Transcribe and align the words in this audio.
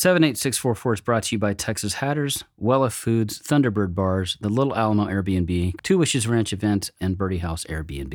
78644 0.00 0.94
is 0.94 1.00
brought 1.02 1.22
to 1.24 1.34
you 1.34 1.38
by 1.38 1.52
Texas 1.52 1.92
Hatters, 1.92 2.42
Wella 2.58 2.90
Foods, 2.90 3.38
Thunderbird 3.38 3.94
Bars, 3.94 4.38
the 4.40 4.48
Little 4.48 4.74
Alamo 4.74 5.04
Airbnb, 5.04 5.74
Two 5.82 5.98
Wishes 5.98 6.26
Ranch 6.26 6.54
Event, 6.54 6.90
and 7.02 7.18
Birdie 7.18 7.36
House 7.36 7.66
Airbnb. 7.66 8.10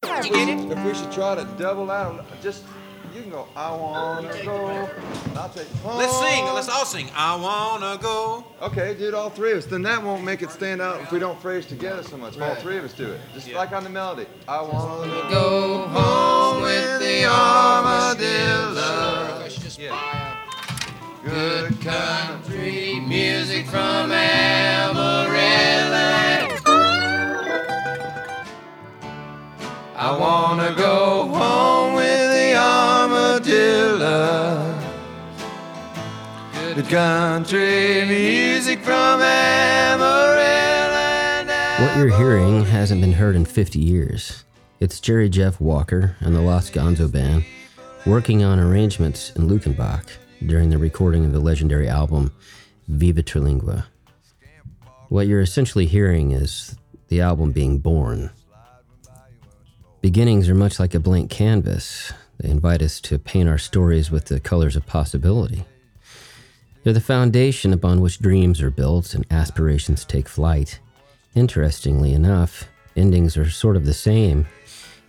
Did 0.00 0.24
you 0.24 0.32
get 0.32 0.48
it? 0.48 0.72
If 0.72 0.82
we 0.82 0.94
should 0.94 1.12
try 1.12 1.34
to 1.34 1.44
double 1.58 1.90
out, 1.90 2.24
just 2.40 2.64
you 3.14 3.20
can 3.20 3.30
go. 3.32 3.46
I 3.54 3.70
wanna 3.70 4.32
go. 4.42 4.88
I'll 5.36 5.50
take. 5.50 5.66
Let's 5.84 6.18
sing. 6.20 6.46
Let's 6.46 6.70
all 6.70 6.86
sing. 6.86 7.10
I 7.14 7.36
wanna 7.36 7.98
go. 8.00 8.46
Okay, 8.62 8.94
do 8.94 9.08
it 9.08 9.12
all 9.12 9.28
three 9.28 9.52
of 9.52 9.58
us. 9.58 9.66
Then 9.66 9.82
that 9.82 10.02
won't 10.02 10.24
make 10.24 10.40
it 10.40 10.50
stand 10.50 10.80
out 10.80 11.02
if 11.02 11.12
we 11.12 11.18
don't 11.18 11.38
phrase 11.42 11.66
together 11.66 12.02
so 12.02 12.16
much. 12.16 12.36
If 12.36 12.42
all 12.42 12.54
three 12.54 12.78
of 12.78 12.84
us 12.84 12.94
do 12.94 13.04
it, 13.04 13.20
just 13.34 13.52
like 13.52 13.72
on 13.72 13.84
the 13.84 13.90
melody. 13.90 14.24
I 14.48 14.62
wanna 14.62 15.10
go 15.28 15.86
home 15.88 16.62
with 16.62 16.98
the 17.00 17.26
armadillo. 17.26 18.70
Yeah. 19.78 20.19
Good 21.22 21.82
country 21.82 22.98
music 23.00 23.66
from 23.66 24.10
Amarillo. 24.10 25.28
I 29.94 30.16
wanna 30.18 30.74
go 30.74 31.28
home 31.28 31.94
with 31.96 32.32
the 32.32 32.56
armadillo. 32.56 34.00
Good 36.74 36.88
country 36.88 38.06
music 38.06 38.80
from 38.80 39.20
Amarillo. 39.20 40.24
What 41.84 41.98
you're 41.98 42.16
hearing 42.16 42.64
hasn't 42.64 43.02
been 43.02 43.12
heard 43.12 43.36
in 43.36 43.44
50 43.44 43.78
years. 43.78 44.44
It's 44.80 44.98
Jerry 44.98 45.28
Jeff 45.28 45.60
Walker 45.60 46.16
and 46.20 46.34
the 46.34 46.40
Lost 46.40 46.72
Gonzo 46.72 47.12
Band 47.12 47.44
working 48.06 48.42
on 48.42 48.58
arrangements 48.58 49.32
in 49.36 49.48
Luckenbach 49.50 50.06
during 50.44 50.70
the 50.70 50.78
recording 50.78 51.24
of 51.24 51.32
the 51.32 51.40
legendary 51.40 51.88
album 51.88 52.32
Viva 52.88 53.22
Terlingua. 53.22 53.84
What 55.08 55.26
you're 55.26 55.40
essentially 55.40 55.86
hearing 55.86 56.32
is 56.32 56.76
the 57.08 57.20
album 57.20 57.52
being 57.52 57.78
born. 57.78 58.30
Beginnings 60.00 60.48
are 60.48 60.54
much 60.54 60.80
like 60.80 60.94
a 60.94 61.00
blank 61.00 61.30
canvas. 61.30 62.12
They 62.38 62.48
invite 62.48 62.80
us 62.80 63.00
to 63.02 63.18
paint 63.18 63.48
our 63.48 63.58
stories 63.58 64.10
with 64.10 64.26
the 64.26 64.40
colors 64.40 64.76
of 64.76 64.86
possibility. 64.86 65.64
They're 66.82 66.94
the 66.94 67.00
foundation 67.00 67.74
upon 67.74 68.00
which 68.00 68.20
dreams 68.20 68.62
are 68.62 68.70
built 68.70 69.14
and 69.14 69.26
aspirations 69.30 70.04
take 70.06 70.28
flight. 70.28 70.80
Interestingly 71.34 72.14
enough, 72.14 72.68
endings 72.96 73.36
are 73.36 73.50
sort 73.50 73.76
of 73.76 73.84
the 73.84 73.92
same 73.92 74.46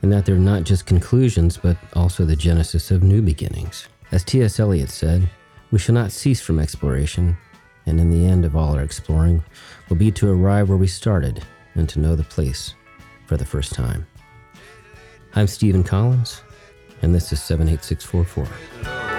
in 0.01 0.09
that 0.09 0.25
they're 0.25 0.35
not 0.35 0.63
just 0.63 0.85
conclusions, 0.85 1.57
but 1.57 1.77
also 1.93 2.25
the 2.25 2.35
genesis 2.35 2.91
of 2.91 3.03
new 3.03 3.21
beginnings. 3.21 3.87
As 4.11 4.25
T.S. 4.25 4.59
Eliot 4.59 4.89
said, 4.89 5.29
we 5.71 5.79
shall 5.79 5.95
not 5.95 6.11
cease 6.11 6.41
from 6.41 6.59
exploration, 6.59 7.37
and 7.85 7.97
in 7.97 8.09
the 8.09 8.25
end 8.25 8.43
of 8.43 8.57
all 8.57 8.75
our 8.75 8.83
exploring 8.83 9.41
will 9.87 9.95
be 9.95 10.11
to 10.11 10.29
arrive 10.29 10.67
where 10.67 10.77
we 10.77 10.87
started 10.87 11.43
and 11.75 11.87
to 11.87 11.99
know 11.99 12.15
the 12.15 12.23
place 12.23 12.75
for 13.25 13.37
the 13.37 13.45
first 13.45 13.73
time. 13.73 14.05
I'm 15.33 15.47
Stephen 15.47 15.85
Collins, 15.85 16.41
and 17.01 17.15
this 17.15 17.31
is 17.31 17.41
78644. 17.41 19.10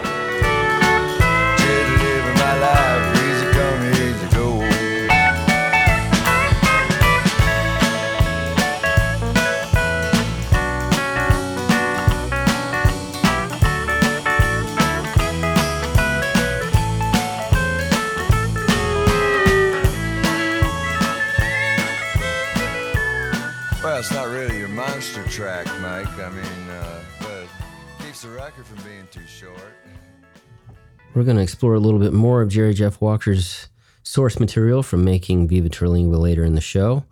Record 28.42 28.66
from 28.66 28.82
being 28.82 29.06
too 29.12 29.25
short. 29.28 29.76
We're 31.14 31.22
going 31.22 31.36
to 31.36 31.42
explore 31.44 31.75
a 31.75 31.78
little 31.78 32.00
bit 32.00 32.12
more 32.12 32.42
of 32.42 32.48
Jerry 32.48 32.75
Jeff 32.75 33.00
Walker's 33.00 33.69
source 34.03 34.41
material 34.41 34.82
from 34.82 35.04
making 35.04 35.47
Viva 35.47 35.69
Terlingua 35.69 36.19
later 36.19 36.42
in 36.42 36.56
the 36.56 36.60
show. 36.60 37.04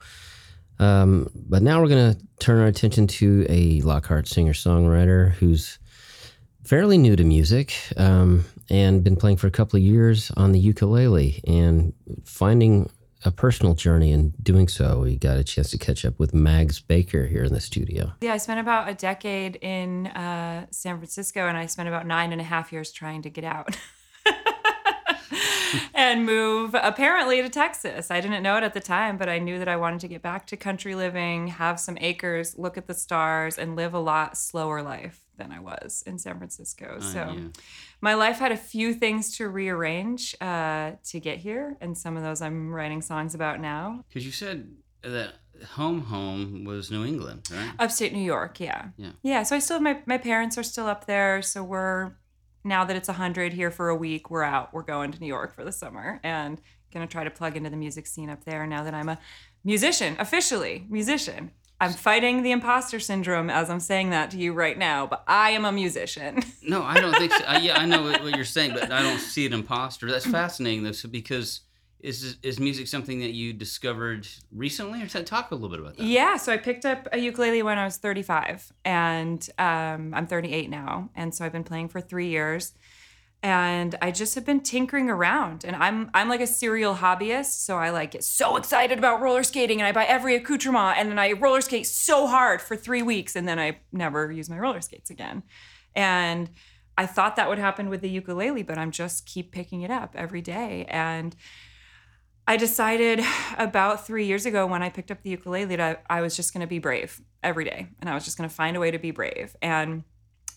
Um, 0.81 1.31
but 1.33 1.63
now 1.63 1.81
we're 1.81 1.89
going 1.89 2.15
to 2.15 2.21
turn 2.41 2.59
our 2.59 2.67
attention 2.67 3.07
to 3.07 3.47
a 3.49 3.81
Lockhart 3.83 4.27
singer 4.27 4.55
songwriter 4.55 5.31
who's 5.35 5.79
fairly 6.65 6.99
new 6.99 7.15
to 7.15 7.23
music 7.23 7.77
um, 7.97 8.45
and 8.69 9.05
been 9.05 9.15
playing 9.15 9.37
for 9.37 9.47
a 9.47 9.53
couple 9.53 9.77
of 9.77 9.85
years 9.85 10.33
on 10.33 10.51
the 10.51 10.59
ukulele 10.59 11.41
and 11.47 11.93
finding 12.25 12.91
a 13.25 13.31
personal 13.31 13.75
journey 13.75 14.13
in 14.13 14.33
doing 14.43 14.69
so. 14.69 15.01
We 15.01 15.17
got 15.17 15.37
a 15.37 15.45
chance 15.45 15.71
to 15.71 15.79
catch 15.79 16.05
up 16.05 16.19
with 16.19 16.33
Mags 16.33 16.81
Baker 16.81 17.27
here 17.27 17.45
in 17.45 17.53
the 17.53 17.61
studio. 17.61 18.13
Yeah, 18.21 18.33
I 18.33 18.39
spent 18.39 18.61
about 18.61 18.89
a 18.89 18.95
decade 18.95 19.57
in 19.57 20.07
uh, 20.09 20.67
San 20.71 20.97
Francisco, 20.97 21.47
and 21.47 21.57
I 21.57 21.67
spent 21.67 21.89
about 21.89 22.07
nine 22.07 22.33
and 22.33 22.41
a 22.41 22.45
half 22.45 22.73
years 22.73 22.93
trying 22.93 23.23
to 23.23 23.31
get 23.31 23.45
out 23.45 23.77
and 25.95 26.27
move 26.27 26.75
apparently 26.75 27.43
to 27.43 27.49
Texas. 27.49 28.11
I 28.11 28.21
didn't 28.21 28.43
know 28.43 28.57
it 28.57 28.63
at 28.63 28.75
the 28.75 28.81
time, 28.81 29.17
but 29.17 29.29
I 29.29 29.39
knew 29.39 29.59
that 29.59 29.69
I 29.69 29.77
wanted 29.77 30.01
to 30.01 30.09
get 30.09 30.23
back 30.23 30.47
to 30.49 30.57
country 30.57 30.95
living, 30.95 31.49
have 31.49 31.79
some 31.81 31.97
acres, 32.01 32.57
look 32.59 32.77
at 32.77 32.87
the 32.87 32.95
stars, 32.95 33.59
and 33.59 33.77
live 33.77 33.95
a 33.95 33.99
lot 33.99 34.37
slower 34.37 34.83
life 34.83 35.21
than 35.37 35.53
I 35.53 35.61
was 35.61 36.03
in 36.07 36.19
San 36.19 36.39
Francisco. 36.39 36.99
so 37.01 37.35
yeah. 37.35 37.49
my 38.01 38.15
life 38.15 38.39
had 38.39 38.53
a 38.53 38.57
few 38.57 38.93
things 38.95 39.37
to 39.39 39.49
rearrange 39.49 40.37
uh, 40.41 40.93
to 41.05 41.21
get 41.21 41.39
here, 41.39 41.77
and 41.81 41.97
some 41.97 42.17
of 42.17 42.23
those 42.23 42.43
I'm 42.43 42.73
writing 42.73 43.03
songs 43.03 43.35
about 43.35 43.61
now. 43.61 44.05
Because 44.09 44.27
you 44.27 44.33
said 44.33 44.71
that 45.03 45.35
home 45.65 46.03
home 46.03 46.65
was 46.65 46.91
New 46.91 47.05
England, 47.05 47.49
right? 47.53 47.73
Upstate 47.79 48.13
New 48.13 48.23
York, 48.23 48.61
yeah. 48.61 48.89
Yeah. 48.97 49.13
Yeah. 49.23 49.43
So 49.43 49.57
I 49.57 49.59
still 49.59 49.81
my, 49.81 50.01
my 50.07 50.19
parents 50.19 50.57
are 50.59 50.63
still 50.63 50.87
up 50.87 51.07
there. 51.07 51.43
So 51.43 51.63
we're 51.63 52.13
now 52.65 52.85
that 52.85 52.97
it's 52.97 53.09
100 53.09 53.53
here 53.53 53.71
for 53.71 53.89
a 53.89 53.97
week, 53.97 54.31
we're 54.31 54.43
out. 54.43 54.73
We're 54.73 54.83
going 54.83 55.13
to 55.13 55.21
New 55.21 55.27
York 55.27 55.55
for 55.55 55.65
the 55.65 55.73
summer 55.73 56.21
and 56.23 56.61
gonna 56.93 57.07
try 57.07 57.25
to 57.25 57.31
plug 57.31 57.57
into 57.57 57.71
the 57.71 57.77
music 57.77 58.07
scene 58.07 58.31
up 58.31 58.45
there 58.45 58.67
now 58.67 58.83
that 58.85 58.95
I'm 58.95 59.09
a 59.09 59.19
musician, 59.65 60.17
officially 60.19 60.87
musician. 60.89 61.53
I'm 61.83 61.93
fighting 61.93 62.43
the 62.43 62.51
imposter 62.51 63.01
syndrome 63.01 63.49
as 63.49 63.71
I'm 63.71 63.81
saying 63.81 64.11
that 64.11 64.31
to 64.33 64.39
you 64.39 64.53
right 64.53 64.77
now, 64.77 65.07
but 65.07 65.25
I 65.27 65.51
am 65.51 65.65
a 65.65 65.73
musician. 65.73 66.43
No, 66.63 66.83
I 66.83 67.01
don't 67.01 67.17
think 67.17 67.33
so. 67.33 67.45
Uh, 67.45 67.59
yeah, 67.63 67.79
I 67.79 67.87
know 67.87 68.03
what, 68.03 68.23
you're 68.37 68.45
saying, 68.45 68.73
but 68.75 68.93
I 68.93 69.03
don't 69.03 69.19
see 69.19 69.47
an 69.47 69.55
imposter. 69.55 70.11
That's 70.11 70.27
fascinating, 70.27 70.83
though, 70.85 70.93
because 71.11 71.61
is 72.03 72.37
is 72.43 72.59
music 72.59 72.89
something 72.89 73.21
that 73.21 73.33
you 73.33 73.53
discovered 73.53 74.27
recently, 74.53 75.03
or 75.03 75.07
talk 75.07 75.51
a 75.51 75.55
little 75.55 75.69
bit 75.69 75.81
about 75.81 75.97
that? 75.97 76.07
Yeah, 76.07 76.37
so 76.37 76.53
I 76.53 76.57
picked 76.57 76.85
up 76.85 77.09
a 77.13 77.19
ukulele 77.19 77.63
when 77.63 77.79
I 77.79 77.85
was 77.85 77.97
35, 77.97 78.73
and 78.85 79.49
um, 79.59 80.15
I'm 80.15 80.27
38 80.27 80.71
now, 80.71 81.11
and 81.15 81.35
so 81.35 81.45
I've 81.45 81.53
been 81.53 81.65
playing 81.65 81.89
for 81.89 82.01
three 82.01 82.29
years, 82.29 82.73
and 83.43 83.95
I 84.01 84.11
just 84.11 84.35
have 84.35 84.45
been 84.45 84.61
tinkering 84.61 85.11
around. 85.11 85.65
And 85.65 85.77
I'm 85.77 86.11
I'm 86.15 86.29
like 86.29 86.41
a 86.41 86.47
serial 86.47 86.97
hobbyist, 86.97 87.65
so 87.65 87.77
I 87.77 87.91
like 87.91 88.13
get 88.13 88.25
so 88.25 88.57
excited 88.57 88.99
about 88.99 89.21
roller 89.21 89.43
skating, 89.43 89.81
and 89.81 89.87
I 89.87 89.93
buy 89.93 90.05
every 90.05 90.35
accoutrement, 90.37 90.99
and 90.99 91.11
then 91.11 91.19
I 91.19 91.33
roller 91.33 91.61
skate 91.61 91.87
so 91.87 92.27
hard 92.27 92.63
for 92.63 92.77
three 92.77 93.03
weeks, 93.03 93.37
and 93.37 93.47
then 93.47 93.59
I 93.59 93.79
never 93.93 94.31
use 94.33 94.49
my 94.49 94.59
roller 94.59 94.81
skates 94.81 95.11
again, 95.11 95.43
and 95.95 96.51
I 96.97 97.07
thought 97.07 97.37
that 97.37 97.49
would 97.49 97.59
happen 97.59 97.89
with 97.89 98.01
the 98.01 98.11
ukulele, 98.11 98.63
but 98.63 98.77
I'm 98.77 98.91
just 98.91 99.25
keep 99.27 99.53
picking 99.53 99.83
it 99.83 99.91
up 99.91 100.15
every 100.17 100.43
day, 100.43 100.87
and 100.89 101.35
I 102.47 102.57
decided 102.57 103.21
about 103.59 104.07
three 104.07 104.27
years 104.27 104.47
ago 104.47 104.67
when 104.67 104.83
I 104.83 104.91
picked 104.91 105.11
up 105.11 105.23
the 105.23 105.31
ukulele 105.31 105.77
that 105.77 106.05
I, 106.09 106.21
was 106.21 106.37
just 106.37 106.53
going 106.53 106.63
to 106.63 106.67
be 106.67 106.79
brave 106.79 107.21
every 107.43 107.65
day 107.65 107.89
and 108.01 108.11
I 108.11 108.15
was 108.15 108.25
just 108.25 108.37
going 108.37 108.49
to 108.49 108.55
find 108.55 108.77
a 108.77 108.81
way 108.81 108.91
to 108.91 108.99
be 108.99 109.11
brave. 109.11 109.57
And 109.63 110.05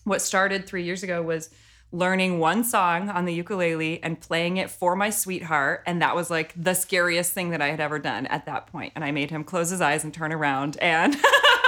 what 0.04 0.20
started 0.20 0.66
three 0.66 0.84
years 0.84 1.02
ago 1.02 1.22
was 1.22 1.50
learning 1.92 2.40
one 2.40 2.64
song 2.64 3.08
on 3.08 3.24
the 3.24 3.32
ukulele 3.32 4.02
and 4.02 4.20
playing 4.20 4.56
it 4.56 4.68
for 4.68 4.96
my 4.96 5.10
sweetheart. 5.10 5.82
And 5.86 6.02
that 6.02 6.16
was 6.16 6.28
like 6.28 6.52
the 6.56 6.74
scariest 6.74 7.32
thing 7.32 7.50
that 7.50 7.62
I 7.62 7.68
had 7.68 7.80
ever 7.80 7.98
done 7.98 8.26
at 8.26 8.46
that 8.46 8.66
point. 8.66 8.92
And 8.96 9.04
I 9.04 9.12
made 9.12 9.30
him 9.30 9.44
close 9.44 9.70
his 9.70 9.80
eyes 9.80 10.02
and 10.02 10.12
turn 10.12 10.32
around 10.32 10.76
and 10.78 11.16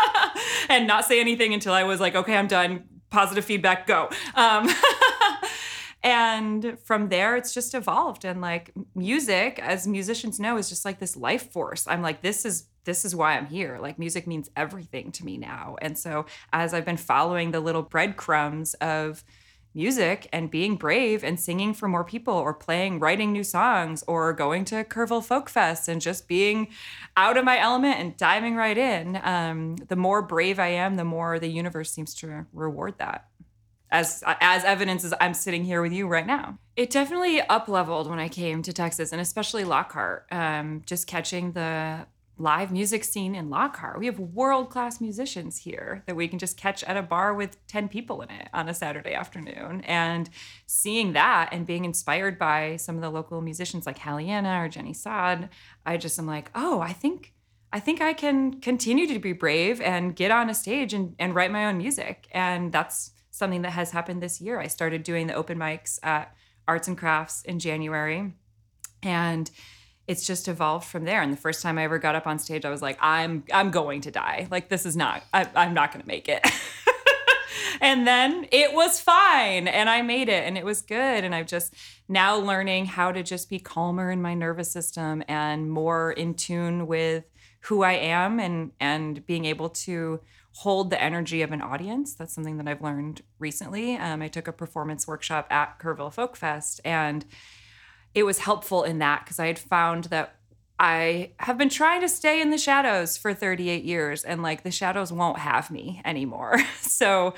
and 0.69 0.87
not 0.87 1.05
say 1.05 1.21
anything 1.21 1.55
until 1.55 1.73
I 1.73 1.85
was 1.85 2.01
like, 2.01 2.15
okay, 2.15 2.37
I'm 2.37 2.49
done. 2.49 2.85
Positive 3.09 3.45
feedback, 3.45 3.87
go. 3.87 4.11
Um, 4.35 4.69
and 6.07 6.79
from 6.85 7.09
there 7.09 7.37
it's 7.37 7.53
just 7.53 7.75
evolved. 7.75 8.25
And 8.25 8.41
like 8.41 8.71
music 8.95 9.59
as 9.59 9.89
musicians 9.89 10.39
know 10.39 10.57
is 10.57 10.69
just 10.69 10.85
like 10.85 11.01
this 11.01 11.17
life 11.17 11.51
force. 11.51 11.85
I'm 11.89 12.01
like 12.01 12.23
this 12.23 12.45
is 12.45 12.69
this 12.85 13.05
is 13.05 13.17
why 13.17 13.37
i'm 13.37 13.47
here. 13.47 13.79
Like 13.81 13.99
music 13.99 14.29
means 14.29 14.49
everything 14.57 15.11
to 15.13 15.25
me 15.25 15.37
now. 15.37 15.77
And 15.83 15.99
so 15.99 16.27
as 16.53 16.73
i've 16.73 16.85
been 16.85 16.97
following 16.97 17.51
the 17.51 17.59
little 17.59 17.83
breadcrumbs 17.83 18.75
of 18.75 19.25
music 19.75 20.29
and 20.33 20.51
being 20.51 20.77
brave 20.77 21.25
and 21.25 21.39
singing 21.39 21.75
for 21.75 21.89
more 21.89 22.05
people 22.05 22.33
or 22.33 22.55
playing 22.55 23.01
writing 23.01 23.33
new 23.33 23.45
songs 23.45 24.03
or 24.07 24.33
going 24.33 24.65
to 24.65 24.85
Kerrville 24.85 25.23
Folk 25.23 25.51
Fest 25.51 25.87
and 25.87 26.01
just 26.01 26.27
being 26.27 26.69
out 27.15 27.37
of 27.37 27.45
my 27.45 27.59
element 27.59 27.99
and 27.99 28.17
diving 28.17 28.57
right 28.57 28.79
in 28.79 29.21
um, 29.23 29.77
the 29.89 29.97
more 29.97 30.23
brave 30.23 30.59
i 30.59 30.69
am 30.69 30.95
the 30.95 31.05
more 31.05 31.39
the 31.39 31.49
universe 31.49 31.93
seems 31.93 32.15
to 32.15 32.47
reward 32.55 32.95
that 32.97 33.27
as 33.91 34.23
as 34.27 34.65
evidence 34.65 35.05
as 35.05 35.15
I'm 35.21 35.35
sitting 35.35 35.65
here 35.65 35.83
with 35.83 35.93
you 35.93 36.07
right 36.07 36.27
now. 36.27 36.59
It 36.77 36.91
definitely 36.91 37.41
up 37.41 37.69
leveled 37.69 38.09
when 38.09 38.19
I 38.19 38.29
came 38.29 38.63
to 38.63 38.73
Texas, 38.73 39.13
and 39.13 39.21
especially 39.21 39.65
Lockhart. 39.65 40.27
Um, 40.31 40.83
just 40.87 41.07
catching 41.07 41.53
the 41.53 42.07
live 42.39 42.71
music 42.71 43.03
scene 43.03 43.35
in 43.35 43.49
Lockhart. 43.49 43.99
We 43.99 44.07
have 44.07 44.19
world 44.19 44.69
class 44.69 45.01
musicians 45.01 45.59
here 45.59 46.03
that 46.07 46.17
we 46.17 46.29
can 46.29 46.39
just 46.39 46.57
catch 46.57 46.85
at 46.85 46.97
a 46.97 47.03
bar 47.03 47.33
with 47.33 47.65
10 47.67 47.89
people 47.89 48.21
in 48.21 48.31
it 48.31 48.49
on 48.53 48.69
a 48.69 48.75
Saturday 48.75 49.15
afternoon. 49.15 49.81
And 49.83 50.29
seeing 50.67 51.15
that 51.15 51.49
and 51.53 51.67
being 51.67 51.85
inspired 51.85 52.39
by 52.39 52.77
some 52.77 52.97
of 52.97 53.03
the 53.03 53.11
local 53.11 53.41
musicians 53.41 53.87
like 53.87 53.99
Halliana 53.99 54.65
or 54.65 54.69
Jenny 54.69 54.93
Sod, 54.93 55.49
I 55.87 55.97
just 55.97 56.19
am 56.19 56.27
like, 56.27 56.51
oh, 56.55 56.81
I 56.81 56.93
think. 56.93 57.33
I 57.73 57.81
think 57.81 58.01
I 58.01 58.13
can 58.13 58.61
continue 58.61 59.07
to 59.13 59.19
be 59.19 59.33
brave 59.33 59.81
and 59.81 60.15
get 60.15 60.31
on 60.31 60.49
a 60.49 60.55
stage 60.55 60.95
and, 60.95 61.15
and 61.19 61.35
write 61.35 61.51
my 61.51 61.67
own 61.67 61.79
music. 61.79 62.29
And 62.31 62.71
that's 62.73 63.11
something 63.37 63.63
that 63.63 63.71
has 63.71 63.91
happened 63.91 64.23
this 64.23 64.41
year. 64.41 64.59
I 64.59 64.67
started 64.67 65.03
doing 65.03 65.27
the 65.27 65.35
open 65.35 65.59
mics 65.59 65.99
at 66.03 66.35
Arts 66.67 66.89
and 66.89 66.97
Crafts 66.97 67.43
in 67.43 67.59
January. 67.59 68.33
And 69.03 69.51
it's 70.07 70.27
just 70.27 70.49
evolved 70.49 70.87
from 70.87 71.05
there. 71.05 71.21
And 71.21 71.33
the 71.33 71.37
first 71.37 71.63
time 71.63 71.79
I 71.79 71.85
ever 71.85 71.99
got 71.99 72.15
up 72.15 72.27
on 72.27 72.39
stage, 72.39 72.65
I 72.65 72.71
was 72.71 72.83
like, 72.83 72.99
I'm 73.01 73.45
I'm 73.53 73.71
going 73.71 74.03
to 74.03 74.11
die. 74.11 74.49
Like 74.51 74.69
this 74.69 74.87
is 74.87 74.97
not. 74.97 75.23
I, 75.33 75.49
I'm 75.55 75.75
not 75.75 75.93
to 76.05 76.07
make 76.07 76.29
it. 76.29 76.47
and 77.81 78.07
then 78.07 78.47
it 78.53 78.73
was 78.73 79.01
fine, 79.01 79.69
and 79.69 79.91
I 79.91 80.03
made 80.03 80.29
it, 80.29 80.45
and 80.45 80.57
it 80.57 80.65
was 80.65 80.83
good. 80.83 81.25
And 81.25 81.35
I've 81.35 81.47
just 81.47 81.75
now 82.09 82.37
learning 82.37 82.87
how 82.87 83.13
to 83.13 83.23
just 83.23 83.51
be 83.51 83.59
calmer 83.59 84.11
in 84.11 84.23
my 84.23 84.35
nervous 84.35 84.71
system 84.71 85.23
and 85.29 85.71
more 85.71 86.13
in 86.13 86.35
tune 86.35 86.87
with 86.87 87.25
who 87.63 87.83
I 87.83 87.95
am, 87.95 88.39
and 88.39 88.71
and 88.79 89.27
being 89.27 89.45
able 89.45 89.71
to 89.71 90.21
hold 90.57 90.89
the 90.89 91.03
energy 91.03 91.43
of 91.43 91.53
an 91.53 91.61
audience. 91.61 92.15
That's 92.15 92.35
something 92.35 92.57
that 92.57 92.67
I've 92.67 92.81
learned 92.81 93.21
recently. 93.39 93.97
Um, 93.97 94.23
I 94.23 94.29
took 94.29 94.49
a 94.49 94.53
performance 94.53 95.07
workshop 95.07 95.47
at 95.51 95.79
Kerrville 95.79 96.13
Folk 96.13 96.35
Fest, 96.35 96.81
and 96.83 97.27
it 98.15 98.23
was 98.23 98.39
helpful 98.39 98.83
in 98.83 98.99
that 98.99 99.25
because 99.25 99.39
I 99.39 99.49
had 99.49 99.59
found 99.59 100.05
that 100.05 100.37
I 100.79 101.33
have 101.41 101.59
been 101.59 101.69
trying 101.69 102.01
to 102.01 102.09
stay 102.09 102.41
in 102.41 102.51
the 102.51 102.57
shadows 102.57 103.19
for 103.19 103.35
38 103.35 103.85
years 103.85 104.25
and 104.25 104.43
like 104.43 104.63
the 104.63 104.71
shadows 104.71 105.13
won't 105.13 105.39
have 105.39 105.71
me 105.71 106.01
anymore. 106.07 106.59
so 106.81 107.35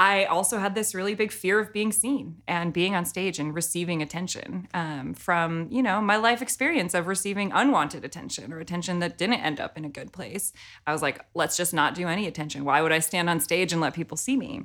I 0.00 0.24
also 0.24 0.58
had 0.58 0.74
this 0.74 0.94
really 0.94 1.14
big 1.14 1.30
fear 1.30 1.60
of 1.60 1.74
being 1.74 1.92
seen 1.92 2.40
and 2.48 2.72
being 2.72 2.94
on 2.94 3.04
stage 3.04 3.38
and 3.38 3.54
receiving 3.54 4.00
attention 4.00 4.66
um, 4.72 5.12
from, 5.12 5.68
you 5.70 5.82
know, 5.82 6.00
my 6.00 6.16
life 6.16 6.40
experience 6.40 6.94
of 6.94 7.06
receiving 7.06 7.52
unwanted 7.52 8.02
attention 8.02 8.50
or 8.50 8.60
attention 8.60 9.00
that 9.00 9.18
didn't 9.18 9.42
end 9.42 9.60
up 9.60 9.76
in 9.76 9.84
a 9.84 9.90
good 9.90 10.10
place. 10.10 10.54
I 10.86 10.92
was 10.92 11.02
like, 11.02 11.22
let's 11.34 11.54
just 11.54 11.74
not 11.74 11.94
do 11.94 12.08
any 12.08 12.26
attention. 12.26 12.64
Why 12.64 12.80
would 12.80 12.92
I 12.92 13.00
stand 13.00 13.28
on 13.28 13.40
stage 13.40 13.74
and 13.74 13.82
let 13.82 13.92
people 13.92 14.16
see 14.16 14.38
me? 14.38 14.64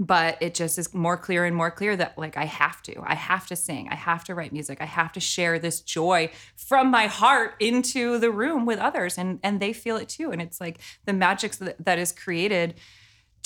but 0.00 0.38
it 0.40 0.54
just 0.54 0.78
is 0.78 0.94
more 0.94 1.16
clear 1.16 1.44
and 1.44 1.56
more 1.56 1.72
clear 1.72 1.96
that 1.96 2.16
like 2.16 2.36
I 2.36 2.44
have 2.44 2.82
to. 2.82 3.02
I 3.04 3.16
have 3.16 3.48
to 3.48 3.56
sing. 3.56 3.88
I 3.90 3.96
have 3.96 4.22
to 4.24 4.34
write 4.36 4.52
music. 4.52 4.78
I 4.80 4.84
have 4.84 5.10
to 5.14 5.20
share 5.20 5.58
this 5.58 5.80
joy 5.80 6.30
from 6.54 6.88
my 6.88 7.08
heart 7.08 7.54
into 7.58 8.18
the 8.18 8.30
room 8.30 8.64
with 8.64 8.78
others 8.78 9.18
and 9.18 9.40
and 9.42 9.58
they 9.58 9.72
feel 9.72 9.96
it 9.96 10.08
too. 10.08 10.30
And 10.30 10.40
it's 10.40 10.60
like 10.60 10.78
the 11.04 11.12
magic 11.12 11.56
that, 11.56 11.84
that 11.84 11.98
is 11.98 12.12
created 12.12 12.76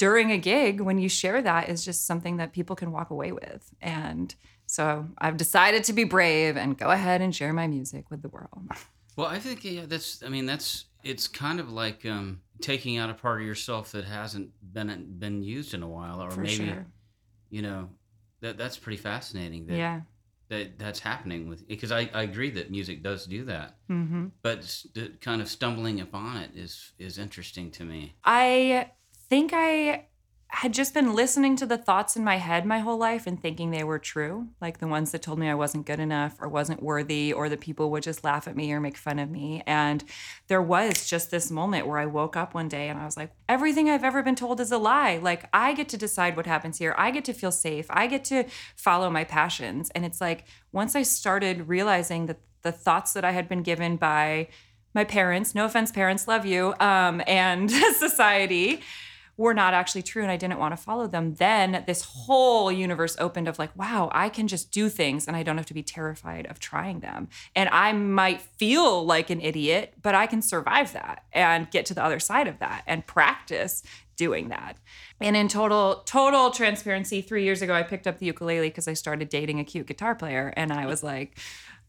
during 0.03 0.33
a 0.33 0.39
gig 0.39 0.81
when 0.81 0.99
you 0.99 1.09
share 1.09 1.41
that 1.43 1.69
is 1.69 1.85
just 1.85 2.07
something 2.11 2.39
that 2.39 2.53
people 2.53 2.75
can 2.75 2.91
walk 2.91 3.11
away 3.11 3.31
with. 3.31 3.63
And 3.81 4.35
so 4.67 5.07
I've 5.19 5.37
decided 5.37 5.85
to 5.85 5.93
be 5.93 6.05
brave 6.05 6.57
and 6.57 6.77
go 6.77 6.91
ahead 6.91 7.21
and 7.21 7.33
share 7.35 7.53
my 7.53 7.69
music 7.69 8.11
with 8.11 8.21
the 8.23 8.29
world. 8.29 8.65
Well, 9.17 9.29
I 9.29 9.39
think 9.39 9.63
yeah, 9.65 9.87
that's. 9.87 10.23
I 10.27 10.29
mean, 10.29 10.47
that's. 10.47 10.87
It's 11.05 11.29
kind 11.29 11.61
of 11.61 11.71
like 11.71 12.05
um, 12.07 12.41
taking 12.61 12.97
out 12.97 13.11
a 13.11 13.15
part 13.15 13.41
of 13.41 13.47
yourself 13.47 13.93
that 13.93 14.05
hasn't 14.05 14.49
been 14.75 14.89
been 15.19 15.43
used 15.57 15.73
in 15.75 15.83
a 15.83 15.89
while, 15.97 16.21
or 16.25 16.31
For 16.31 16.41
maybe, 16.41 16.67
sure. 16.67 16.87
you 17.51 17.63
know, 17.63 17.89
that 18.41 18.57
that's 18.59 18.79
pretty 18.79 18.97
fascinating. 18.97 19.67
That, 19.67 19.77
Yeah. 19.77 20.01
That 20.49 20.79
that's 20.79 21.01
happening 21.01 21.49
with 21.49 21.67
because 21.69 21.93
I, 21.93 22.11
I 22.13 22.23
agree 22.31 22.51
that 22.51 22.71
music 22.71 23.03
does 23.03 23.27
do 23.27 23.45
that, 23.45 23.69
Mm-hmm. 23.89 24.25
but 24.43 24.61
the 24.95 25.05
kind 25.21 25.41
of 25.43 25.49
stumbling 25.49 26.01
upon 26.01 26.37
it 26.45 26.51
is 26.55 26.93
is 26.99 27.19
interesting 27.19 27.71
to 27.79 27.85
me. 27.85 28.01
I 28.25 28.91
think 29.33 29.55
I 29.55 30.05
had 30.49 30.75
just 30.75 30.93
been 30.93 31.15
listening 31.15 31.57
to 31.57 31.65
the 31.65 31.79
thoughts 31.79 32.17
in 32.17 32.23
my 32.23 32.37
head 32.37 32.67
my 32.67 32.81
whole 32.81 32.99
life 32.99 33.27
and 33.27 33.41
thinking 33.41 33.71
they 33.71 33.83
were 33.83 33.99
true, 33.99 34.49
like 34.61 34.77
the 34.77 34.87
ones 34.87 35.11
that 35.11 35.23
told 35.23 35.39
me 35.39 35.49
I 35.49 35.55
wasn't 35.55 35.87
good 35.87 36.01
enough 36.01 36.37
or 36.39 36.51
wasn't 36.51 36.83
worthy 36.83 37.33
or 37.33 37.49
the 37.49 37.57
people 37.57 37.91
would 37.93 38.03
just 38.03 38.25
laugh 38.25 38.47
at 38.47 38.55
me 38.55 38.71
or 38.75 38.79
make 38.79 38.99
fun 38.99 39.19
of 39.19 39.31
me. 39.31 39.63
And 39.67 40.05
there 40.49 40.61
was 40.61 41.09
just 41.09 41.31
this 41.31 41.51
moment 41.51 41.87
where 41.87 41.97
I 41.97 42.05
woke 42.05 42.37
up 42.37 42.53
one 42.53 42.69
day 42.69 42.91
and 42.91 42.99
I 42.99 43.07
was 43.07 43.17
like, 43.17 43.33
everything 43.49 43.89
I've 43.89 44.05
ever 44.05 44.23
been 44.23 44.35
told 44.35 44.61
is 44.61 44.71
a 44.71 44.77
lie. 44.77 45.17
Like 45.17 45.49
I 45.55 45.73
get 45.73 45.89
to 45.89 45.97
decide 45.97 46.37
what 46.37 46.45
happens 46.45 46.77
here. 46.77 46.95
I 46.99 47.11
get 47.11 47.25
to 47.25 47.33
feel 47.33 47.53
safe. 47.53 47.87
I 47.89 48.09
get 48.09 48.27
to 48.27 48.45
follow 48.77 49.09
my 49.09 49.25
passions. 49.25 49.89
And 49.95 50.05
it's 50.05 50.21
like 50.21 50.45
once 50.73 50.95
I 50.95 51.05
started 51.05 51.69
realizing 51.69 52.27
that 52.27 52.41
the 52.61 52.73
thoughts 52.73 53.15
that 53.15 53.25
I 53.25 53.31
had 53.31 53.49
been 53.49 53.63
given 53.63 53.97
by 53.97 54.49
my 54.95 55.05
parents, 55.05 55.55
no 55.55 55.65
offense, 55.65 55.91
parents, 55.91 56.29
love 56.29 56.45
you, 56.45 56.75
um, 56.81 57.23
and 57.27 57.71
society 57.97 58.83
were 59.37 59.55
not 59.55 59.73
actually 59.73 60.03
true 60.03 60.23
and 60.23 60.31
I 60.31 60.37
didn't 60.37 60.59
want 60.59 60.73
to 60.73 60.77
follow 60.77 61.07
them, 61.07 61.35
then 61.35 61.85
this 61.87 62.03
whole 62.03 62.71
universe 62.71 63.17
opened 63.19 63.49
of 63.49 63.59
like, 63.59 63.75
wow, 63.77 64.11
I 64.13 64.29
can 64.29 64.47
just 64.47 64.71
do 64.71 64.89
things 64.89 65.27
and 65.27 65.35
I 65.35 65.43
don't 65.43 65.57
have 65.57 65.67
to 65.67 65.75
be 65.75 65.83
terrified 65.83 66.47
of 66.47 66.61
trying 66.61 67.01
them. 67.01 67.29
And 67.57 67.69
I 67.71 67.93
might 67.93 68.43
feel 68.43 69.05
like 69.05 69.31
an 69.31 69.41
idiot, 69.41 69.95
but 70.03 70.15
I 70.15 70.27
can 70.27 70.43
survive 70.43 70.93
that 70.93 71.25
and 71.33 71.71
get 71.71 71.87
to 71.87 71.95
the 71.95 72.05
other 72.05 72.21
side 72.21 72.47
of 72.47 72.59
that 72.59 72.83
and 72.87 73.07
practice 73.07 73.83
doing 74.17 74.51
that. 74.51 74.77
And 75.21 75.35
in 75.37 75.49
total 75.49 76.03
total 76.05 76.51
transparency, 76.51 77.23
3 77.23 77.43
years 77.43 77.63
ago 77.63 77.73
I 77.73 77.83
picked 77.83 78.07
up 78.07 78.19
the 78.19 78.27
ukulele 78.27 78.69
because 78.69 78.87
I 78.87 78.93
started 78.93 79.31
dating 79.31 79.59
a 79.59 79.65
cute 79.65 79.87
guitar 79.87 80.15
player 80.15 80.53
and 80.57 80.73
I 80.73 80.87
was 80.87 81.03
like 81.03 81.39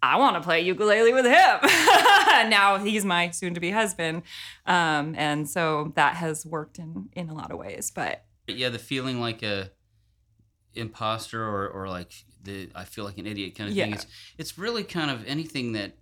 I 0.04 0.18
want 0.18 0.36
to 0.36 0.42
play 0.42 0.60
ukulele 0.60 1.14
with 1.14 1.24
him. 1.24 1.60
now 2.50 2.78
he's 2.78 3.06
my 3.06 3.32
soon 3.32 3.54
to 3.54 3.62
be 3.62 3.72
husband. 3.72 4.24
Um, 4.66 5.16
and 5.18 5.50
so 5.50 5.94
that 5.96 6.16
has 6.16 6.46
worked 6.46 6.78
in, 6.78 7.08
in 7.14 7.30
a 7.30 7.34
lot 7.34 7.52
of 7.52 7.58
ways. 7.58 7.90
But 7.90 8.26
yeah, 8.46 8.68
the 8.68 8.80
feeling 8.80 9.22
like 9.22 9.44
a 9.44 9.72
imposter 10.76 11.42
or, 11.42 11.70
or 11.70 11.88
like 11.88 12.12
the 12.44 12.70
I 12.76 12.84
feel 12.84 13.06
like 13.06 13.18
an 13.18 13.26
idiot 13.26 13.56
kind 13.56 13.70
of 13.70 13.76
thing. 13.78 13.92
Yeah. 13.92 13.96
It's 13.96 14.08
it's 14.38 14.58
really 14.58 14.84
kind 14.84 15.10
of 15.10 15.26
anything 15.26 15.72
that 15.74 15.94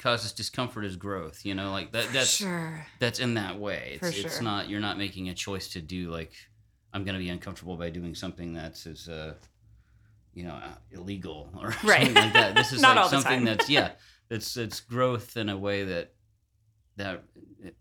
causes 0.00 0.32
discomfort 0.32 0.84
is 0.84 0.96
growth. 0.96 1.44
You 1.44 1.54
know, 1.54 1.70
like 1.70 1.92
that 1.92 2.12
that's 2.12 2.30
sure. 2.30 2.84
that's 2.98 3.20
in 3.20 3.34
that 3.34 3.60
way. 3.60 3.92
It's, 3.92 4.00
For 4.00 4.26
it's 4.26 4.34
sure. 4.34 4.42
not 4.42 4.68
you're 4.68 4.80
not 4.80 4.98
making 4.98 5.28
a 5.28 5.34
choice 5.34 5.68
to 5.68 5.80
do 5.80 6.10
like 6.10 6.32
I'm 6.92 7.04
going 7.04 7.14
to 7.14 7.20
be 7.20 7.28
uncomfortable 7.28 7.76
by 7.76 7.90
doing 7.90 8.16
something 8.16 8.54
that's 8.54 8.86
is 8.86 9.08
uh 9.08 9.34
you 10.36 10.44
know 10.44 10.54
uh, 10.54 10.74
illegal 10.92 11.50
or 11.60 11.74
Right. 11.82 12.04
something 12.04 12.14
like 12.14 12.32
that. 12.34 12.54
This 12.54 12.72
is 12.72 12.82
like 12.82 13.10
something 13.10 13.44
that's 13.44 13.68
yeah, 13.68 13.92
it's 14.30 14.56
it's 14.56 14.78
growth 14.80 15.36
in 15.36 15.48
a 15.48 15.56
way 15.56 15.82
that 15.84 16.12
that 16.96 17.24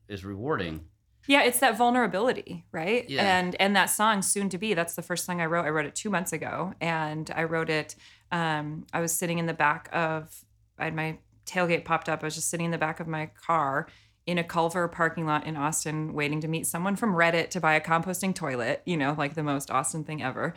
is 0.07 0.25
rewarding. 0.25 0.85
Yeah, 1.27 1.43
it's 1.43 1.59
that 1.59 1.75
vulnerability, 1.77 2.65
right? 2.71 3.07
Yeah. 3.09 3.37
And 3.39 3.55
and 3.59 3.75
that 3.75 3.87
song 3.87 4.21
soon 4.21 4.47
to 4.49 4.57
be, 4.57 4.73
that's 4.73 4.95
the 4.95 5.01
first 5.01 5.25
song 5.25 5.41
I 5.41 5.47
wrote. 5.47 5.65
I 5.65 5.69
wrote 5.69 5.85
it 5.85 5.95
2 5.95 6.09
months 6.09 6.33
ago 6.33 6.73
and 6.79 7.29
I 7.35 7.43
wrote 7.43 7.69
it 7.69 7.95
um 8.31 8.85
I 8.93 9.01
was 9.01 9.11
sitting 9.11 9.37
in 9.37 9.45
the 9.47 9.53
back 9.53 9.89
of 9.91 10.43
I 10.79 10.85
had 10.85 10.95
my 10.95 11.17
tailgate 11.45 11.83
popped 11.85 12.09
up. 12.09 12.23
I 12.23 12.25
was 12.27 12.35
just 12.35 12.49
sitting 12.49 12.65
in 12.65 12.71
the 12.71 12.77
back 12.77 12.99
of 12.99 13.07
my 13.07 13.29
car 13.47 13.87
in 14.25 14.37
a 14.37 14.43
Culver 14.43 14.87
parking 14.87 15.25
lot 15.25 15.45
in 15.45 15.55
Austin 15.55 16.13
waiting 16.13 16.41
to 16.41 16.47
meet 16.47 16.65
someone 16.65 16.95
from 16.95 17.13
Reddit 17.13 17.49
to 17.51 17.59
buy 17.59 17.75
a 17.75 17.81
composting 17.81 18.33
toilet, 18.33 18.81
you 18.85 18.97
know, 18.97 19.13
like 19.17 19.35
the 19.35 19.43
most 19.43 19.69
Austin 19.69 20.03
thing 20.03 20.23
ever. 20.23 20.55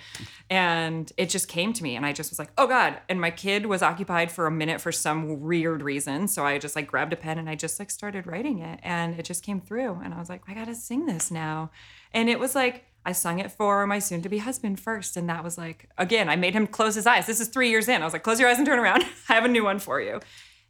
And 0.49 1.13
it 1.19 1.29
just 1.29 1.49
came 1.49 1.73
to 1.75 1.83
me 1.83 1.95
and 1.95 2.07
I 2.07 2.13
just 2.13 2.31
was 2.31 2.39
like, 2.39 2.51
"Oh 2.57 2.67
god." 2.67 2.99
And 3.09 3.21
my 3.21 3.31
kid 3.31 3.67
was 3.67 3.83
occupied 3.83 4.33
for 4.33 4.47
a 4.47 4.51
minute 4.51 4.81
for 4.81 4.93
some 4.93 5.41
weird 5.41 5.83
reason, 5.83 6.29
so 6.29 6.47
I 6.47 6.59
just 6.59 6.77
like 6.77 6.87
grabbed 6.87 7.13
a 7.13 7.17
pen 7.17 7.39
and 7.39 7.49
I 7.49 7.55
just 7.55 7.79
like 7.79 7.91
started 7.91 8.27
writing 8.27 8.59
it 8.61 8.81
and 8.83 9.19
it 9.19 9.25
just 9.25 9.43
came 9.43 9.61
through 9.61 10.01
and 10.03 10.15
I 10.15 10.19
was 10.19 10.29
like, 10.29 10.43
"I 10.49 10.55
got 10.55 10.67
to 10.67 10.75
sing 10.75 11.07
this 11.07 11.31
now." 11.31 11.71
And 12.15 12.31
it 12.31 12.39
was 12.39 12.55
like 12.55 12.85
I 13.05 13.13
sung 13.13 13.39
it 13.39 13.51
for 13.51 13.87
my 13.87 14.01
soon 14.01 14.21
to 14.23 14.29
be 14.29 14.39
husband 14.39 14.81
first. 14.81 15.17
And 15.17 15.31
that 15.31 15.43
was 15.43 15.57
like, 15.57 15.89
again, 15.97 16.29
I 16.29 16.37
made 16.37 16.53
him 16.53 16.67
close 16.67 16.95
his 16.95 17.07
eyes. 17.07 17.27
This 17.27 17.41
is 17.41 17.49
three 17.49 17.71
years 17.71 17.89
in. 17.89 18.03
I 18.03 18.05
was 18.05 18.13
like, 18.13 18.23
close 18.23 18.39
your 18.39 18.51
eyes 18.51 18.59
and 18.59 18.67
turn 18.67 18.79
around. 18.79 19.03
I 19.31 19.35
have 19.35 19.47
a 19.47 19.49
new 19.49 19.65
one 19.65 19.79
for 19.79 19.99
you. 19.99 20.21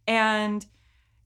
And 0.06 0.64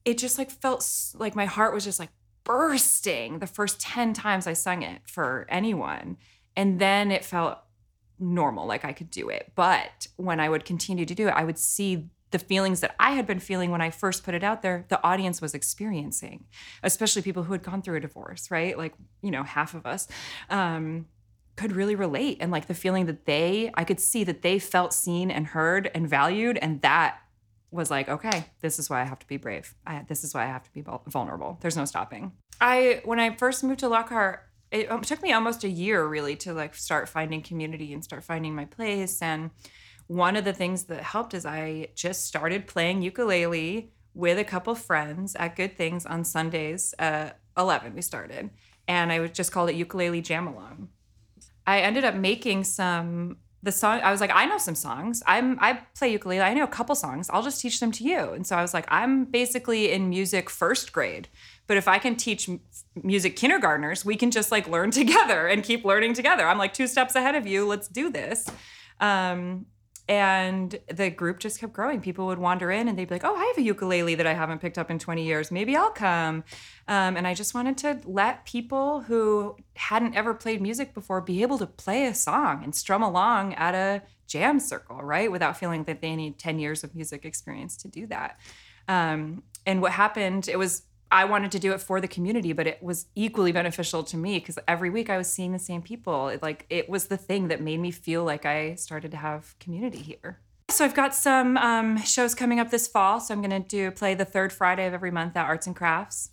it 0.05 0.17
just 0.17 0.37
like 0.37 0.51
felt 0.51 0.87
like 1.15 1.35
my 1.35 1.45
heart 1.45 1.73
was 1.73 1.83
just 1.83 1.99
like 1.99 2.09
bursting 2.43 3.39
the 3.39 3.47
first 3.47 3.79
10 3.79 4.13
times 4.13 4.47
I 4.47 4.53
sung 4.53 4.81
it 4.81 5.01
for 5.05 5.45
anyone. 5.49 6.17
And 6.55 6.79
then 6.79 7.11
it 7.11 7.23
felt 7.23 7.59
normal, 8.19 8.67
like 8.67 8.85
I 8.85 8.93
could 8.93 9.09
do 9.09 9.29
it. 9.29 9.51
But 9.55 10.07
when 10.17 10.39
I 10.39 10.49
would 10.49 10.65
continue 10.65 11.05
to 11.05 11.15
do 11.15 11.27
it, 11.27 11.31
I 11.31 11.43
would 11.43 11.57
see 11.57 12.09
the 12.31 12.39
feelings 12.39 12.79
that 12.79 12.95
I 12.99 13.11
had 13.11 13.27
been 13.27 13.39
feeling 13.39 13.69
when 13.69 13.81
I 13.81 13.91
first 13.91 14.23
put 14.23 14.33
it 14.33 14.43
out 14.43 14.63
there, 14.63 14.85
the 14.89 15.01
audience 15.03 15.39
was 15.39 15.53
experiencing, 15.53 16.45
especially 16.81 17.21
people 17.21 17.43
who 17.43 17.53
had 17.53 17.61
gone 17.61 17.81
through 17.81 17.97
a 17.97 17.99
divorce, 17.99 18.49
right? 18.49 18.75
Like, 18.77 18.95
you 19.21 19.31
know, 19.31 19.43
half 19.43 19.73
of 19.73 19.85
us. 19.85 20.07
Um, 20.49 21.05
could 21.55 21.71
really 21.71 21.93
relate 21.93 22.37
and 22.41 22.51
like 22.51 22.65
the 22.65 22.73
feeling 22.73 23.05
that 23.05 23.25
they 23.27 23.69
i 23.75 23.83
could 23.83 23.99
see 23.99 24.23
that 24.23 24.41
they 24.41 24.57
felt 24.57 24.91
seen 24.91 25.29
and 25.29 25.45
heard 25.45 25.91
and 25.93 26.09
valued 26.09 26.57
and 26.57 26.81
that 26.81 27.19
was 27.73 27.91
like 27.91 28.07
okay 28.07 28.45
this 28.61 28.79
is 28.79 28.89
why 28.89 29.01
i 29.01 29.03
have 29.03 29.19
to 29.19 29.27
be 29.27 29.37
brave 29.37 29.75
I, 29.85 30.05
this 30.07 30.23
is 30.23 30.33
why 30.33 30.43
i 30.43 30.47
have 30.47 30.63
to 30.63 30.71
be 30.71 30.83
vulnerable 31.07 31.57
there's 31.61 31.75
no 31.75 31.85
stopping 31.85 32.31
i 32.61 33.01
when 33.03 33.19
i 33.19 33.35
first 33.35 33.63
moved 33.63 33.79
to 33.79 33.89
lockhart 33.89 34.47
it 34.73 34.91
um, 34.91 35.01
took 35.01 35.21
me 35.21 35.31
almost 35.31 35.63
a 35.63 35.69
year 35.69 36.05
really 36.05 36.35
to 36.37 36.53
like 36.53 36.73
start 36.73 37.07
finding 37.07 37.41
community 37.41 37.93
and 37.93 38.03
start 38.03 38.23
finding 38.23 38.55
my 38.55 38.65
place. 38.65 39.21
And 39.21 39.51
one 40.07 40.35
of 40.35 40.43
the 40.43 40.51
things 40.51 40.85
that 40.85 41.03
helped 41.03 41.35
is 41.35 41.45
I 41.45 41.89
just 41.95 42.25
started 42.25 42.67
playing 42.67 43.03
ukulele 43.03 43.93
with 44.15 44.39
a 44.39 44.43
couple 44.43 44.73
friends 44.75 45.35
at 45.35 45.55
Good 45.55 45.77
Things 45.77 46.05
on 46.05 46.25
Sundays. 46.25 46.93
Uh, 46.99 47.29
11 47.55 47.93
we 47.93 48.01
started, 48.01 48.49
and 48.87 49.11
I 49.11 49.19
would 49.19 49.35
just 49.35 49.51
called 49.51 49.69
it 49.69 49.75
ukulele 49.75 50.21
jam 50.21 50.47
along. 50.47 50.89
I 51.67 51.81
ended 51.81 52.03
up 52.03 52.15
making 52.15 52.63
some 52.63 53.37
the 53.63 53.71
song 53.71 54.01
I 54.03 54.11
was 54.11 54.21
like 54.21 54.31
I 54.33 54.45
know 54.45 54.57
some 54.57 54.75
songs. 54.75 55.23
I'm 55.25 55.57
I 55.59 55.79
play 55.97 56.11
ukulele. 56.11 56.41
I 56.41 56.53
know 56.53 56.65
a 56.65 56.67
couple 56.67 56.93
songs. 56.95 57.29
I'll 57.29 57.41
just 57.41 57.61
teach 57.61 57.79
them 57.79 57.91
to 57.93 58.03
you. 58.03 58.33
And 58.33 58.45
so 58.45 58.55
I 58.55 58.61
was 58.61 58.73
like 58.73 58.85
I'm 58.89 59.23
basically 59.25 59.91
in 59.91 60.09
music 60.09 60.49
first 60.49 60.91
grade. 60.91 61.29
But 61.65 61.77
if 61.77 61.87
I 61.87 61.97
can 61.97 62.17
teach 62.17 62.49
music 63.01 63.37
kindergartners, 63.37 64.03
we 64.03 64.17
can 64.17 64.31
just 64.31 64.51
like 64.51 64.67
learn 64.67 64.91
together 65.01 65.47
and 65.47 65.63
keep 65.63 65.85
learning 65.85 66.13
together. 66.13 66.45
I'm 66.45 66.57
like 66.57 66.73
two 66.73 66.87
steps 66.87 67.15
ahead 67.15 67.35
of 67.35 67.47
you. 67.47 67.65
Let's 67.65 67.87
do 67.87 68.09
this. 68.11 68.47
Um, 68.99 69.65
and 70.07 70.77
the 70.87 71.09
group 71.09 71.39
just 71.39 71.59
kept 71.59 71.71
growing. 71.71 72.01
People 72.01 72.25
would 72.27 72.37
wander 72.37 72.69
in 72.71 72.87
and 72.87 72.97
they'd 72.97 73.07
be 73.07 73.15
like, 73.15 73.23
"Oh, 73.23 73.35
I 73.35 73.45
have 73.45 73.57
a 73.57 73.61
ukulele 73.61 74.15
that 74.15 74.27
I 74.27 74.33
haven't 74.33 74.59
picked 74.59 74.77
up 74.77 74.91
in 74.91 74.99
20 74.99 75.23
years. 75.23 75.51
Maybe 75.51 75.75
I'll 75.75 75.91
come." 75.91 76.43
Um, 76.87 77.15
and 77.15 77.25
I 77.25 77.33
just 77.33 77.53
wanted 77.53 77.77
to 77.79 78.01
let 78.05 78.45
people 78.45 79.01
who 79.01 79.55
hadn't 79.75 80.15
ever 80.15 80.33
played 80.33 80.61
music 80.61 80.93
before 80.93 81.21
be 81.21 81.41
able 81.41 81.57
to 81.57 81.67
play 81.67 82.05
a 82.05 82.13
song 82.13 82.63
and 82.63 82.75
strum 82.75 83.01
along 83.01 83.53
at 83.53 83.75
a 83.75 84.01
jam 84.27 84.59
circle, 84.59 84.97
right, 84.97 85.31
without 85.31 85.57
feeling 85.57 85.83
that 85.85 86.01
they 86.01 86.15
need 86.15 86.37
10 86.37 86.59
years 86.59 86.83
of 86.83 86.95
music 86.95 87.23
experience 87.23 87.77
to 87.77 87.87
do 87.87 88.07
that. 88.07 88.39
Um, 88.87 89.43
and 89.65 89.81
what 89.81 89.93
happened? 89.93 90.49
It 90.49 90.57
was 90.57 90.83
I 91.13 91.25
wanted 91.25 91.51
to 91.51 91.59
do 91.59 91.73
it 91.73 91.79
for 91.79 92.01
the 92.01 92.07
community, 92.07 92.53
but 92.53 92.65
it 92.65 92.81
was 92.81 93.05
equally 93.13 93.51
beneficial 93.51 94.03
to 94.05 94.17
me 94.17 94.39
because 94.39 94.57
every 94.67 94.89
week 94.89 95.11
I 95.11 95.17
was 95.17 95.31
seeing 95.31 95.51
the 95.51 95.59
same 95.59 95.83
people. 95.83 96.29
It, 96.29 96.41
like 96.41 96.65
it 96.71 96.89
was 96.89 97.05
the 97.05 97.17
thing 97.17 97.49
that 97.49 97.61
made 97.61 97.79
me 97.79 97.91
feel 97.91 98.23
like 98.23 98.47
I 98.47 98.73
started 98.73 99.11
to 99.11 99.17
have 99.17 99.53
community 99.59 99.99
here. 99.99 100.39
So 100.71 100.83
I've 100.83 100.95
got 100.95 101.13
some 101.13 101.55
um, 101.57 102.01
shows 102.01 102.33
coming 102.33 102.59
up 102.59 102.71
this 102.71 102.87
fall. 102.87 103.19
So 103.19 103.31
I'm 103.31 103.47
going 103.47 103.61
to 103.61 103.67
do 103.67 103.91
play 103.91 104.15
the 104.15 104.25
third 104.25 104.51
Friday 104.51 104.87
of 104.87 104.93
every 104.95 105.11
month 105.11 105.37
at 105.37 105.45
Arts 105.45 105.67
and 105.67 105.75
Crafts. 105.75 106.31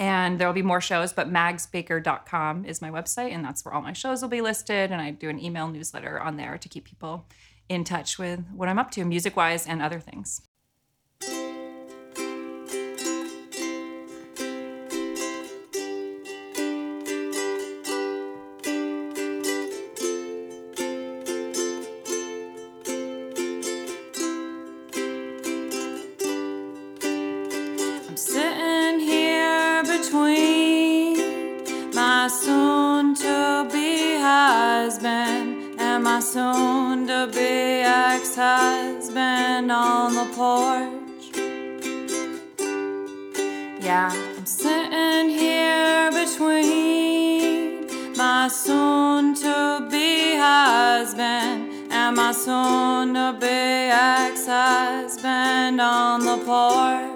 And 0.00 0.40
there 0.40 0.48
will 0.48 0.54
be 0.54 0.62
more 0.62 0.80
shows, 0.80 1.12
but 1.12 1.30
magsbaker.com 1.30 2.64
is 2.64 2.82
my 2.82 2.90
website, 2.90 3.32
and 3.32 3.42
that's 3.42 3.64
where 3.64 3.72
all 3.72 3.80
my 3.80 3.94
shows 3.94 4.20
will 4.20 4.28
be 4.28 4.42
listed. 4.42 4.90
And 4.90 5.00
I 5.00 5.12
do 5.12 5.30
an 5.30 5.42
email 5.42 5.68
newsletter 5.68 6.20
on 6.20 6.36
there 6.36 6.58
to 6.58 6.68
keep 6.68 6.84
people 6.84 7.26
in 7.68 7.84
touch 7.84 8.18
with 8.18 8.40
what 8.52 8.68
I'm 8.68 8.80
up 8.80 8.90
to, 8.90 9.04
music 9.04 9.36
wise 9.36 9.64
and 9.66 9.80
other 9.80 10.00
things. 10.00 10.42
My 36.16 36.22
soon 36.22 37.06
to 37.06 37.28
be 37.30 37.82
ex 37.84 38.36
husband 38.36 39.70
on 39.70 40.14
the 40.14 40.24
porch. 40.34 41.26
Yeah, 43.84 44.10
I'm 44.38 44.46
sitting 44.46 45.28
here 45.28 46.10
between 46.10 47.86
my 48.16 48.48
soon 48.48 49.34
to 49.34 49.86
be 49.90 50.36
husband 50.36 51.92
and 51.92 52.16
my 52.16 52.32
soon 52.32 53.12
to 53.12 53.36
be 53.38 53.90
ex 53.92 54.46
husband 54.46 55.82
on 55.82 56.24
the 56.24 56.38
porch. 56.46 57.15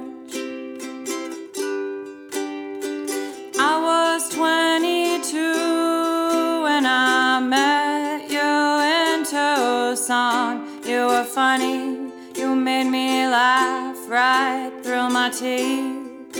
Funny, 11.34 12.10
you 12.34 12.56
made 12.56 12.90
me 12.90 13.26
laugh 13.26 13.96
right 14.08 14.72
through 14.82 15.08
my 15.10 15.30
teeth. 15.30 16.32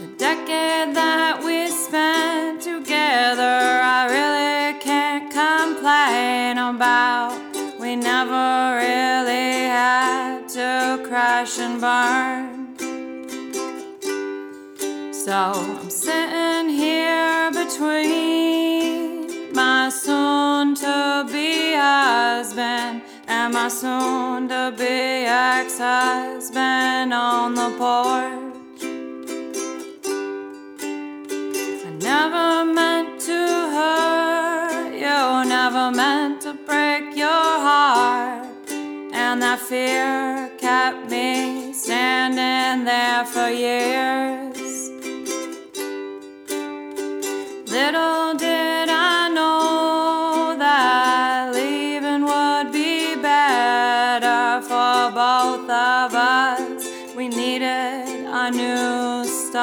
The 0.00 0.08
decade 0.18 0.96
that 0.96 1.42
we 1.44 1.68
spent 1.68 2.62
together, 2.62 3.80
I 3.96 4.06
really 4.16 4.80
can't 4.80 5.30
complain 5.30 6.58
about. 6.58 7.38
We 7.78 7.94
never 7.94 8.76
really 8.76 9.68
had 9.78 10.48
to 10.48 11.00
crash 11.08 11.58
and 11.60 11.80
burn. 11.80 12.76
So 15.12 15.32
I'm 15.32 15.90
sitting 15.90 16.70
here 16.70 17.50
between 17.52 18.23
husband 22.54 23.02
and 23.26 23.52
my 23.52 23.68
soon 23.68 24.48
to 24.48 24.72
be 24.78 25.26
ex 25.26 25.78
husband 25.78 27.12
on 27.12 27.54
the 27.54 27.70
porch. 27.78 28.82
I 31.84 31.90
never 31.98 32.72
meant 32.72 33.20
to 33.22 33.46
hurt 33.76 34.92
you, 34.94 35.48
never 35.48 35.90
meant 35.90 36.42
to 36.42 36.54
break 36.54 37.16
your 37.16 37.28
heart. 37.66 38.46
And 39.12 39.42
that 39.42 39.58
fear 39.58 40.50
kept 40.58 41.10
me 41.10 41.72
standing 41.72 42.84
there 42.84 43.24
for 43.24 43.48
years. 43.48 44.90
Little 47.68 48.34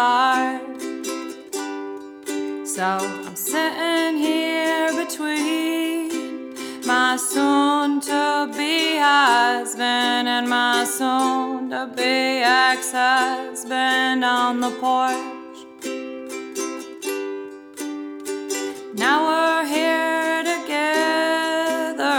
start. 0.01 0.81
So 2.65 2.87
I'm 3.27 3.35
sitting 3.35 4.17
here 4.17 4.89
between 5.03 6.55
my 6.87 7.17
soon 7.17 8.01
to 8.09 8.51
be 8.57 8.97
husband 8.97 10.27
and 10.35 10.49
my 10.49 10.85
soon 10.85 11.69
to 11.69 11.81
be 11.95 12.41
ex 12.43 12.91
husband 12.93 14.25
on 14.25 14.59
the 14.65 14.71
porch. 14.81 15.57
Now 19.03 19.17
we're 19.29 19.65
here 19.77 20.41
together, 20.53 22.17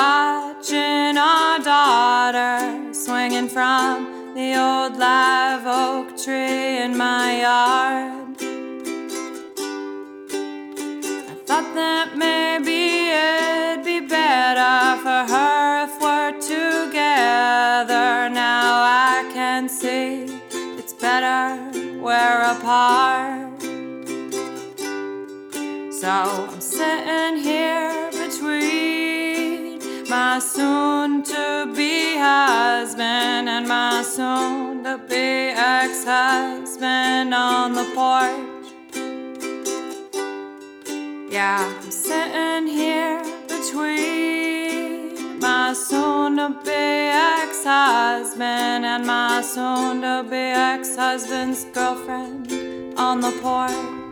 watching 0.00 1.14
our 1.18 1.58
daughter 1.72 2.94
swinging 2.94 3.48
from 3.48 4.34
the 4.36 4.48
old 4.54 4.94
oak 4.94 5.49
tree 6.24 6.82
in 6.82 6.98
my 6.98 7.40
yard. 7.40 8.36
I 11.30 11.34
thought 11.46 11.70
that 11.74 12.08
maybe 12.14 13.08
it'd 13.08 13.84
be 13.86 14.00
better 14.06 15.00
for 15.00 15.22
her 15.32 15.84
if 15.86 15.92
we're 16.02 16.32
together. 16.40 18.28
Now 18.28 18.82
I 18.82 19.30
can 19.32 19.66
see 19.68 20.26
it's 20.52 20.92
better 20.92 21.56
we're 21.98 22.42
apart. 22.54 23.62
So 26.00 26.10
I'm 26.10 26.60
sitting 26.60 27.36
here 27.42 28.10
between 28.10 29.80
my 30.10 30.38
soon 30.38 31.22
to 31.22 31.72
be 31.74 32.18
husband 32.18 33.48
and 33.48 33.66
my 33.66 34.02
soon 34.02 34.69
to 34.90 34.98
be 35.08 35.52
ex 35.54 36.04
husband 36.04 37.32
on 37.32 37.74
the 37.74 37.84
porch. 37.94 38.66
Yeah, 41.30 41.80
I'm 41.80 41.90
sitting 41.92 42.66
here 42.66 43.22
between 43.46 45.38
my 45.38 45.72
soon 45.74 46.38
to 46.38 46.48
be 46.64 46.72
ex 46.72 47.62
husband 47.62 48.84
and 48.84 49.06
my 49.06 49.42
soon 49.42 50.00
to 50.02 50.24
be 50.28 50.44
ex 50.72 50.96
husband's 50.96 51.66
girlfriend 51.66 52.52
on 52.98 53.20
the 53.20 53.30
porch. 53.42 54.09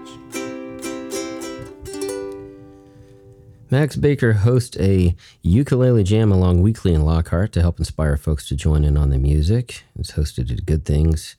Mags 3.70 3.96
Baker 3.96 4.32
hosts 4.32 4.78
a 4.80 5.14
ukulele 5.42 6.02
jam 6.02 6.32
along 6.32 6.62
weekly 6.62 6.94
in 6.94 7.02
Lockhart 7.02 7.52
to 7.52 7.60
help 7.60 7.78
inspire 7.78 8.16
folks 8.16 8.48
to 8.48 8.56
join 8.56 8.82
in 8.82 8.96
on 8.96 9.10
the 9.10 9.18
music. 9.18 9.84
It's 9.98 10.12
hosted 10.12 10.50
at 10.50 10.64
Good 10.64 10.86
Things. 10.86 11.36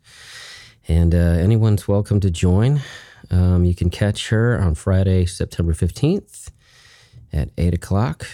And 0.88 1.16
uh, 1.16 1.18
anyone's 1.18 1.88
welcome 1.88 2.20
to 2.20 2.30
join. 2.30 2.82
Um, 3.32 3.66
you 3.66 3.74
can 3.74 3.90
catch 3.90 4.30
her 4.30 4.62
on 4.62 4.76
Friday, 4.76 5.26
September 5.26 5.74
15th 5.74 6.52
at 7.34 7.50
8 7.58 7.74
o'clock 7.74 8.28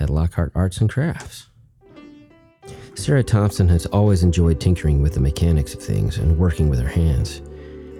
at 0.00 0.08
Lockhart 0.08 0.52
Arts 0.54 0.78
and 0.78 0.88
Crafts. 0.88 1.48
Sara 2.94 3.22
Thompson 3.22 3.68
has 3.68 3.84
always 3.84 4.22
enjoyed 4.22 4.58
tinkering 4.58 5.02
with 5.02 5.12
the 5.12 5.20
mechanics 5.20 5.74
of 5.74 5.82
things 5.82 6.16
and 6.16 6.38
working 6.38 6.70
with 6.70 6.80
her 6.80 6.88
hands. 6.88 7.42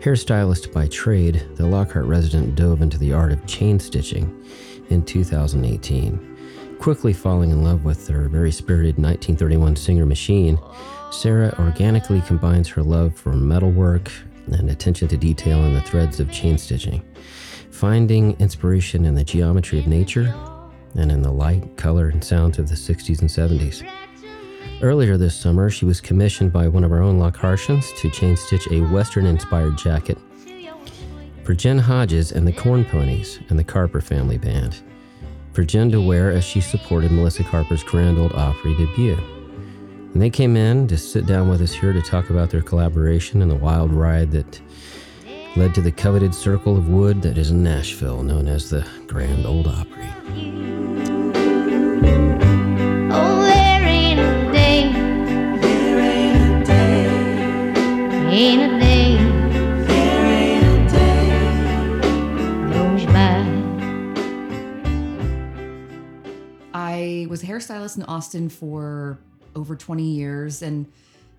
Hairstylist 0.00 0.73
by 0.73 0.87
trade, 0.88 1.47
the 1.57 1.67
Lockhart 1.67 2.07
resident 2.07 2.55
dove 2.55 2.81
into 2.81 2.97
the 2.97 3.12
art 3.12 3.33
of 3.33 3.45
chain 3.47 3.79
stitching 3.79 4.43
in 4.90 5.05
2018. 5.05 6.76
Quickly 6.78 7.12
falling 7.12 7.50
in 7.50 7.64
love 7.64 7.85
with 7.85 8.07
her 8.09 8.28
very 8.28 8.52
spirited 8.52 8.97
1931 8.97 9.76
Singer 9.76 10.07
machine, 10.07 10.59
Sara 11.11 11.55
organically 11.59 12.21
combines 12.23 12.69
her 12.69 12.83
love 12.83 13.14
for 13.14 13.33
metalwork 13.33 14.11
and 14.52 14.71
attention 14.71 15.09
to 15.09 15.16
detail 15.16 15.64
in 15.64 15.75
the 15.75 15.81
threads 15.81 16.21
of 16.21 16.31
chain 16.31 16.59
stitching, 16.59 17.02
finding 17.71 18.38
inspiration 18.40 19.05
in 19.05 19.14
the 19.14 19.25
geometry 19.25 19.78
of 19.78 19.87
nature 19.87 20.35
and 20.97 21.11
in 21.11 21.23
the 21.23 21.33
light, 21.33 21.76
color, 21.76 22.09
and 22.09 22.23
sounds 22.23 22.59
of 22.59 22.69
the 22.69 22.75
60s 22.75 23.21
and 23.21 23.31
70s. 23.31 23.88
Earlier 24.83 25.16
this 25.16 25.35
summer, 25.35 25.71
she 25.71 25.87
was 25.87 26.00
commissioned 26.00 26.52
by 26.52 26.69
one 26.69 26.85
of 26.85 26.93
our 26.93 27.02
own 27.02 27.19
Lockhartians 27.19 27.97
to 27.99 28.11
chain 28.11 28.37
stitch 28.37 28.69
a 28.71 28.81
Western 28.81 29.26
inspired 29.26 29.78
jacket 29.78 30.19
for 31.47 31.55
Jenn 31.55 31.79
Hodges 31.79 32.33
and 32.33 32.45
the 32.45 32.53
Corn 32.53 32.85
Ponies 32.85 33.38
and 33.50 33.59
the 33.59 33.62
Carper 33.62 34.00
Family 34.00 34.37
Band, 34.37 34.83
for 35.53 35.62
Jenn 35.62 35.93
to 35.93 36.05
wear 36.05 36.33
as 36.33 36.43
she 36.43 36.61
supported 36.61 37.12
Melissa 37.12 37.45
Carper's 37.45 37.85
Grand 37.85 38.19
Ole 38.19 38.37
Opry 38.37 38.75
debut. 38.75 39.17
And 40.12 40.21
they 40.21 40.29
came 40.29 40.57
in 40.57 40.88
to 40.88 40.99
sit 40.99 41.25
down 41.25 41.49
with 41.49 41.62
us 41.62 41.73
here 41.73 41.93
to 41.93 42.03
talk 42.03 42.31
about 42.31 42.50
their 42.50 42.62
collaboration 42.62 43.43
and 43.43 43.50
the 43.50 43.55
wild 43.55 43.93
ride 43.93 44.33
that 44.33 44.61
led 45.55 45.73
to 45.76 45.81
the 45.81 45.93
coveted 45.93 46.35
circle 46.35 46.76
of 46.76 46.88
wood 46.88 47.23
that 47.23 47.38
is 47.38 47.53
in 47.53 47.62
Nashville, 47.62 48.25
known 48.25 48.49
as 48.49 48.69
the 48.69 48.85
Grand 49.07 49.47
Ole 49.47 49.69
Opry. 49.69 51.46
In 67.95 68.02
Austin 68.05 68.49
for 68.49 69.19
over 69.55 69.76
20 69.76 70.02
years, 70.02 70.62
and 70.62 70.87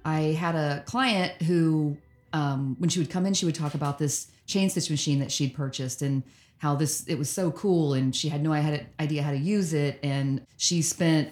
I 0.05 0.19
had 0.39 0.55
a 0.55 0.83
client 0.85 1.33
who, 1.41 1.97
um, 2.31 2.77
when 2.79 2.89
she 2.89 2.99
would 2.99 3.09
come 3.09 3.25
in, 3.25 3.33
she 3.33 3.45
would 3.45 3.55
talk 3.55 3.73
about 3.73 3.97
this 3.97 4.27
chain 4.45 4.69
stitch 4.69 4.89
machine 4.89 5.19
that 5.19 5.31
she'd 5.31 5.53
purchased 5.53 6.01
and 6.01 6.23
how 6.59 6.75
this 6.75 7.05
it 7.07 7.17
was 7.17 7.29
so 7.29 7.51
cool, 7.51 7.93
and 7.93 8.15
she 8.15 8.29
had 8.29 8.41
no 8.41 8.53
idea 8.53 9.21
how 9.21 9.31
to 9.31 9.37
use 9.37 9.73
it, 9.73 9.99
and 10.01 10.45
she 10.55 10.81
spent, 10.81 11.29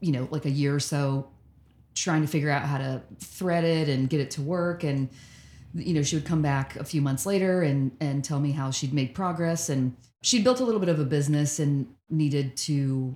you 0.00 0.12
know, 0.12 0.28
like 0.30 0.44
a 0.44 0.50
year 0.50 0.74
or 0.74 0.80
so 0.80 1.28
trying 1.94 2.22
to 2.22 2.28
figure 2.28 2.50
out 2.50 2.62
how 2.62 2.78
to 2.78 3.02
thread 3.18 3.64
it 3.64 3.88
and 3.88 4.08
get 4.08 4.20
it 4.20 4.30
to 4.30 4.42
work, 4.42 4.84
and 4.84 5.08
you 5.74 5.92
know, 5.92 6.02
she 6.02 6.16
would 6.16 6.24
come 6.24 6.42
back 6.42 6.76
a 6.76 6.84
few 6.84 7.02
months 7.02 7.26
later 7.26 7.62
and 7.62 7.90
and 8.00 8.24
tell 8.24 8.40
me 8.40 8.52
how 8.52 8.70
she'd 8.70 8.94
made 8.94 9.14
progress 9.14 9.68
and 9.68 9.94
she'd 10.22 10.44
built 10.44 10.60
a 10.60 10.64
little 10.64 10.80
bit 10.80 10.88
of 10.88 10.98
a 10.98 11.04
business 11.04 11.58
and 11.58 11.86
needed 12.08 12.56
to 12.56 13.14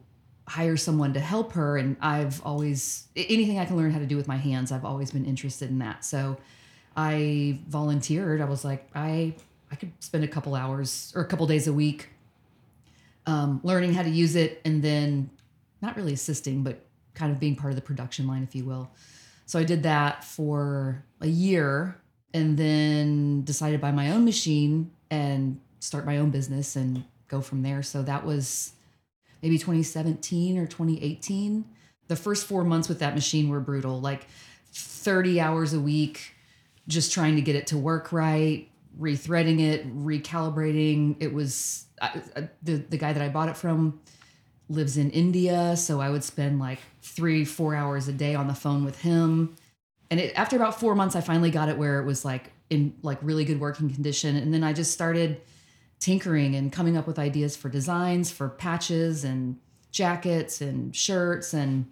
hire 0.50 0.76
someone 0.76 1.12
to 1.14 1.20
help 1.20 1.52
her 1.52 1.76
and 1.76 1.96
I've 2.00 2.44
always 2.44 3.06
anything 3.14 3.60
I 3.60 3.64
can 3.64 3.76
learn 3.76 3.92
how 3.92 4.00
to 4.00 4.06
do 4.06 4.16
with 4.16 4.26
my 4.26 4.36
hands, 4.36 4.72
I've 4.72 4.84
always 4.84 5.12
been 5.12 5.24
interested 5.24 5.70
in 5.70 5.78
that. 5.78 6.04
So 6.04 6.38
I 6.96 7.60
volunteered. 7.68 8.40
I 8.40 8.46
was 8.46 8.64
like, 8.64 8.90
I 8.94 9.36
I 9.70 9.76
could 9.76 9.92
spend 10.00 10.24
a 10.24 10.28
couple 10.28 10.56
hours 10.56 11.12
or 11.14 11.22
a 11.22 11.26
couple 11.26 11.46
days 11.46 11.68
a 11.68 11.72
week 11.72 12.08
um, 13.26 13.60
learning 13.62 13.94
how 13.94 14.02
to 14.02 14.10
use 14.10 14.34
it 14.34 14.60
and 14.64 14.82
then 14.82 15.30
not 15.80 15.96
really 15.96 16.12
assisting, 16.12 16.64
but 16.64 16.84
kind 17.14 17.30
of 17.30 17.38
being 17.38 17.54
part 17.54 17.70
of 17.70 17.76
the 17.76 17.82
production 17.82 18.26
line, 18.26 18.42
if 18.42 18.56
you 18.56 18.64
will. 18.64 18.90
So 19.46 19.56
I 19.56 19.64
did 19.64 19.84
that 19.84 20.24
for 20.24 21.04
a 21.20 21.28
year 21.28 21.96
and 22.34 22.56
then 22.56 23.42
decided 23.44 23.76
to 23.76 23.80
buy 23.80 23.92
my 23.92 24.10
own 24.10 24.24
machine 24.24 24.90
and 25.12 25.60
start 25.78 26.06
my 26.06 26.18
own 26.18 26.30
business 26.30 26.74
and 26.74 27.04
go 27.28 27.40
from 27.40 27.62
there. 27.62 27.84
So 27.84 28.02
that 28.02 28.26
was 28.26 28.72
maybe 29.42 29.58
2017 29.58 30.58
or 30.58 30.66
2018. 30.66 31.64
The 32.08 32.16
first 32.16 32.46
four 32.46 32.64
months 32.64 32.88
with 32.88 32.98
that 32.98 33.14
machine 33.14 33.48
were 33.48 33.60
brutal, 33.60 34.00
like 34.00 34.26
30 34.72 35.40
hours 35.40 35.72
a 35.72 35.80
week, 35.80 36.34
just 36.88 37.12
trying 37.12 37.36
to 37.36 37.42
get 37.42 37.56
it 37.56 37.68
to 37.68 37.78
work 37.78 38.12
right, 38.12 38.68
rethreading 38.98 39.60
it, 39.60 39.96
recalibrating. 39.96 41.16
It 41.20 41.32
was 41.32 41.86
I, 42.00 42.22
I, 42.36 42.48
the 42.62 42.76
the 42.76 42.98
guy 42.98 43.12
that 43.12 43.22
I 43.22 43.28
bought 43.28 43.48
it 43.48 43.56
from 43.56 44.00
lives 44.68 44.96
in 44.96 45.10
India, 45.10 45.76
so 45.76 46.00
I 46.00 46.10
would 46.10 46.24
spend 46.24 46.60
like 46.60 46.78
three, 47.02 47.44
four 47.44 47.74
hours 47.74 48.08
a 48.08 48.12
day 48.12 48.34
on 48.34 48.46
the 48.46 48.54
phone 48.54 48.84
with 48.84 49.00
him. 49.02 49.56
And 50.10 50.20
it, 50.20 50.32
after 50.36 50.56
about 50.56 50.78
four 50.78 50.94
months, 50.94 51.16
I 51.16 51.20
finally 51.20 51.50
got 51.50 51.68
it 51.68 51.76
where 51.76 52.00
it 52.00 52.04
was 52.04 52.24
like 52.24 52.52
in 52.70 52.94
like 53.02 53.18
really 53.20 53.44
good 53.44 53.60
working 53.60 53.90
condition. 53.92 54.36
And 54.36 54.54
then 54.54 54.64
I 54.64 54.72
just 54.72 54.92
started 54.92 55.40
tinkering 56.00 56.56
and 56.56 56.72
coming 56.72 56.96
up 56.96 57.06
with 57.06 57.18
ideas 57.18 57.56
for 57.56 57.68
designs 57.68 58.30
for 58.30 58.48
patches 58.48 59.22
and 59.22 59.58
jackets 59.92 60.60
and 60.60 60.96
shirts 60.96 61.52
and 61.52 61.86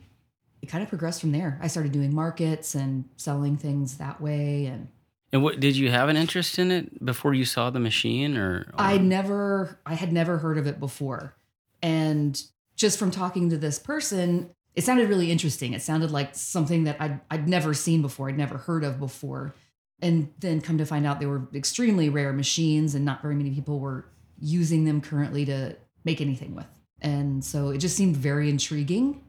it 0.62 0.66
kind 0.66 0.82
of 0.82 0.88
progressed 0.88 1.20
from 1.20 1.32
there. 1.32 1.58
I 1.62 1.68
started 1.68 1.92
doing 1.92 2.12
markets 2.14 2.74
and 2.74 3.04
selling 3.16 3.56
things 3.56 3.98
that 3.98 4.20
way 4.20 4.66
and 4.66 4.88
And 5.32 5.42
what 5.42 5.60
did 5.60 5.76
you 5.76 5.90
have 5.90 6.08
an 6.08 6.16
interest 6.16 6.58
in 6.58 6.70
it 6.70 7.04
before 7.04 7.34
you 7.34 7.44
saw 7.44 7.70
the 7.70 7.78
machine, 7.80 8.36
or, 8.36 8.66
or 8.72 8.80
I 8.80 8.98
never, 8.98 9.78
I 9.84 9.94
had 9.94 10.12
never 10.12 10.38
heard 10.38 10.58
of 10.58 10.66
it 10.66 10.80
before. 10.80 11.34
And 11.82 12.42
just 12.76 12.98
from 12.98 13.10
talking 13.10 13.50
to 13.50 13.58
this 13.58 13.78
person, 13.78 14.50
it 14.74 14.84
sounded 14.84 15.08
really 15.08 15.30
interesting. 15.30 15.74
It 15.74 15.82
sounded 15.82 16.10
like 16.10 16.34
something 16.34 16.84
that 16.84 16.96
I'd, 17.00 17.20
I'd 17.30 17.48
never 17.48 17.74
seen 17.74 18.00
before, 18.00 18.28
I'd 18.28 18.38
never 18.38 18.58
heard 18.58 18.84
of 18.84 18.98
before. 18.98 19.54
And 20.00 20.32
then 20.38 20.60
come 20.60 20.78
to 20.78 20.86
find 20.86 21.06
out 21.06 21.18
they 21.18 21.26
were 21.26 21.48
extremely 21.54 22.08
rare 22.08 22.32
machines 22.32 22.94
and 22.94 23.04
not 23.04 23.20
very 23.20 23.34
many 23.34 23.50
people 23.50 23.80
were 23.80 24.06
using 24.40 24.84
them 24.84 25.00
currently 25.00 25.44
to 25.46 25.76
make 26.04 26.20
anything 26.20 26.54
with. 26.54 26.66
And 27.00 27.44
so 27.44 27.70
it 27.70 27.78
just 27.78 27.96
seemed 27.96 28.16
very 28.16 28.48
intriguing. 28.48 29.22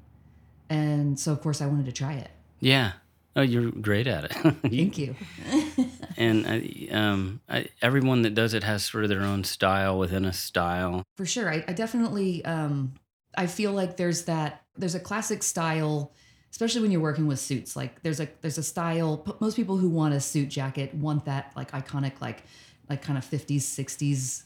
And 0.70 1.20
so, 1.20 1.32
of 1.32 1.42
course, 1.42 1.62
I 1.62 1.66
wanted 1.66 1.86
to 1.88 1.92
try 1.92 2.14
it. 2.14 2.30
yeah? 2.60 2.94
Oh, 3.36 3.42
you're 3.42 3.72
great 3.72 4.08
at 4.08 4.26
it. 4.26 4.34
Thank 4.64 4.98
you. 4.98 5.16
and 6.18 6.46
I, 6.46 6.88
um, 6.92 7.40
I, 7.48 7.68
everyone 7.82 8.24
that 8.24 8.34
does 8.36 8.54
it 8.54 8.64
has 8.64 8.84
sort 8.84 9.04
of 9.04 9.10
their 9.10 9.22
own 9.22 9.44
style 9.44 9.98
within 9.98 10.26
a 10.26 10.34
style. 10.34 11.04
for 11.16 11.26
sure 11.26 11.50
I, 11.50 11.64
I 11.68 11.74
definitely 11.74 12.44
um 12.44 12.94
i 13.38 13.46
feel 13.46 13.72
like 13.72 13.98
there's 13.98 14.26
that 14.26 14.64
there's 14.76 14.96
a 14.96 15.00
classic 15.00 15.44
style 15.44 16.12
especially 16.52 16.82
when 16.82 16.92
you're 16.92 17.02
working 17.02 17.28
with 17.28 17.40
suits 17.40 17.76
like 17.76 18.02
there's 18.04 18.20
a 18.20 18.28
there's 18.42 18.58
a 18.58 18.64
style 18.64 19.24
most 19.40 19.56
people 19.56 19.78
who 19.78 19.90
want 19.90 20.14
a 20.14 20.20
suit 20.20 20.50
jacket 20.50 20.94
want 20.94 21.26
that 21.26 21.52
like 21.56 21.72
iconic 21.72 22.20
like 22.22 22.44
like 22.90 23.02
kind 23.02 23.18
of 23.18 23.26
50s 23.26 23.58
60s 23.58 24.44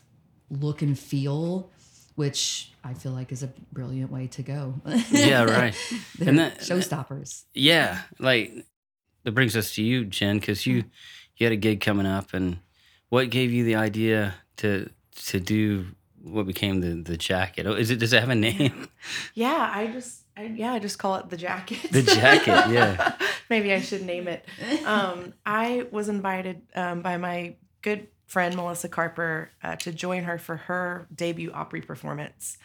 look 0.50 0.82
and 0.82 0.98
feel 1.00 1.70
which 2.16 2.72
i 2.84 2.94
feel 2.94 3.12
like 3.12 3.32
is 3.32 3.42
a 3.44 3.52
brilliant 3.72 4.12
way 4.12 4.28
to 4.28 4.42
go 4.44 4.76
Yeah, 5.12 5.44
right. 5.60 5.76
And 6.26 6.38
that- 6.39 6.60
showstoppers 6.60 7.44
Yeah, 7.54 8.00
like 8.20 8.66
that 9.24 9.32
brings 9.32 9.56
us 9.56 9.74
to 9.76 9.84
you, 9.84 10.06
Jenn, 10.06 10.39
because 10.39 10.66
you 10.66 10.80
mm-hmm. 10.80 10.89
you 11.38 11.46
had 11.46 11.54
a 11.54 11.58
gig 11.58 11.80
coming 11.82 12.06
up, 12.06 12.34
and 12.34 12.60
what 13.10 13.30
gave 13.30 13.52
you 13.54 13.63
the 13.63 13.76
idea 13.76 14.36
to 14.58 14.89
to 15.28 15.39
do 15.39 15.88
what 16.22 16.46
became 16.46 16.82
the 16.82 17.02
the 17.02 17.18
jacket? 17.18 17.66
Oh, 17.66 17.74
is 17.74 17.89
it 17.89 18.00
does 18.00 18.12
it 18.13 18.20
have 18.20 18.30
a 18.30 18.36
name? 18.36 18.89
Yeah, 19.34 19.72
I 19.74 19.88
just 19.88 20.23
I, 20.36 20.46
yeah, 20.46 20.74
I 20.74 20.80
just 20.80 20.98
call 20.98 21.15
it 21.15 21.30
the 21.30 21.38
jacket. 21.38 21.91
The 21.91 22.02
jacket, 22.02 22.48
yeah. 22.72 23.15
Maybe 23.50 23.72
I 23.72 23.82
should 23.82 24.04
name 24.04 24.28
it. 24.28 24.46
Um, 24.86 25.34
I 25.46 25.88
was 25.91 26.10
invited 26.10 26.62
um, 26.76 27.02
by 27.02 27.17
my 27.17 27.56
good 27.82 28.08
friend 28.26 28.56
Melissa 28.56 28.89
Carper 28.89 29.52
uh, 29.63 29.76
to 29.76 29.91
join 29.91 30.24
her 30.24 30.39
for 30.39 30.56
her 30.56 31.08
debut 31.13 31.52
Opry 31.52 31.82
performance, 31.82 32.58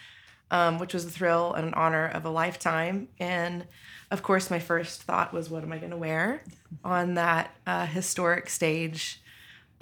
um, 0.50 0.78
which 0.78 0.94
was 0.94 1.04
a 1.04 1.10
thrill 1.10 1.52
and 1.52 1.66
an 1.66 1.74
honor 1.74 2.06
of 2.06 2.24
a 2.24 2.30
lifetime. 2.30 3.08
And 3.20 3.66
of 4.10 4.22
course, 4.22 4.50
my 4.50 4.60
first 4.60 5.02
thought 5.02 5.34
was, 5.34 5.50
what 5.50 5.62
am 5.62 5.72
I 5.72 5.76
going 5.78 5.90
to 5.90 5.96
wear 5.98 6.42
on 6.82 7.14
that 7.14 7.54
uh, 7.66 7.84
historic 7.84 8.48
stage? 8.48 9.20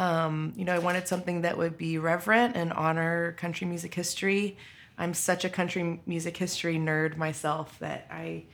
Um, 0.00 0.52
you 0.56 0.64
know, 0.64 0.74
I 0.74 0.80
wanted 0.80 1.06
something 1.06 1.42
that 1.42 1.56
would 1.56 1.78
be 1.78 1.98
reverent 1.98 2.56
and 2.56 2.72
honor 2.72 3.32
country 3.32 3.66
music 3.68 3.94
history. 3.94 4.56
I'm 4.98 5.14
such 5.14 5.44
a 5.44 5.48
country 5.48 6.00
music 6.06 6.36
history 6.36 6.76
nerd 6.76 7.16
myself 7.16 7.78
that 7.80 8.06
I 8.10 8.44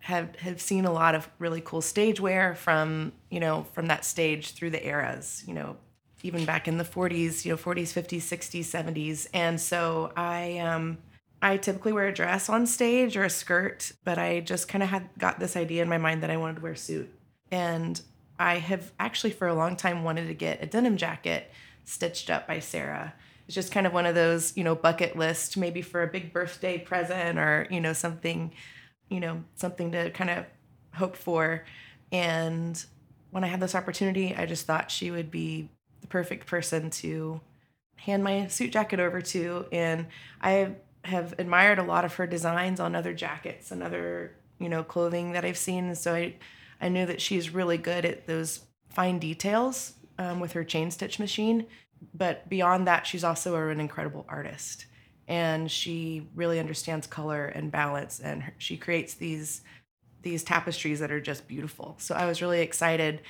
have 0.00 0.34
have 0.36 0.60
seen 0.60 0.84
a 0.84 0.92
lot 0.92 1.14
of 1.14 1.28
really 1.38 1.60
cool 1.60 1.80
stage 1.80 2.20
wear 2.20 2.54
from 2.54 3.12
you 3.30 3.40
know 3.40 3.66
from 3.72 3.86
that 3.86 4.04
stage 4.04 4.52
through 4.52 4.70
the 4.70 4.86
eras. 4.86 5.44
You 5.46 5.54
know, 5.54 5.76
even 6.22 6.44
back 6.44 6.68
in 6.68 6.78
the 6.78 6.84
40s, 6.84 7.44
you 7.44 7.52
know, 7.52 7.56
40s, 7.56 7.92
50s, 7.92 8.22
60s, 8.22 8.64
70s, 8.64 9.26
and 9.32 9.60
so 9.60 10.12
I 10.16 10.58
um 10.58 10.98
I 11.40 11.56
typically 11.56 11.92
wear 11.92 12.06
a 12.06 12.14
dress 12.14 12.48
on 12.48 12.66
stage 12.66 13.16
or 13.16 13.24
a 13.24 13.30
skirt, 13.30 13.92
but 14.04 14.16
I 14.16 14.40
just 14.40 14.68
kind 14.68 14.82
of 14.82 14.90
had 14.90 15.08
got 15.18 15.40
this 15.40 15.56
idea 15.56 15.82
in 15.82 15.88
my 15.88 15.98
mind 15.98 16.22
that 16.22 16.30
I 16.30 16.36
wanted 16.36 16.56
to 16.56 16.62
wear 16.62 16.72
a 16.72 16.76
suit. 16.76 17.12
And 17.50 18.00
I 18.38 18.58
have 18.58 18.92
actually 19.00 19.32
for 19.32 19.48
a 19.48 19.54
long 19.54 19.74
time 19.74 20.04
wanted 20.04 20.28
to 20.28 20.34
get 20.34 20.62
a 20.62 20.66
denim 20.66 20.96
jacket 20.96 21.50
stitched 21.84 22.30
up 22.30 22.46
by 22.46 22.60
Sara. 22.60 23.14
It's 23.46 23.54
just 23.54 23.72
kind 23.72 23.86
of 23.86 23.92
one 23.92 24.06
of 24.06 24.14
those, 24.14 24.56
you 24.56 24.64
know, 24.64 24.74
bucket 24.74 25.16
list, 25.16 25.56
maybe 25.56 25.82
for 25.82 26.02
a 26.02 26.06
big 26.06 26.32
birthday 26.32 26.78
present 26.78 27.38
or, 27.38 27.66
you 27.70 27.80
know, 27.80 27.92
something, 27.92 28.52
you 29.08 29.20
know, 29.20 29.44
something 29.54 29.92
to 29.92 30.10
kind 30.10 30.30
of 30.30 30.46
hope 30.94 31.16
for. 31.16 31.64
And 32.10 32.82
when 33.30 33.44
I 33.44 33.48
had 33.48 33.60
this 33.60 33.74
opportunity, 33.74 34.34
I 34.36 34.46
just 34.46 34.66
thought 34.66 34.90
she 34.90 35.10
would 35.10 35.30
be 35.30 35.70
the 36.00 36.06
perfect 36.06 36.46
person 36.46 36.90
to 36.90 37.40
hand 37.96 38.22
my 38.22 38.46
suit 38.46 38.72
jacket 38.72 39.00
over 39.00 39.20
to. 39.20 39.66
And 39.72 40.06
I 40.40 40.76
have 41.04 41.34
admired 41.38 41.78
a 41.78 41.84
lot 41.84 42.04
of 42.04 42.14
her 42.14 42.26
designs 42.26 42.78
on 42.78 42.94
other 42.94 43.14
jackets 43.14 43.70
and 43.70 43.82
other, 43.82 44.36
you 44.58 44.68
know, 44.68 44.84
clothing 44.84 45.32
that 45.32 45.44
I've 45.44 45.58
seen. 45.58 45.94
So 45.94 46.14
I, 46.14 46.36
I 46.80 46.88
knew 46.88 47.06
that 47.06 47.20
she's 47.20 47.50
really 47.50 47.78
good 47.78 48.04
at 48.04 48.26
those 48.26 48.60
fine 48.90 49.18
details 49.18 49.94
um, 50.18 50.38
with 50.40 50.52
her 50.52 50.64
chain 50.64 50.90
stitch 50.90 51.18
machine. 51.18 51.66
But 52.14 52.48
beyond 52.48 52.86
that, 52.86 53.06
she's 53.06 53.24
also 53.24 53.68
an 53.68 53.80
incredible 53.80 54.24
artist. 54.28 54.86
And 55.28 55.70
she 55.70 56.28
really 56.34 56.58
understands 56.58 57.06
color 57.06 57.46
and 57.46 57.70
balance, 57.70 58.20
and 58.20 58.42
her, 58.42 58.54
she 58.58 58.76
creates 58.76 59.14
these 59.14 59.62
these 60.22 60.44
tapestries 60.44 61.00
that 61.00 61.10
are 61.10 61.20
just 61.20 61.48
beautiful. 61.48 61.96
So 61.98 62.14
I 62.14 62.26
was 62.26 62.40
really 62.40 62.60
excited 62.60 63.22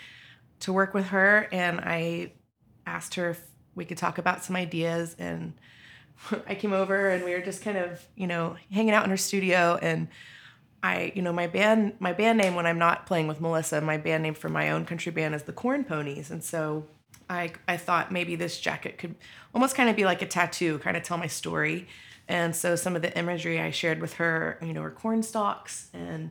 to 0.60 0.72
work 0.72 0.94
with 0.94 1.06
her, 1.06 1.48
and 1.52 1.80
I 1.80 2.32
asked 2.86 3.14
her 3.14 3.30
if 3.30 3.42
we 3.74 3.84
could 3.84 3.98
talk 3.98 4.18
about 4.18 4.44
some 4.44 4.56
ideas. 4.56 5.16
And 5.18 5.54
I 6.46 6.54
came 6.54 6.72
over, 6.72 7.10
and 7.10 7.24
we 7.24 7.32
were 7.32 7.40
just 7.40 7.62
kind 7.62 7.78
of, 7.78 8.04
you 8.14 8.26
know, 8.26 8.56
hanging 8.70 8.92
out 8.92 9.04
in 9.04 9.10
her 9.10 9.16
studio. 9.16 9.78
And 9.80 10.08
I, 10.82 11.12
you 11.14 11.22
know, 11.22 11.32
my 11.32 11.46
band, 11.46 11.94
my 12.00 12.12
band 12.12 12.38
name 12.38 12.54
when 12.54 12.66
I'm 12.66 12.78
not 12.78 13.06
playing 13.06 13.28
with 13.28 13.40
Melissa, 13.40 13.80
my 13.80 13.96
band 13.96 14.22
name 14.22 14.34
for 14.34 14.48
my 14.48 14.70
own 14.70 14.84
country 14.84 15.12
band 15.12 15.34
is 15.34 15.44
the 15.44 15.52
Corn 15.52 15.84
Ponies. 15.84 16.30
And 16.30 16.42
so 16.42 16.86
I, 17.32 17.52
I 17.66 17.76
thought 17.76 18.12
maybe 18.12 18.36
this 18.36 18.60
jacket 18.60 18.98
could 18.98 19.14
almost 19.54 19.74
kind 19.74 19.88
of 19.88 19.96
be 19.96 20.04
like 20.04 20.22
a 20.22 20.26
tattoo, 20.26 20.78
kind 20.78 20.96
of 20.96 21.02
tell 21.02 21.18
my 21.18 21.26
story. 21.26 21.88
And 22.28 22.54
so 22.54 22.76
some 22.76 22.96
of 22.96 23.02
the 23.02 23.16
imagery 23.18 23.60
I 23.60 23.70
shared 23.70 24.00
with 24.00 24.14
her, 24.14 24.58
you 24.62 24.72
know, 24.72 24.82
are 24.82 24.90
corn 24.90 25.22
stalks 25.22 25.88
and 25.92 26.30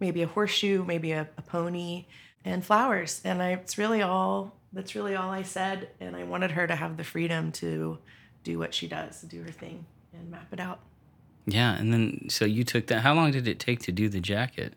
maybe 0.00 0.22
a 0.22 0.26
horseshoe, 0.26 0.84
maybe 0.84 1.12
a, 1.12 1.28
a 1.36 1.42
pony, 1.42 2.06
and 2.44 2.64
flowers. 2.64 3.20
And 3.24 3.42
I, 3.42 3.52
it's 3.52 3.78
really 3.78 4.02
all 4.02 4.56
that's 4.72 4.94
really 4.94 5.14
all 5.14 5.30
I 5.30 5.42
said. 5.42 5.90
And 6.00 6.16
I 6.16 6.24
wanted 6.24 6.52
her 6.52 6.66
to 6.66 6.74
have 6.74 6.96
the 6.96 7.04
freedom 7.04 7.52
to 7.52 7.98
do 8.44 8.58
what 8.58 8.74
she 8.74 8.88
does, 8.88 9.22
do 9.22 9.42
her 9.42 9.50
thing, 9.50 9.86
and 10.12 10.30
map 10.30 10.52
it 10.52 10.60
out. 10.60 10.80
Yeah, 11.46 11.74
and 11.76 11.92
then 11.92 12.28
so 12.28 12.44
you 12.44 12.64
took 12.64 12.86
that. 12.86 13.00
How 13.00 13.14
long 13.14 13.32
did 13.32 13.48
it 13.48 13.58
take 13.58 13.80
to 13.80 13.92
do 13.92 14.08
the 14.08 14.20
jacket? 14.20 14.74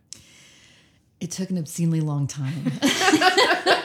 It 1.19 1.31
took 1.31 1.49
an 1.49 1.57
obscenely 1.57 2.01
long 2.01 2.27
time. 2.27 2.71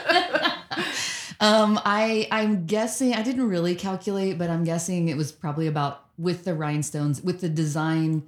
um, 1.41 1.79
I 1.83 2.27
I'm 2.31 2.67
guessing 2.67 3.15
I 3.15 3.23
didn't 3.23 3.49
really 3.49 3.73
calculate, 3.73 4.37
but 4.37 4.49
I'm 4.49 4.63
guessing 4.63 5.09
it 5.09 5.17
was 5.17 5.31
probably 5.31 5.67
about 5.67 6.05
with 6.17 6.45
the 6.45 6.53
rhinestones, 6.53 7.21
with 7.21 7.41
the 7.41 7.49
design, 7.49 8.23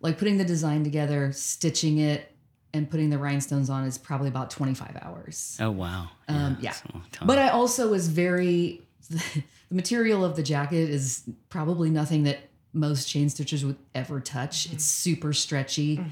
like 0.00 0.18
putting 0.18 0.38
the 0.38 0.44
design 0.44 0.82
together, 0.82 1.32
stitching 1.32 1.98
it, 1.98 2.32
and 2.72 2.90
putting 2.90 3.10
the 3.10 3.18
rhinestones 3.18 3.68
on 3.68 3.84
is 3.84 3.98
probably 3.98 4.28
about 4.28 4.50
25 4.50 4.98
hours. 5.02 5.58
Oh 5.60 5.70
wow. 5.70 6.08
Um, 6.28 6.56
yeah. 6.60 6.70
that's 6.70 6.82
a 6.84 6.92
long 6.94 7.04
time. 7.12 7.28
But 7.28 7.38
I 7.38 7.50
also 7.50 7.90
was 7.90 8.08
very 8.08 8.80
the 9.10 9.42
material 9.70 10.24
of 10.24 10.34
the 10.34 10.42
jacket 10.42 10.88
is 10.88 11.28
probably 11.50 11.90
nothing 11.90 12.22
that 12.22 12.38
most 12.72 13.06
chain 13.06 13.28
stitchers 13.28 13.64
would 13.64 13.76
ever 13.94 14.18
touch. 14.18 14.72
It's 14.72 14.84
super 14.84 15.34
stretchy. 15.34 16.02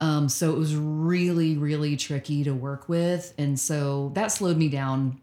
Um, 0.00 0.28
so 0.28 0.52
it 0.52 0.58
was 0.58 0.76
really, 0.76 1.56
really 1.56 1.96
tricky 1.96 2.44
to 2.44 2.52
work 2.52 2.88
with. 2.88 3.32
And 3.38 3.58
so 3.58 4.10
that 4.14 4.28
slowed 4.28 4.58
me 4.58 4.68
down 4.68 5.20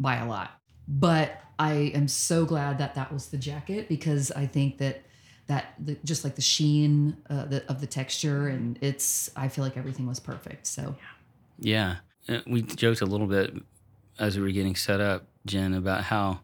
by 0.00 0.16
a 0.16 0.26
lot. 0.28 0.50
But 0.86 1.40
I 1.58 1.92
am 1.94 2.08
so 2.08 2.44
glad 2.44 2.78
that 2.78 2.94
that 2.94 3.12
was 3.12 3.28
the 3.28 3.36
jacket 3.38 3.88
because 3.88 4.30
I 4.32 4.46
think 4.46 4.78
that 4.78 5.02
that 5.48 5.74
the, 5.78 5.96
just 6.04 6.24
like 6.24 6.34
the 6.34 6.42
sheen 6.42 7.16
uh, 7.30 7.46
the, 7.46 7.64
of 7.70 7.80
the 7.80 7.86
texture 7.86 8.48
and 8.48 8.78
it's 8.82 9.30
I 9.34 9.48
feel 9.48 9.64
like 9.64 9.76
everything 9.76 10.06
was 10.06 10.20
perfect. 10.20 10.66
So 10.66 10.94
Yeah. 11.58 11.96
Uh, 12.28 12.40
We 12.46 12.62
joked 12.62 13.00
a 13.00 13.06
little 13.06 13.26
bit 13.26 13.54
as 14.18 14.36
we 14.36 14.42
were 14.42 14.50
getting 14.50 14.76
set 14.76 15.00
up, 15.00 15.24
Jenn, 15.46 15.72
about 15.74 16.04
how 16.04 16.40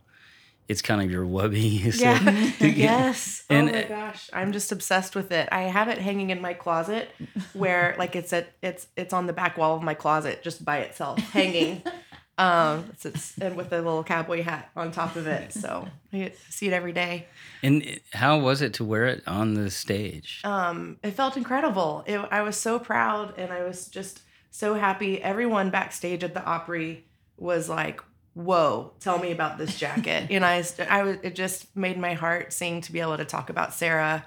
it's 0.67 0.81
kind 0.81 1.03
of 1.03 1.11
your 1.11 1.27
wubby. 1.27 1.93
So- 1.93 2.03
Yeah. 2.03 2.53
yes. 2.67 3.45
And- 3.51 3.69
oh 3.69 3.73
my 3.73 3.83
gosh, 3.83 4.31
I'm 4.33 4.53
just 4.53 4.73
obsessed 4.73 5.14
with 5.14 5.31
it. 5.33 5.49
I 5.53 5.62
have 5.62 5.88
it 5.88 5.99
hanging 5.99 6.31
in 6.31 6.40
my 6.40 6.55
closet, 6.55 7.11
where 7.53 7.95
like 7.99 8.17
it's 8.17 8.33
at 8.33 8.53
it's 8.62 8.87
it's 8.97 9.12
on 9.12 9.27
the 9.27 9.33
back 9.35 9.59
wall 9.59 9.77
of 9.77 9.83
my 9.83 9.95
closet 9.95 10.43
just 10.43 10.64
by 10.64 10.79
itself, 10.79 11.19
hanging. 11.19 11.83
um, 12.37 12.90
it's, 13.03 13.38
and 13.38 13.57
with 13.57 13.73
a 13.73 13.77
little 13.77 14.03
cowboy 14.03 14.42
hat 14.42 14.70
on 14.75 14.90
top 14.90 15.16
of 15.16 15.27
it. 15.27 15.53
So 15.53 15.87
I 16.12 16.33
see 16.51 16.66
it 16.66 16.73
every 16.73 16.92
day. 16.92 17.27
And 17.62 18.01
how 18.12 18.38
was 18.40 18.61
it 18.61 18.75
to 18.75 18.85
wear 18.85 19.07
it 19.07 19.23
on 19.27 19.55
the 19.55 19.70
stage? 19.70 20.40
um, 20.44 20.99
it 21.03 21.12
felt 21.12 21.37
incredible. 21.37 22.03
It, 22.07 22.18
I 22.31 22.42
was 22.42 22.57
so 22.57 22.79
proud 22.79 23.38
and 23.38 23.53
I 23.53 23.62
was 23.62 23.87
just 23.88 24.20
so 24.51 24.75
happy. 24.75 25.23
Everyone 25.23 25.70
backstage 25.70 26.25
at 26.25 26.35
the 26.35 26.44
Opry 26.44 27.05
was 27.37 27.68
like, 27.68 28.01
"Whoa, 28.35 28.92
tell 29.01 29.18
me 29.18 29.33
about 29.33 29.59
this 29.59 29.77
jacket." 29.79 30.27
and 30.31 30.44
I, 30.44 30.64
I 30.88 31.03
was, 31.03 31.16
it 31.23 31.35
just 31.35 31.75
made 31.77 31.99
my 31.99 32.14
heart 32.14 32.53
sing 32.53 32.81
to 32.83 32.92
be 32.92 33.01
able 33.01 33.16
to 33.16 33.25
talk 33.25 33.49
about 33.51 33.75
Sara, 33.75 34.25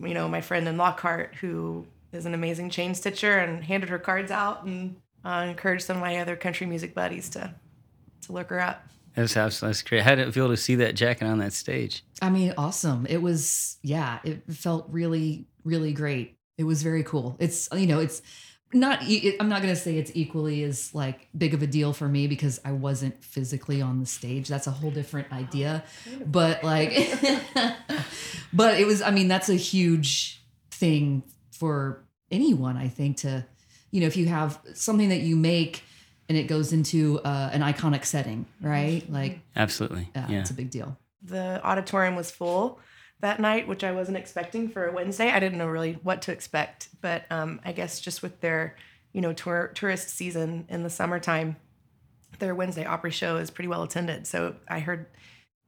you 0.00 0.14
know, 0.14 0.28
my 0.28 0.40
friend 0.40 0.66
in 0.68 0.76
Lockhart, 0.76 1.36
who 1.36 1.86
is 2.12 2.26
an 2.26 2.34
amazing 2.34 2.70
chain 2.70 2.94
stitcher, 2.94 3.38
and 3.38 3.64
handed 3.64 3.88
her 3.88 3.98
cards 3.98 4.30
out 4.30 4.64
and 4.64 4.96
uh, 5.24 5.46
encouraged 5.48 5.84
some 5.84 5.96
of 5.96 6.02
my 6.02 6.18
other 6.18 6.36
country 6.36 6.66
music 6.66 6.94
buddies 6.94 7.28
to 7.30 7.54
to 8.22 8.32
look 8.32 8.50
her 8.50 8.60
up. 8.60 8.86
That's 9.14 9.34
that's, 9.34 9.60
that's 9.60 9.82
great. 9.82 10.02
How 10.02 10.14
did 10.14 10.28
it 10.28 10.34
feel 10.34 10.48
to 10.48 10.56
see 10.56 10.74
that 10.76 10.94
jacket 10.94 11.26
on 11.26 11.38
that 11.38 11.52
stage? 11.52 12.04
I 12.20 12.30
mean, 12.30 12.52
awesome. 12.58 13.06
It 13.08 13.22
was, 13.22 13.76
yeah, 13.82 14.18
it 14.24 14.42
felt 14.52 14.86
really, 14.90 15.46
really 15.62 15.92
great. 15.92 16.36
It 16.58 16.64
was 16.64 16.82
very 16.82 17.04
cool. 17.04 17.36
It's, 17.38 17.68
you 17.72 17.86
know, 17.86 18.00
it's 18.00 18.22
not, 18.72 19.04
e- 19.04 19.28
it, 19.28 19.36
I'm 19.38 19.48
not 19.48 19.62
going 19.62 19.72
to 19.72 19.80
say 19.80 19.98
it's 19.98 20.10
equally 20.14 20.64
as 20.64 20.92
like 20.94 21.28
big 21.36 21.54
of 21.54 21.62
a 21.62 21.66
deal 21.66 21.92
for 21.92 22.08
me 22.08 22.26
because 22.26 22.58
I 22.64 22.72
wasn't 22.72 23.22
physically 23.22 23.80
on 23.80 24.00
the 24.00 24.06
stage. 24.06 24.48
That's 24.48 24.66
a 24.66 24.72
whole 24.72 24.90
different 24.90 25.32
idea. 25.32 25.84
But 26.26 26.64
like, 26.64 26.90
but 28.52 28.80
it 28.80 28.86
was, 28.86 29.00
I 29.00 29.12
mean, 29.12 29.28
that's 29.28 29.48
a 29.48 29.54
huge 29.54 30.42
thing 30.72 31.22
for 31.52 32.04
anyone, 32.32 32.76
I 32.76 32.88
think, 32.88 33.18
to, 33.18 33.46
you 33.94 34.00
know, 34.00 34.08
if 34.08 34.16
you 34.16 34.26
have 34.26 34.58
something 34.74 35.08
that 35.10 35.20
you 35.20 35.36
make 35.36 35.84
and 36.28 36.36
it 36.36 36.48
goes 36.48 36.72
into 36.72 37.20
uh, 37.24 37.50
an 37.52 37.60
iconic 37.60 38.04
setting, 38.04 38.44
right? 38.60 39.08
Like, 39.08 39.38
Absolutely. 39.54 40.10
uh, 40.16 40.26
yeah. 40.28 40.40
it's 40.40 40.50
a 40.50 40.54
big 40.54 40.70
deal. 40.70 40.98
the 41.22 41.60
auditorium 41.64 42.16
was 42.16 42.28
full 42.30 42.80
that 43.20 43.38
night, 43.38 43.68
which 43.68 43.84
I 43.84 43.92
wasn't 43.92 44.16
expecting 44.16 44.68
for 44.68 44.88
a 44.88 44.92
Wednesday. 44.92 45.30
I 45.30 45.38
didn't 45.38 45.58
know 45.58 45.68
really 45.68 45.92
what 46.02 46.22
to 46.22 46.32
expect, 46.32 46.88
but 47.02 47.22
um, 47.30 47.60
I 47.64 47.70
guess 47.70 48.00
just 48.00 48.20
with 48.20 48.40
their, 48.40 48.74
you 49.12 49.20
know, 49.20 49.32
tour, 49.32 49.70
tourist 49.74 50.08
season 50.10 50.66
in 50.68 50.82
the 50.82 50.90
summertime, 50.90 51.54
their 52.40 52.54
Wednesday 52.54 52.84
Opry 52.84 53.12
show 53.12 53.36
is 53.36 53.50
pretty 53.50 53.68
well 53.68 53.84
attended. 53.84 54.26
So 54.26 54.56
I 54.68 54.80
heard 54.80 55.06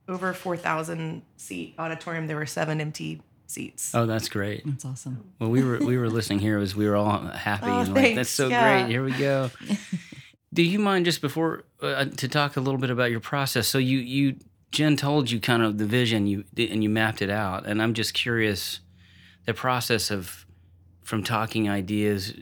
over 0.09 0.33
four 0.33 0.57
thousand 0.57 1.23
seat 1.37 1.77
auditorium. 1.79 2.27
There 2.27 2.37
were 2.37 2.47
seven 2.47 2.81
empty 2.81 3.23
seats. 3.47 3.95
Oh, 3.95 4.07
that's 4.07 4.29
great. 4.29 4.63
That's 4.67 4.85
awesome. 4.85 5.33
Well, 5.39 5.51
we 5.51 5.63
were 5.65 5.79
we 5.79 5.97
were 5.99 6.09
listening 6.11 6.39
here 6.41 6.59
as 6.59 6.75
we 6.77 6.89
were 6.89 6.97
all 6.97 7.19
happy 7.29 7.67
Oh, 7.71 7.81
and 7.81 7.95
like 7.95 8.15
that's 8.15 8.31
so 8.31 8.49
Yeah. 8.49 8.81
great. 8.83 8.91
Here 8.91 9.05
we 9.05 9.13
go. 9.13 9.51
Do 10.55 10.63
you 10.63 10.79
mind 10.79 11.05
just 11.05 11.21
before 11.21 11.65
uh, 11.83 12.07
to 12.07 12.29
talk 12.29 12.57
a 12.57 12.61
little 12.61 12.79
bit 12.81 12.91
about 12.91 13.11
your 13.11 13.21
process? 13.21 13.69
So 13.69 13.79
you 13.79 13.99
you 13.99 14.37
Jenn 14.73 14.97
told 14.97 15.31
you 15.31 15.39
kind 15.41 15.63
of 15.63 15.79
the 15.79 15.87
vision 15.87 16.27
you 16.27 16.45
and 16.57 16.83
you 16.83 16.89
mapped 16.89 17.23
it 17.23 17.31
out, 17.31 17.67
and 17.67 17.83
I'm 17.83 17.95
just 17.95 18.15
curious 18.15 18.81
the 19.45 19.55
process 19.55 20.11
of 20.11 20.45
from 21.03 21.23
talking 21.23 21.69
ideas 21.71 22.35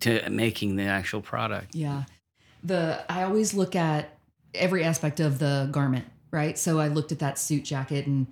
to 0.00 0.30
making 0.30 0.76
the 0.76 0.84
actual 0.84 1.20
product. 1.20 1.74
Yeah. 1.74 2.04
The 2.62 3.04
I 3.08 3.22
always 3.22 3.54
look 3.54 3.74
at 3.74 4.16
every 4.54 4.84
aspect 4.84 5.18
of 5.20 5.38
the 5.38 5.68
garment, 5.72 6.04
right? 6.30 6.56
So 6.58 6.78
I 6.78 6.88
looked 6.88 7.12
at 7.12 7.18
that 7.20 7.38
suit 7.38 7.64
jacket 7.64 8.06
and 8.06 8.26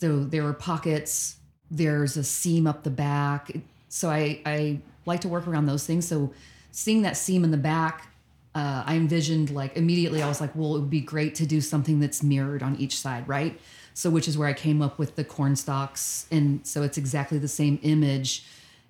so 0.00 0.24
there 0.24 0.42
were 0.42 0.52
pockets, 0.52 1.36
there's 1.70 2.16
a 2.16 2.24
seam 2.24 2.66
up 2.66 2.82
the 2.82 2.90
back. 2.90 3.50
So 3.88 4.10
I 4.10 4.40
I 4.44 4.80
like 5.06 5.20
to 5.22 5.28
work 5.28 5.46
around 5.46 5.66
those 5.66 5.86
things. 5.86 6.06
So 6.06 6.32
seeing 6.70 7.02
that 7.02 7.16
seam 7.16 7.44
in 7.44 7.50
the 7.50 7.56
back, 7.56 8.08
uh, 8.54 8.82
I 8.86 8.96
envisioned 8.96 9.50
like 9.50 9.76
immediately 9.76 10.22
I 10.22 10.28
was 10.28 10.40
like, 10.40 10.54
well, 10.54 10.76
it 10.76 10.80
would 10.80 10.90
be 10.90 11.00
great 11.00 11.34
to 11.36 11.46
do 11.46 11.60
something 11.60 12.00
that's 12.00 12.22
mirrored 12.22 12.62
on 12.62 12.76
each 12.76 12.98
side, 12.98 13.28
right? 13.28 13.58
So 13.94 14.10
which 14.10 14.26
is 14.26 14.36
where 14.36 14.48
I 14.48 14.52
came 14.52 14.82
up 14.82 14.98
with 14.98 15.16
the 15.16 15.24
corn 15.24 15.56
stalks. 15.56 16.26
And 16.30 16.66
so 16.66 16.82
it's 16.82 16.98
exactly 16.98 17.38
the 17.38 17.48
same 17.48 17.78
image 17.82 18.44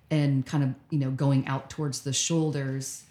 and 0.09 0.45
kind 0.45 0.63
of, 0.63 0.73
you 0.89 0.99
know, 0.99 1.11
going 1.11 1.47
out 1.47 1.69
towards 1.69 2.01
the 2.01 2.13
shoulders. 2.13 3.03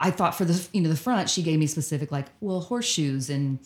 I 0.00 0.10
thought 0.10 0.34
for 0.34 0.44
the 0.44 0.68
you 0.72 0.82
know 0.82 0.88
the 0.88 0.96
front, 0.96 1.30
she 1.30 1.42
gave 1.42 1.58
me 1.58 1.66
specific 1.66 2.10
like 2.10 2.26
well 2.40 2.60
horseshoes 2.60 3.30
and 3.30 3.60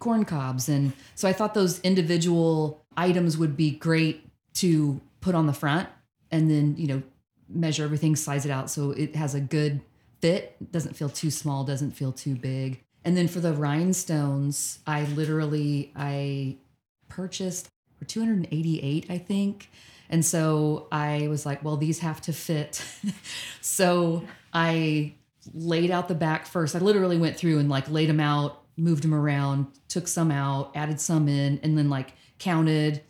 corn 0.00 0.24
cobs, 0.24 0.68
and 0.68 0.92
so 1.14 1.28
I 1.28 1.32
thought 1.32 1.54
those 1.54 1.80
individual 1.80 2.84
items 2.96 3.36
would 3.36 3.56
be 3.56 3.70
great 3.70 4.28
to 4.54 5.00
put 5.20 5.34
on 5.34 5.46
the 5.46 5.52
front, 5.52 5.88
and 6.30 6.50
then 6.50 6.74
you 6.76 6.86
know 6.86 7.02
measure 7.48 7.84
everything, 7.84 8.16
size 8.16 8.44
it 8.44 8.50
out 8.50 8.68
so 8.68 8.90
it 8.90 9.14
has 9.14 9.34
a 9.34 9.40
good 9.40 9.80
fit, 10.20 10.56
doesn't 10.72 10.96
feel 10.96 11.08
too 11.08 11.30
small, 11.30 11.64
doesn't 11.64 11.92
feel 11.92 12.12
too 12.12 12.34
big. 12.34 12.82
And 13.04 13.16
then 13.16 13.28
for 13.28 13.38
the 13.38 13.52
rhinestones, 13.52 14.80
I 14.86 15.04
literally 15.04 15.92
I 15.94 16.56
purchased 17.08 17.68
for 17.98 18.04
288, 18.04 19.06
I 19.08 19.18
think. 19.18 19.70
And 20.08 20.24
so 20.24 20.88
I 20.92 21.28
was 21.28 21.46
like, 21.46 21.64
well, 21.64 21.76
these 21.76 22.00
have 22.00 22.20
to 22.22 22.32
fit. 22.32 22.82
so 23.60 24.24
I 24.52 25.14
laid 25.54 25.90
out 25.90 26.08
the 26.08 26.14
back 26.14 26.46
first. 26.46 26.74
I 26.74 26.78
literally 26.78 27.18
went 27.18 27.36
through 27.36 27.58
and 27.58 27.68
like 27.68 27.88
laid 27.88 28.08
them 28.08 28.20
out, 28.20 28.62
moved 28.76 29.04
them 29.04 29.14
around, 29.14 29.66
took 29.88 30.08
some 30.08 30.30
out, 30.30 30.72
added 30.74 31.00
some 31.00 31.28
in, 31.28 31.60
and 31.62 31.76
then 31.76 31.88
like 31.88 32.12
counted, 32.38 33.02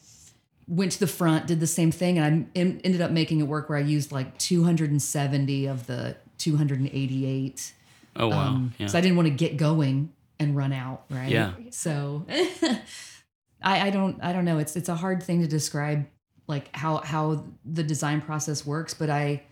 went 0.68 0.92
to 0.92 1.00
the 1.00 1.06
front, 1.06 1.46
did 1.46 1.60
the 1.60 1.66
same 1.66 1.90
thing. 1.90 2.18
And 2.18 2.46
I 2.54 2.58
en- 2.58 2.80
ended 2.84 3.00
up 3.00 3.10
making 3.10 3.40
it 3.40 3.44
work 3.44 3.68
where 3.68 3.78
I 3.78 3.82
used 3.82 4.12
like 4.12 4.36
270 4.38 5.66
of 5.66 5.86
the 5.86 6.16
288. 6.38 7.72
Oh 8.16 8.28
wow. 8.28 8.38
Um, 8.38 8.74
yeah. 8.78 8.86
So 8.86 8.98
I 8.98 9.00
didn't 9.00 9.16
want 9.16 9.28
to 9.28 9.34
get 9.34 9.56
going 9.56 10.12
and 10.38 10.56
run 10.56 10.72
out, 10.72 11.04
right? 11.10 11.30
Yeah. 11.30 11.52
So 11.70 12.26
I, 13.62 13.88
I 13.88 13.90
don't 13.90 14.22
I 14.22 14.32
don't 14.32 14.44
know. 14.44 14.58
It's 14.58 14.76
it's 14.76 14.88
a 14.88 14.94
hard 14.94 15.22
thing 15.22 15.42
to 15.42 15.48
describe 15.48 16.06
like 16.46 16.74
how 16.74 16.98
how 16.98 17.44
the 17.64 17.82
design 17.82 18.20
process 18.20 18.64
works, 18.64 18.94
but 18.94 19.10
I 19.10 19.42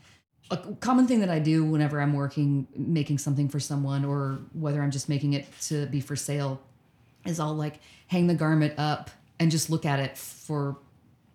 a 0.51 0.57
common 0.57 1.07
thing 1.07 1.21
that 1.21 1.31
I 1.31 1.39
do 1.39 1.65
whenever 1.65 2.01
I'm 2.01 2.13
working 2.13 2.67
making 2.77 3.19
something 3.19 3.49
for 3.49 3.61
someone 3.61 4.05
or 4.05 4.41
whether 4.53 4.83
I'm 4.83 4.91
just 4.91 5.09
making 5.09 5.33
it 5.33 5.47
to 5.63 5.87
be 5.87 6.01
for 6.01 6.17
sale 6.17 6.61
is 7.25 7.41
I'll 7.41 7.55
like 7.55 7.81
hang 8.09 8.27
the 8.27 8.35
garment 8.35 8.75
up 8.79 9.11
and 9.41 9.51
just 9.51 9.71
look 9.71 9.85
at 9.85 10.01
it 10.01 10.17
for 10.17 10.79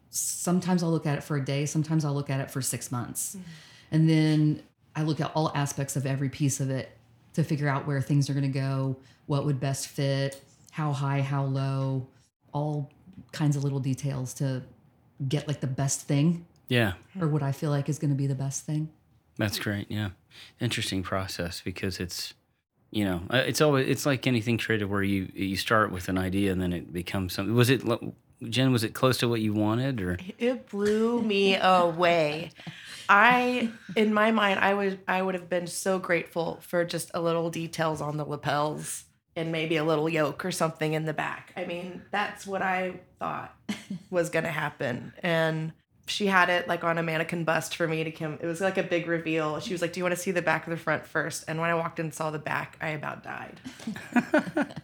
sometimes 0.09 0.81
I'll 0.81 0.91
look 0.91 1.05
at 1.05 1.17
it 1.17 1.23
for 1.23 1.37
a 1.37 1.43
day, 1.45 1.65
sometimes 1.65 2.03
I'll 2.03 2.13
look 2.13 2.29
at 2.29 2.39
it 2.39 2.49
for 2.49 2.61
6 2.61 2.91
months. 2.91 3.35
Mm-hmm. 3.35 3.49
And 3.91 4.09
then 4.09 4.63
I 4.95 5.03
look 5.03 5.21
at 5.21 5.31
all 5.35 5.51
aspects 5.53 5.95
of 5.95 6.05
every 6.05 6.29
piece 6.29 6.59
of 6.59 6.69
it 6.69 6.97
to 7.33 7.43
figure 7.43 7.67
out 7.67 7.85
where 7.85 8.01
things 8.01 8.29
are 8.29 8.33
going 8.33 8.51
to 8.51 8.59
go, 8.59 8.97
what 9.27 9.45
would 9.45 9.59
best 9.59 9.87
fit, 9.87 10.41
how 10.71 10.91
high, 10.91 11.21
how 11.21 11.43
low, 11.43 12.07
all 12.53 12.91
kinds 13.31 13.55
of 13.55 13.63
little 13.63 13.79
details 13.79 14.33
to 14.35 14.63
get 15.27 15.47
like 15.47 15.59
the 15.59 15.67
best 15.67 16.01
thing 16.07 16.45
yeah. 16.67 16.93
or 17.19 17.27
what 17.27 17.43
I 17.43 17.51
feel 17.51 17.69
like 17.69 17.89
is 17.89 17.99
going 17.99 18.11
to 18.11 18.15
be 18.15 18.27
the 18.27 18.35
best 18.35 18.65
thing. 18.65 18.89
That's 19.37 19.59
great. 19.59 19.91
Yeah. 19.91 20.09
Interesting 20.59 21.03
process 21.03 21.61
because 21.63 21.99
it's, 21.99 22.33
you 22.91 23.05
know, 23.05 23.21
uh, 23.29 23.37
it's 23.37 23.61
always, 23.61 23.87
it's 23.87 24.05
like 24.05 24.27
anything 24.27 24.57
creative 24.57 24.89
where 24.89 25.03
you, 25.03 25.31
you 25.33 25.55
start 25.55 25.91
with 25.91 26.09
an 26.09 26.17
idea 26.17 26.51
and 26.51 26.61
then 26.61 26.73
it 26.73 26.91
becomes 26.91 27.33
something. 27.33 27.53
Was 27.53 27.69
it, 27.69 27.83
Jenn, 28.43 28.71
was 28.71 28.83
it 28.83 28.93
close 28.93 29.17
to 29.19 29.27
what 29.27 29.41
you 29.41 29.53
wanted 29.53 30.01
or? 30.01 30.17
It 30.37 30.69
blew 30.69 31.21
me 31.21 31.55
away. 31.55 32.51
I, 33.09 33.69
in 33.95 34.13
my 34.13 34.31
mind, 34.31 34.59
I 34.59 34.73
would 34.73 34.99
I 35.07 35.21
would 35.21 35.33
have 35.33 35.49
been 35.49 35.65
so 35.65 35.97
grateful 35.97 36.59
for 36.61 36.85
just 36.85 37.09
a 37.15 37.19
little 37.19 37.49
details 37.49 38.01
on 38.01 38.17
the 38.17 38.23
lapels 38.23 39.05
and 39.35 39.51
maybe 39.51 39.77
a 39.77 39.83
little 39.83 40.07
yoke 40.07 40.45
or 40.45 40.51
something 40.51 40.93
in 40.93 41.05
the 41.05 41.13
back. 41.13 41.51
I 41.57 41.65
mean, 41.65 42.03
that's 42.11 42.45
what 42.45 42.61
I 42.61 42.99
thought 43.17 43.55
was 44.11 44.29
going 44.29 44.45
to 44.45 44.51
happen. 44.51 45.13
And 45.23 45.73
she 46.09 46.27
had 46.27 46.49
it 46.49 46.67
like 46.67 46.83
on 46.83 46.97
a 46.97 47.03
mannequin 47.03 47.43
bust 47.43 47.75
for 47.75 47.87
me 47.87 48.03
to 48.03 48.11
come. 48.11 48.37
It 48.41 48.45
was 48.45 48.61
like 48.61 48.77
a 48.77 48.83
big 48.83 49.07
reveal. 49.07 49.59
She 49.59 49.73
was 49.73 49.81
like, 49.81 49.93
"Do 49.93 49.99
you 49.99 50.03
want 50.03 50.15
to 50.15 50.21
see 50.21 50.31
the 50.31 50.41
back 50.41 50.67
of 50.67 50.71
the 50.71 50.77
front 50.77 51.05
first? 51.05 51.45
And 51.47 51.59
when 51.59 51.69
I 51.69 51.75
walked 51.75 51.99
in 51.99 52.07
and 52.07 52.13
saw 52.13 52.31
the 52.31 52.39
back, 52.39 52.77
I 52.81 52.89
about 52.89 53.23
died. 53.23 53.59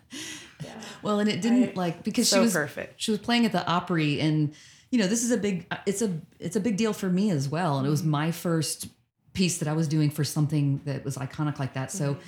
Well, 1.02 1.20
and 1.20 1.30
it 1.30 1.42
didn't 1.42 1.70
I- 1.70 1.74
like 1.76 2.04
because 2.04 2.30
so 2.30 2.38
she 2.38 2.42
was 2.42 2.54
perfect. 2.54 3.00
She 3.00 3.12
was 3.12 3.20
playing 3.20 3.46
at 3.46 3.52
the 3.52 3.66
Opry, 3.68 4.20
and 4.20 4.54
you 4.90 5.00
know 5.00 5.08
this 5.08 5.24
is 5.24 5.32
a 5.32 5.38
big 5.38 5.72
it's 5.86 6.02
a 6.02 6.20
it's 6.40 6.56
a 6.56 6.60
big 6.60 6.78
deal 6.78 6.94
for 6.94 7.10
me 7.10 7.30
as 7.30 7.48
well. 7.48 7.78
And 7.78 7.86
it 7.86 7.90
was 7.90 8.02
mm-hmm. 8.02 8.12
my 8.12 8.32
first 8.32 8.88
piece 9.34 9.60
that 9.60 9.68
I 9.68 9.74
was 9.74 9.88
doing 9.88 10.10
for 10.10 10.24
something 10.24 10.82
that 10.86 11.04
was 11.04 11.18
iconic 11.18 11.60
like 11.60 11.74
that. 11.74 11.92
So 11.92 12.14
mm-hmm. 12.14 12.22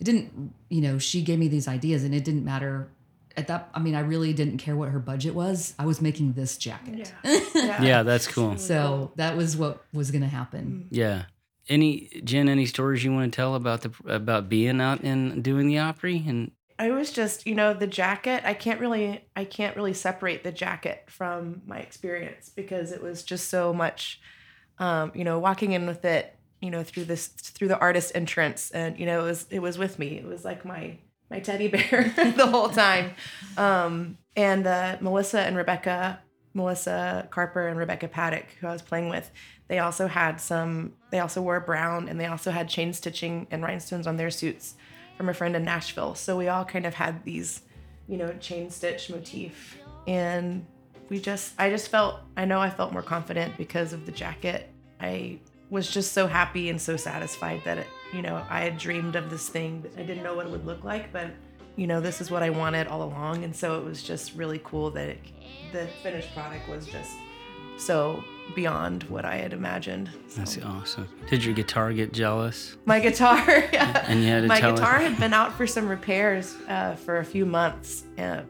it 0.00 0.04
didn't 0.04 0.54
you 0.68 0.80
know 0.80 0.98
she 0.98 1.22
gave 1.22 1.38
me 1.38 1.48
these 1.48 1.68
ideas, 1.68 2.04
and 2.04 2.14
it 2.14 2.24
didn't 2.24 2.44
matter 2.44 2.88
at 3.36 3.48
that. 3.48 3.68
I 3.74 3.80
mean, 3.80 3.94
I 3.94 4.00
really 4.00 4.32
didn't 4.32 4.58
care 4.58 4.76
what 4.76 4.90
her 4.90 4.98
budget 4.98 5.34
was. 5.34 5.74
I 5.78 5.86
was 5.86 6.00
making 6.00 6.32
this 6.34 6.56
jacket, 6.56 7.12
Yeah, 7.54 8.02
that's 8.04 8.26
cool. 8.26 8.56
so 8.58 9.12
that 9.16 9.36
was 9.36 9.56
what 9.56 9.84
was 9.92 10.10
going 10.10 10.22
to 10.22 10.28
happen. 10.28 10.88
Yeah. 10.90 11.24
Any 11.68 12.20
Jenn? 12.24 12.48
Any 12.48 12.66
stories 12.66 13.02
you 13.04 13.12
want 13.12 13.32
to 13.32 13.34
tell 13.36 13.54
about 13.54 13.80
the 13.82 13.92
about 14.06 14.48
being 14.50 14.80
out 14.82 15.00
and 15.00 15.42
doing 15.42 15.66
the 15.66 15.78
Opry? 15.78 16.22
And 16.26 16.50
I 16.78 16.90
was 16.90 17.10
just, 17.10 17.46
you 17.46 17.54
know, 17.54 17.72
the 17.72 17.86
jacket. 17.86 18.42
I 18.44 18.52
can't 18.52 18.80
really, 18.80 19.24
I 19.34 19.44
can't 19.46 19.74
really 19.74 19.94
separate 19.94 20.44
the 20.44 20.52
jacket 20.52 21.04
from 21.08 21.62
my 21.66 21.78
experience 21.78 22.50
because 22.54 22.92
it 22.92 23.02
was 23.02 23.22
just 23.22 23.48
so 23.48 23.72
much, 23.72 24.20
um, 24.78 25.10
you 25.14 25.24
know, 25.24 25.38
walking 25.38 25.72
in 25.72 25.86
with 25.86 26.04
it, 26.04 26.36
you 26.60 26.70
know, 26.70 26.82
through 26.82 27.04
this, 27.04 27.28
through 27.28 27.68
the 27.68 27.78
artist 27.78 28.12
entrance, 28.14 28.70
and 28.72 28.98
you 28.98 29.06
know, 29.06 29.20
it 29.20 29.24
was, 29.28 29.46
it 29.50 29.60
was 29.60 29.78
with 29.78 29.98
me. 29.98 30.18
It 30.18 30.26
was 30.26 30.44
like 30.44 30.66
my, 30.66 30.98
my 31.34 31.40
teddy 31.40 31.66
bear 31.66 32.12
the 32.36 32.46
whole 32.46 32.68
time. 32.68 33.10
Um, 33.56 34.18
and 34.36 34.66
uh, 34.66 34.98
Melissa 35.00 35.40
and 35.40 35.56
Rebecca, 35.56 36.20
Melissa 36.54 37.26
Carper 37.30 37.66
and 37.66 37.76
Rebecca 37.76 38.06
Patek, 38.06 38.44
who 38.60 38.68
I 38.68 38.72
was 38.72 38.82
playing 38.82 39.08
with, 39.08 39.28
they 39.66 39.80
also 39.80 40.06
had 40.06 40.40
some. 40.40 40.92
They 41.10 41.18
also 41.18 41.42
wore 41.42 41.58
brown, 41.58 42.08
and 42.08 42.20
they 42.20 42.26
also 42.26 42.50
had 42.52 42.68
chain 42.68 42.92
stitching 42.92 43.48
and 43.50 43.62
rhinestones 43.62 44.06
on 44.06 44.16
their 44.16 44.30
suits 44.30 44.74
from 45.16 45.28
a 45.28 45.34
friend 45.34 45.56
in 45.56 45.64
Nashville. 45.64 46.14
So 46.14 46.36
we 46.36 46.48
all 46.48 46.64
kind 46.64 46.86
of 46.86 46.94
had 46.94 47.24
these, 47.24 47.62
you 48.06 48.16
know, 48.16 48.32
chain 48.34 48.70
stitch 48.70 49.10
motif. 49.10 49.78
And 50.06 50.66
we 51.08 51.18
just, 51.18 51.54
I 51.58 51.70
just 51.70 51.88
felt, 51.88 52.20
I 52.36 52.44
know 52.44 52.60
I 52.60 52.70
felt 52.70 52.92
more 52.92 53.02
confident 53.02 53.56
because 53.56 53.92
of 53.92 54.06
the 54.06 54.12
jacket. 54.12 54.70
I 55.00 55.38
was 55.70 55.90
just 55.90 56.12
so 56.12 56.26
happy 56.26 56.68
and 56.68 56.80
so 56.80 56.96
satisfied 56.96 57.62
that, 57.64 57.78
it, 57.78 57.86
you 58.14 58.22
know, 58.22 58.44
I 58.48 58.60
had 58.60 58.78
dreamed 58.78 59.16
of 59.16 59.30
this 59.30 59.48
thing. 59.48 59.84
I 59.98 60.02
didn't 60.02 60.22
know 60.22 60.34
what 60.34 60.46
it 60.46 60.52
would 60.52 60.64
look 60.64 60.84
like, 60.84 61.12
but, 61.12 61.28
you 61.76 61.86
know, 61.86 62.00
this 62.00 62.20
is 62.20 62.30
what 62.30 62.42
I 62.42 62.50
wanted 62.50 62.86
all 62.86 63.02
along. 63.02 63.44
And 63.44 63.54
so 63.54 63.78
it 63.78 63.84
was 63.84 64.02
just 64.02 64.34
really 64.34 64.60
cool 64.64 64.90
that 64.92 65.08
it, 65.08 65.18
the 65.72 65.88
finished 66.02 66.32
product 66.34 66.68
was 66.68 66.86
just 66.86 67.16
so 67.76 68.22
beyond 68.54 69.02
what 69.04 69.24
I 69.24 69.36
had 69.36 69.52
imagined. 69.52 70.10
So. 70.28 70.38
that's 70.38 70.58
awesome. 70.58 71.08
Did 71.28 71.44
your 71.44 71.54
guitar 71.54 71.92
get 71.92 72.12
jealous? 72.12 72.76
My 72.84 73.00
guitar, 73.00 73.38
yeah. 73.72 74.04
And 74.06 74.20
you 74.22 74.28
had 74.28 74.42
to 74.42 74.46
my 74.48 74.60
tell 74.60 74.70
it- 74.70 74.76
guitar 74.76 74.98
had 75.00 75.18
been 75.18 75.34
out 75.34 75.52
for 75.54 75.66
some 75.66 75.88
repairs 75.88 76.54
uh, 76.68 76.94
for 76.94 77.18
a 77.18 77.24
few 77.24 77.44
months. 77.46 78.04
Uh, 78.18 78.42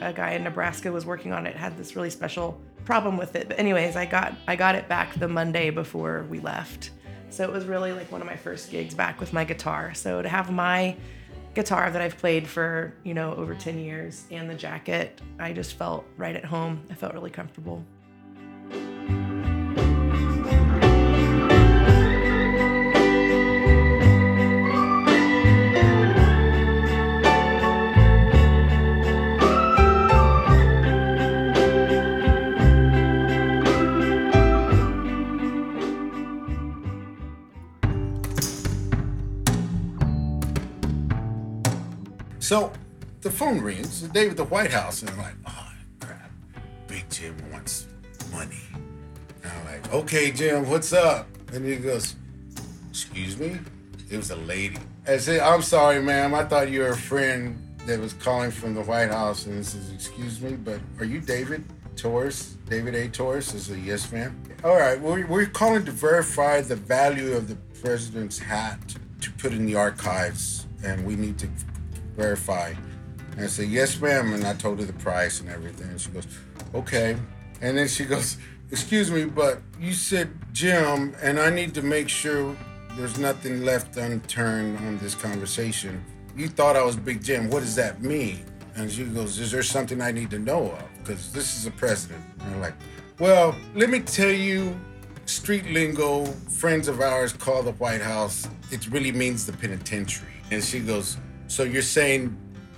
a 0.00 0.12
guy 0.12 0.32
in 0.32 0.42
Nebraska 0.42 0.90
was 0.90 1.06
working 1.06 1.32
on 1.32 1.46
it. 1.46 1.54
Had 1.54 1.76
this 1.78 1.94
really 1.94 2.10
special 2.10 2.60
problem 2.84 3.16
with 3.16 3.36
it. 3.36 3.48
But 3.48 3.60
anyways, 3.60 3.94
I 3.94 4.06
got 4.06 4.34
I 4.48 4.56
got 4.56 4.74
it 4.74 4.88
back 4.88 5.14
the 5.14 5.28
Monday 5.28 5.70
before 5.70 6.26
we 6.28 6.40
left. 6.40 6.90
So 7.30 7.44
it 7.44 7.52
was 7.52 7.66
really 7.66 7.92
like 7.92 8.10
one 8.10 8.20
of 8.20 8.26
my 8.26 8.36
first 8.36 8.70
gigs 8.70 8.94
back 8.94 9.20
with 9.20 9.32
my 9.32 9.44
guitar. 9.44 9.94
So 9.94 10.22
to 10.22 10.28
have 10.28 10.50
my 10.50 10.96
guitar 11.54 11.90
that 11.90 12.00
I've 12.00 12.16
played 12.18 12.46
for 12.46 12.94
you 13.04 13.14
know 13.14 13.34
over 13.34 13.54
10 13.54 13.78
years 13.78 14.24
and 14.30 14.48
the 14.48 14.54
jacket, 14.54 15.20
I 15.38 15.52
just 15.52 15.74
felt 15.74 16.04
right 16.16 16.36
at 16.36 16.44
home. 16.44 16.82
I 16.90 16.94
felt 16.94 17.14
really 17.14 17.30
comfortable. 17.30 17.84
So 42.48 42.72
the 43.20 43.30
phone 43.30 43.60
rings, 43.60 44.08
the 44.08 44.26
with 44.26 44.38
the 44.38 44.44
White 44.44 44.70
House, 44.70 45.02
and 45.02 45.10
I'm 45.10 45.18
like, 45.18 45.34
oh 45.46 45.70
crap, 46.00 46.30
Big 46.86 47.04
Jim 47.10 47.36
wants 47.52 47.86
money. 48.32 48.62
And 49.42 49.52
I'm 49.52 49.64
like, 49.66 49.92
okay, 49.92 50.30
Jim, 50.30 50.66
what's 50.66 50.94
up? 50.94 51.28
And 51.52 51.62
he 51.62 51.76
goes, 51.76 52.16
excuse 52.88 53.36
me? 53.36 53.58
It 54.10 54.16
was 54.16 54.30
a 54.30 54.36
lady. 54.36 54.78
I 55.06 55.18
said, 55.18 55.40
I'm 55.40 55.60
sorry, 55.60 56.00
ma'am. 56.00 56.34
I 56.34 56.42
thought 56.42 56.70
you 56.70 56.80
were 56.80 56.92
a 56.92 56.96
friend 56.96 57.62
that 57.84 58.00
was 58.00 58.14
calling 58.14 58.50
from 58.50 58.72
the 58.72 58.80
White 58.80 59.10
House. 59.10 59.44
And 59.44 59.58
he 59.58 59.62
says, 59.62 59.92
excuse 59.92 60.40
me, 60.40 60.52
but 60.52 60.80
are 61.00 61.04
you 61.04 61.20
David 61.20 61.66
Torres? 61.96 62.56
David 62.66 62.94
A. 62.94 63.08
Torres? 63.08 63.54
I 63.54 63.58
said, 63.58 63.80
yes, 63.80 64.10
ma'am. 64.10 64.42
All 64.64 64.78
right, 64.78 64.98
we're, 64.98 65.26
we're 65.26 65.44
calling 65.44 65.84
to 65.84 65.92
verify 65.92 66.62
the 66.62 66.76
value 66.76 67.34
of 67.34 67.46
the 67.46 67.56
president's 67.82 68.38
hat 68.38 68.96
to 69.20 69.30
put 69.32 69.52
in 69.52 69.66
the 69.66 69.74
archives, 69.74 70.66
and 70.82 71.04
we 71.04 71.14
need 71.14 71.38
to 71.40 71.48
verify. 72.18 72.74
And 73.32 73.40
I 73.40 73.46
said, 73.46 73.68
yes, 73.68 73.98
ma'am. 74.00 74.34
And 74.34 74.44
I 74.44 74.52
told 74.54 74.80
her 74.80 74.84
the 74.84 74.92
price 74.94 75.40
and 75.40 75.48
everything. 75.48 75.88
And 75.88 76.00
she 76.00 76.10
goes, 76.10 76.26
okay. 76.74 77.16
And 77.62 77.78
then 77.78 77.88
she 77.88 78.04
goes, 78.04 78.36
excuse 78.70 79.10
me, 79.10 79.24
but 79.24 79.62
you 79.80 79.92
said 79.92 80.28
Jim, 80.52 81.14
and 81.22 81.38
I 81.38 81.48
need 81.48 81.72
to 81.74 81.82
make 81.82 82.08
sure 82.08 82.56
there's 82.96 83.18
nothing 83.18 83.64
left 83.64 83.96
unturned 83.96 84.76
on 84.78 84.98
this 84.98 85.14
conversation. 85.14 86.04
You 86.36 86.48
thought 86.48 86.76
I 86.76 86.82
was 86.82 86.96
Big 86.96 87.22
Jim. 87.22 87.48
What 87.48 87.60
does 87.60 87.76
that 87.76 88.02
mean? 88.02 88.44
And 88.74 88.90
she 88.90 89.04
goes, 89.04 89.38
is 89.38 89.50
there 89.50 89.62
something 89.62 90.00
I 90.00 90.12
need 90.12 90.30
to 90.30 90.38
know 90.38 90.72
of? 90.72 90.84
Because 90.98 91.32
this 91.32 91.56
is 91.56 91.66
a 91.66 91.70
president. 91.70 92.22
And 92.40 92.54
I'm 92.54 92.60
like, 92.60 92.74
well, 93.18 93.56
let 93.74 93.90
me 93.90 94.00
tell 94.00 94.30
you 94.30 94.78
street 95.26 95.66
lingo 95.66 96.24
friends 96.48 96.88
of 96.88 97.00
ours 97.00 97.34
call 97.34 97.62
the 97.62 97.72
White 97.72 98.00
House 98.00 98.48
it 98.70 98.86
really 98.88 99.12
means 99.12 99.46
the 99.46 99.52
penitentiary. 99.52 100.32
And 100.50 100.62
she 100.62 100.80
goes, 100.80 101.16
So 101.48 101.64
you're 101.64 101.82
saying 101.82 102.36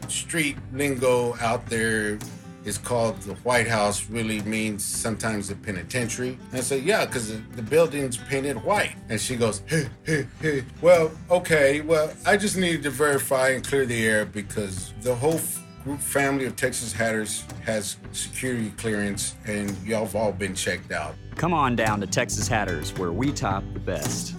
street 0.09 0.57
lingo 0.73 1.37
out 1.41 1.67
there 1.67 2.19
is 2.65 2.79
called 2.79 3.21
the 3.23 3.35
White 3.37 3.69
House 3.69 4.09
really 4.11 4.43
means 4.43 4.85
sometimes 4.85 5.49
the 5.49 5.55
penitentiary? 5.55 6.39
And 6.51 6.59
I 6.59 6.61
said, 6.61 6.83
Yeah, 6.85 7.07
because 7.07 7.29
the, 7.29 7.63
building's 7.63 8.17
painted 8.17 8.63
white. 8.65 8.97
And 9.09 9.21
she 9.21 9.37
goes, 9.37 9.63
hey, 9.67 9.89
hey, 10.05 10.27
hey. 10.41 10.65
Well, 10.81 11.11
okay, 11.31 11.81
well, 11.81 12.13
I 12.27 12.37
just 12.37 12.57
needed 12.57 12.83
to 12.85 12.91
verify 12.91 13.51
and 13.51 13.67
clear 13.67 13.87
the 13.87 14.07
air 14.07 14.25
because 14.25 14.93
the 15.03 15.15
whole 15.15 15.35
f- 15.35 15.63
group 15.85 16.01
family 16.01 16.47
of 16.47 16.57
Texas 16.57 16.93
Hatters 16.93 17.45
has 17.65 17.97
security 18.13 18.71
clearance 18.77 19.37
and 19.47 19.77
y'all 19.87 20.05
have 20.05 20.17
all 20.17 20.33
been 20.33 20.55
checked 20.55 20.91
out. 20.91 21.15
Come 21.37 21.55
on 21.55 21.77
down 21.77 22.01
to 22.01 22.07
Texas 22.07 22.49
Hatters, 22.49 22.93
where 22.99 23.13
we 23.13 23.33
top 23.33 23.63
the 23.73 23.81
best. 23.81 24.35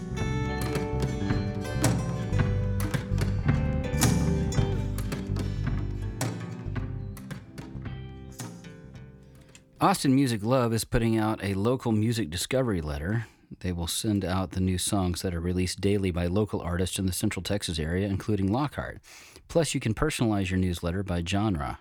Austin 9.81 10.13
Music 10.13 10.43
Love 10.43 10.73
is 10.73 10.85
putting 10.85 11.17
out 11.17 11.43
a 11.43 11.55
local 11.55 11.91
music 11.91 12.29
discovery 12.29 12.81
letter. 12.81 13.25
They 13.61 13.71
will 13.71 13.87
send 13.87 14.23
out 14.23 14.51
the 14.51 14.59
new 14.59 14.77
songs 14.77 15.23
that 15.23 15.33
are 15.33 15.41
released 15.41 15.81
daily 15.81 16.11
by 16.11 16.27
local 16.27 16.61
artists 16.61 16.99
in 16.99 17.07
the 17.07 17.11
Central 17.11 17.41
Texas 17.41 17.79
area, 17.79 18.07
including 18.07 18.53
Lockhart. 18.53 19.01
Plus, 19.47 19.73
you 19.73 19.79
can 19.79 19.95
personalize 19.95 20.51
your 20.51 20.59
newsletter 20.59 21.01
by 21.01 21.23
genre. 21.27 21.79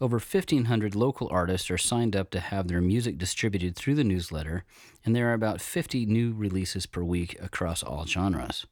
Over 0.00 0.16
1,500 0.16 0.96
local 0.96 1.28
artists 1.30 1.70
are 1.70 1.78
signed 1.78 2.16
up 2.16 2.30
to 2.30 2.40
have 2.40 2.66
their 2.66 2.80
music 2.80 3.18
distributed 3.18 3.76
through 3.76 3.94
the 3.94 4.02
newsletter, 4.02 4.64
and 5.04 5.14
there 5.14 5.30
are 5.30 5.34
about 5.34 5.60
50 5.60 6.06
new 6.06 6.34
releases 6.34 6.86
per 6.86 7.04
week 7.04 7.36
across 7.40 7.84
all 7.84 8.04
genres. 8.04 8.66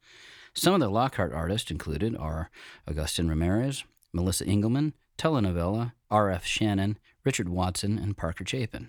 Some 0.54 0.74
of 0.74 0.80
the 0.80 0.90
Lockhart 0.90 1.32
artists 1.32 1.70
included 1.70 2.16
are 2.16 2.50
Augustin 2.84 3.28
Ramirez, 3.28 3.84
Melissa 4.12 4.44
Engelman, 4.44 4.94
Telenovela, 5.18 5.92
R.F. 6.10 6.44
Shannon, 6.44 6.98
Richard 7.26 7.48
Watson, 7.48 7.98
and 7.98 8.16
Parker 8.16 8.44
Chapin. 8.46 8.88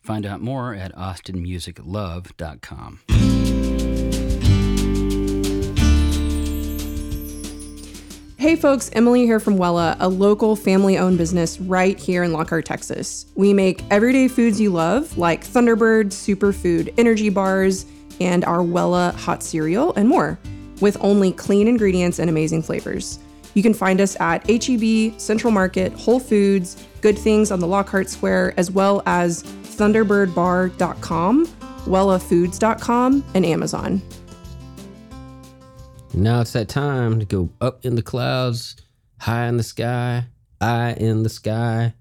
Find 0.00 0.26
out 0.26 0.40
more 0.40 0.74
at 0.74 0.94
austinmusiclove.com. 0.96 3.00
Hey 8.38 8.56
folks, 8.56 8.90
Emily 8.92 9.24
here 9.24 9.40
from 9.40 9.56
Wella, 9.56 9.96
a 10.00 10.08
local 10.08 10.56
family 10.56 10.98
owned 10.98 11.16
business 11.16 11.58
right 11.60 11.98
here 11.98 12.22
in 12.22 12.32
Lockhart, 12.32 12.66
Texas. 12.66 13.26
We 13.36 13.54
make 13.54 13.82
everyday 13.90 14.28
foods 14.28 14.60
you 14.60 14.70
love, 14.70 15.16
like 15.16 15.44
Thunderbird, 15.44 16.06
Superfood, 16.06 16.92
energy 16.98 17.30
bars, 17.30 17.86
and 18.20 18.44
our 18.44 18.58
Wella 18.58 19.14
hot 19.14 19.42
cereal, 19.42 19.94
and 19.94 20.08
more, 20.08 20.38
with 20.80 20.98
only 21.00 21.32
clean 21.32 21.68
ingredients 21.68 22.18
and 22.18 22.28
amazing 22.28 22.62
flavors. 22.62 23.18
You 23.54 23.62
can 23.62 23.72
find 23.72 24.00
us 24.00 24.16
at 24.20 24.46
HEB, 24.50 25.18
Central 25.18 25.50
Market, 25.50 25.94
Whole 25.94 26.20
Foods, 26.20 26.86
Good 27.04 27.18
Things 27.18 27.50
on 27.50 27.60
the 27.60 27.66
Lockhart 27.66 28.08
Square, 28.08 28.54
as 28.56 28.70
well 28.70 29.02
as 29.04 29.42
ThunderbirdBar.com, 29.42 31.46
WellaFoods.com, 31.46 33.24
and 33.34 33.44
Amazon. 33.44 34.00
Now 36.14 36.40
it's 36.40 36.54
that 36.54 36.70
time 36.70 37.20
to 37.20 37.26
go 37.26 37.50
up 37.60 37.84
in 37.84 37.96
the 37.96 38.00
clouds, 38.00 38.76
high 39.18 39.48
in 39.48 39.58
the 39.58 39.62
sky, 39.62 40.28
eye 40.62 40.94
in 40.94 41.24
the 41.24 41.28
sky. 41.28 41.92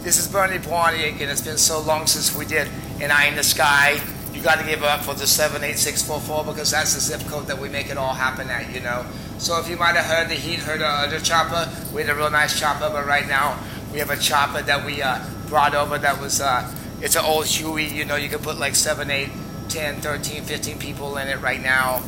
This 0.00 0.16
is 0.16 0.26
Bernie 0.26 0.56
Bwani 0.56 1.14
again. 1.14 1.28
It's 1.28 1.42
been 1.42 1.58
so 1.58 1.82
long 1.82 2.06
since 2.06 2.34
we 2.34 2.46
did 2.46 2.68
an 3.02 3.10
Eye 3.10 3.26
in 3.26 3.36
the 3.36 3.42
Sky. 3.42 4.00
You 4.32 4.42
got 4.42 4.58
to 4.60 4.64
give 4.64 4.82
up 4.82 5.02
for 5.02 5.12
the 5.12 5.26
78644 5.26 6.54
because 6.54 6.70
that's 6.70 6.94
the 6.94 7.00
zip 7.00 7.20
code 7.28 7.48
that 7.48 7.58
we 7.58 7.68
make 7.68 7.90
it 7.90 7.98
all 7.98 8.14
happen 8.14 8.48
at, 8.48 8.74
you 8.74 8.80
know. 8.80 9.04
So 9.38 9.58
if 9.60 9.68
you 9.68 9.76
might 9.76 9.96
have 9.96 10.06
heard 10.06 10.28
the 10.28 10.34
heat, 10.34 10.60
heard 10.60 10.80
the 10.80 10.86
other 10.86 11.20
chopper, 11.20 11.70
we 11.94 12.02
had 12.02 12.10
a 12.10 12.14
real 12.14 12.30
nice 12.30 12.58
chopper, 12.58 12.88
but 12.90 13.06
right 13.06 13.26
now 13.26 13.58
we 13.92 13.98
have 13.98 14.10
a 14.10 14.16
chopper 14.16 14.62
that 14.62 14.84
we 14.86 15.02
uh, 15.02 15.24
brought 15.48 15.74
over 15.74 15.98
that 15.98 16.20
was, 16.20 16.40
uh, 16.40 16.72
it's 17.00 17.16
an 17.16 17.24
old 17.24 17.46
Huey, 17.46 17.86
you 17.86 18.04
know, 18.04 18.16
you 18.16 18.28
can 18.28 18.38
put 18.38 18.58
like 18.58 18.74
7, 18.74 19.10
8, 19.10 19.28
10, 19.68 20.00
13, 20.00 20.42
15 20.44 20.78
people 20.78 21.16
in 21.18 21.28
it 21.28 21.40
right 21.40 21.62
now. 21.62 22.02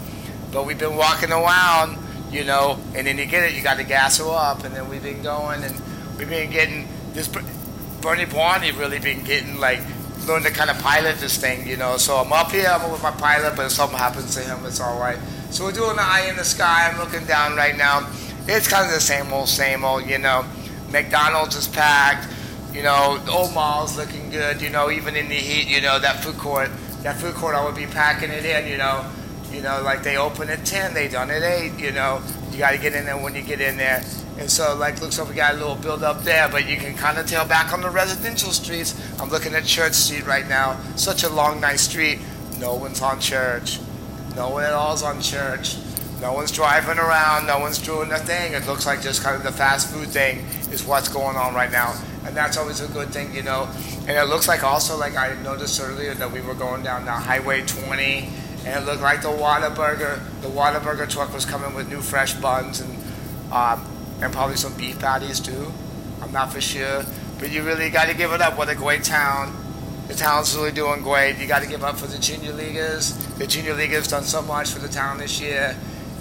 But 0.52 0.66
we've 0.66 0.78
been 0.78 0.96
walking 0.96 1.32
around, 1.32 1.98
you 2.30 2.44
know, 2.44 2.78
and 2.94 3.06
then 3.06 3.18
you 3.18 3.26
get 3.26 3.44
it, 3.44 3.54
you 3.54 3.62
got 3.62 3.76
to 3.76 3.84
gas 3.84 4.18
her 4.18 4.30
up, 4.30 4.64
and 4.64 4.74
then 4.74 4.88
we've 4.88 5.02
been 5.02 5.22
going, 5.22 5.62
and 5.62 5.74
we've 6.16 6.28
been 6.28 6.50
getting 6.50 6.88
this. 7.12 7.28
Bernie 7.28 8.24
Bwani 8.24 8.78
really 8.78 8.98
been 8.98 9.24
getting 9.24 9.58
like 9.58 9.80
learn 10.26 10.42
to 10.42 10.50
kind 10.50 10.70
of 10.70 10.78
pilot 10.78 11.18
this 11.18 11.36
thing, 11.38 11.66
you 11.66 11.76
know. 11.76 11.96
So 11.96 12.16
I'm 12.16 12.32
up 12.32 12.50
here, 12.50 12.68
I'm 12.68 12.90
with 12.90 13.02
my 13.02 13.10
pilot, 13.10 13.54
but 13.56 13.66
if 13.66 13.72
something 13.72 13.98
happens 13.98 14.34
to 14.34 14.40
him, 14.40 14.64
it's 14.64 14.80
all 14.80 14.98
right. 14.98 15.18
So 15.50 15.64
we're 15.64 15.72
doing 15.72 15.96
the 15.96 16.02
eye 16.02 16.26
in 16.28 16.36
the 16.36 16.44
sky. 16.44 16.90
I'm 16.90 16.98
looking 16.98 17.26
down 17.26 17.56
right 17.56 17.76
now. 17.76 18.10
It's 18.46 18.68
kind 18.68 18.84
of 18.84 18.92
the 18.92 19.00
same 19.00 19.32
old, 19.32 19.48
same 19.48 19.84
old, 19.84 20.06
you 20.06 20.18
know. 20.18 20.44
McDonald's 20.90 21.56
is 21.56 21.66
packed, 21.66 22.28
you 22.72 22.82
know. 22.82 23.18
The 23.24 23.32
old 23.32 23.54
mall's 23.54 23.96
looking 23.96 24.30
good, 24.30 24.60
you 24.60 24.70
know. 24.70 24.90
Even 24.90 25.16
in 25.16 25.28
the 25.28 25.34
heat, 25.34 25.68
you 25.68 25.80
know, 25.80 25.98
that 25.98 26.22
food 26.22 26.36
court, 26.36 26.70
that 27.02 27.16
food 27.16 27.34
court, 27.34 27.54
I 27.54 27.64
would 27.64 27.74
be 27.74 27.86
packing 27.86 28.30
it 28.30 28.44
in, 28.44 28.70
you 28.70 28.76
know. 28.76 29.10
You 29.50 29.62
know, 29.62 29.80
like 29.82 30.02
they 30.02 30.16
open 30.16 30.50
at 30.50 30.66
10, 30.66 30.92
they 30.92 31.08
done 31.08 31.30
at 31.30 31.42
8, 31.42 31.78
you 31.78 31.92
know. 31.92 32.22
You 32.50 32.58
got 32.58 32.72
to 32.72 32.78
get 32.78 32.94
in 32.94 33.06
there 33.06 33.16
when 33.16 33.34
you 33.34 33.42
get 33.42 33.60
in 33.60 33.76
there. 33.76 34.04
And 34.38 34.50
so, 34.50 34.76
like, 34.76 35.00
looks 35.00 35.18
like 35.18 35.28
we 35.28 35.34
got 35.34 35.54
a 35.54 35.56
little 35.56 35.76
build 35.76 36.02
up 36.02 36.22
there, 36.22 36.48
but 36.48 36.68
you 36.68 36.76
can 36.76 36.94
kind 36.94 37.16
of 37.16 37.26
tell 37.26 37.46
back 37.46 37.72
on 37.72 37.80
the 37.80 37.88
residential 37.88 38.50
streets. 38.50 38.94
I'm 39.18 39.30
looking 39.30 39.54
at 39.54 39.64
Church 39.64 39.94
Street 39.94 40.26
right 40.26 40.46
now. 40.46 40.78
Such 40.96 41.22
a 41.24 41.28
long, 41.30 41.60
nice 41.60 41.82
street. 41.82 42.18
No 42.58 42.74
one's 42.74 43.00
on 43.00 43.18
Church. 43.20 43.78
No 44.36 44.50
one 44.50 44.64
at 44.64 44.74
all's 44.74 45.02
on 45.02 45.22
Church. 45.22 45.78
No 46.20 46.34
one's 46.34 46.52
driving 46.52 46.98
around. 46.98 47.46
No 47.46 47.58
one's 47.58 47.78
doing 47.78 48.12
a 48.12 48.18
thing. 48.18 48.52
It 48.52 48.66
looks 48.66 48.84
like 48.84 49.00
just 49.00 49.22
kind 49.22 49.34
of 49.34 49.42
the 49.42 49.50
fast 49.50 49.90
food 49.90 50.08
thing 50.08 50.40
is 50.70 50.84
what's 50.84 51.08
going 51.08 51.36
on 51.36 51.54
right 51.54 51.72
now. 51.72 51.98
And 52.26 52.36
that's 52.36 52.58
always 52.58 52.82
a 52.82 52.88
good 52.88 53.08
thing, 53.08 53.34
you 53.34 53.42
know. 53.42 53.66
And 54.00 54.10
it 54.10 54.28
looks 54.28 54.46
like 54.46 54.62
also, 54.62 54.98
like 54.98 55.16
I 55.16 55.34
noticed 55.42 55.80
earlier, 55.80 56.12
that 56.12 56.30
we 56.30 56.42
were 56.42 56.52
going 56.52 56.82
down 56.82 57.06
the 57.06 57.12
Highway 57.12 57.62
20, 57.62 58.28
and 58.66 58.82
it 58.82 58.86
looked 58.86 59.00
like 59.00 59.22
the 59.22 59.28
Whataburger, 59.28 60.20
the 60.42 60.48
Whataburger 60.48 61.08
truck 61.08 61.32
was 61.32 61.46
coming 61.46 61.74
with 61.74 61.88
new 61.88 62.02
fresh 62.02 62.34
buns 62.34 62.82
and 62.82 62.92
um, 63.50 63.86
and 64.20 64.32
probably 64.32 64.56
some 64.56 64.76
beef 64.76 64.98
patties 64.98 65.40
too. 65.40 65.72
I'm 66.20 66.32
not 66.32 66.52
for 66.52 66.60
sure, 66.60 67.04
but 67.38 67.50
you 67.50 67.62
really 67.62 67.88
got 67.88 68.08
to 68.08 68.14
give 68.14 68.32
it 68.32 68.42
up. 68.42 68.58
What 68.58 68.68
a 68.68 68.74
great 68.74 69.04
town! 69.04 69.65
The 70.08 70.14
town's 70.14 70.54
really 70.56 70.72
doing 70.72 71.02
great. 71.02 71.38
You 71.38 71.46
got 71.46 71.62
to 71.62 71.68
give 71.68 71.82
up 71.82 71.96
for 71.96 72.06
the 72.06 72.18
junior 72.18 72.52
leaguers. 72.52 73.14
The 73.38 73.46
junior 73.46 73.74
leaguers 73.74 74.06
done 74.06 74.22
so 74.22 74.40
much 74.40 74.70
for 74.70 74.78
the 74.78 74.88
town 74.88 75.18
this 75.18 75.40
year, 75.40 75.76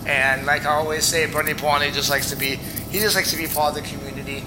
and 0.08 0.45
like 0.45 0.65
I 0.65 0.71
always 0.71 1.06
say, 1.06 1.32
Bernie 1.32 1.54
Bwani 1.54 1.93
just 1.93 2.10
likes 2.10 2.30
to 2.32 2.36
be. 2.36 2.56
He 2.56 3.00
just 3.00 3.15
likes 3.15 3.32
to 3.32 3.38
be 3.38 3.48
part 3.48 3.78
of 3.78 3.84
the 3.84 3.89
community 3.89 4.43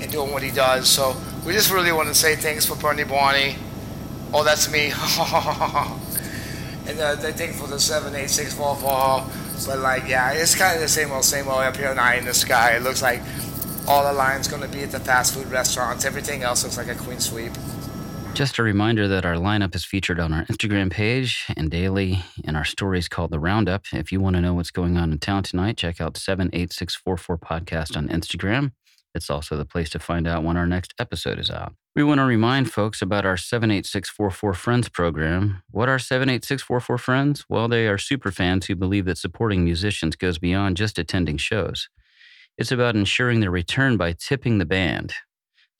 and 0.00 0.10
doing 0.12 0.32
what 0.32 0.42
he 0.42 0.50
does. 0.50 0.88
So 0.88 1.16
we 1.46 1.52
just 1.52 1.72
really 1.72 1.92
want 1.92 2.08
to 2.08 2.14
say 2.14 2.36
thanks 2.36 2.66
for 2.66 2.76
Bernie 2.76 3.04
Bwani. 3.04 3.56
Oh, 4.32 4.44
that's 4.44 4.70
me. 4.70 4.86
and 6.86 7.00
uh, 7.00 7.14
they 7.14 7.32
thank 7.32 7.54
for 7.54 7.66
the 7.68 7.78
seven 7.78 8.14
eight 8.14 8.30
six 8.30 8.52
four 8.52 8.76
four. 8.76 9.24
But 9.66 9.78
like, 9.78 10.08
yeah, 10.08 10.32
it's 10.32 10.54
kind 10.54 10.74
of 10.74 10.82
the 10.82 10.88
same 10.88 11.10
old, 11.12 11.24
same 11.24 11.48
old 11.48 11.60
up 11.60 11.76
here 11.76 11.90
in 11.90 11.98
eye 11.98 12.16
in 12.16 12.24
the 12.24 12.34
sky. 12.34 12.76
It 12.76 12.82
looks 12.82 13.00
like 13.00 13.22
all 13.86 14.04
the 14.04 14.12
lines 14.12 14.48
going 14.48 14.62
to 14.62 14.68
be 14.68 14.82
at 14.82 14.90
the 14.90 15.00
fast 15.00 15.34
food 15.34 15.46
restaurants. 15.46 16.04
Everything 16.04 16.42
else 16.42 16.64
looks 16.64 16.76
like 16.76 16.88
a 16.88 16.94
queen 16.94 17.20
sweep. 17.20 17.52
Just 18.34 18.58
a 18.58 18.64
reminder 18.64 19.06
that 19.06 19.24
our 19.24 19.36
lineup 19.36 19.76
is 19.76 19.84
featured 19.84 20.18
on 20.18 20.32
our 20.32 20.44
Instagram 20.46 20.90
page 20.90 21.44
and 21.56 21.70
daily 21.70 22.24
in 22.42 22.56
our 22.56 22.64
stories 22.64 23.08
called 23.08 23.30
The 23.30 23.38
Roundup. 23.38 23.84
If 23.92 24.10
you 24.10 24.20
want 24.20 24.34
to 24.34 24.42
know 24.42 24.54
what's 24.54 24.72
going 24.72 24.96
on 24.96 25.12
in 25.12 25.20
town 25.20 25.44
tonight, 25.44 25.76
check 25.76 26.00
out 26.00 26.16
78644 26.16 27.38
Podcast 27.38 27.96
on 27.96 28.08
Instagram. 28.08 28.72
It's 29.14 29.30
also 29.30 29.56
the 29.56 29.64
place 29.64 29.88
to 29.90 30.00
find 30.00 30.26
out 30.26 30.42
when 30.42 30.56
our 30.56 30.66
next 30.66 30.94
episode 30.98 31.38
is 31.38 31.48
out. 31.48 31.74
We 31.94 32.02
want 32.02 32.18
to 32.18 32.24
remind 32.24 32.72
folks 32.72 33.00
about 33.00 33.24
our 33.24 33.36
78644 33.36 34.52
Friends 34.54 34.88
program. 34.88 35.62
What 35.70 35.88
are 35.88 36.00
78644 36.00 36.98
Friends? 36.98 37.44
Well, 37.48 37.68
they 37.68 37.86
are 37.86 37.98
super 37.98 38.32
fans 38.32 38.66
who 38.66 38.74
believe 38.74 39.04
that 39.04 39.16
supporting 39.16 39.62
musicians 39.62 40.16
goes 40.16 40.38
beyond 40.38 40.76
just 40.76 40.98
attending 40.98 41.36
shows. 41.36 41.88
It's 42.58 42.72
about 42.72 42.96
ensuring 42.96 43.38
their 43.38 43.52
return 43.52 43.96
by 43.96 44.12
tipping 44.12 44.58
the 44.58 44.66
band. 44.66 45.14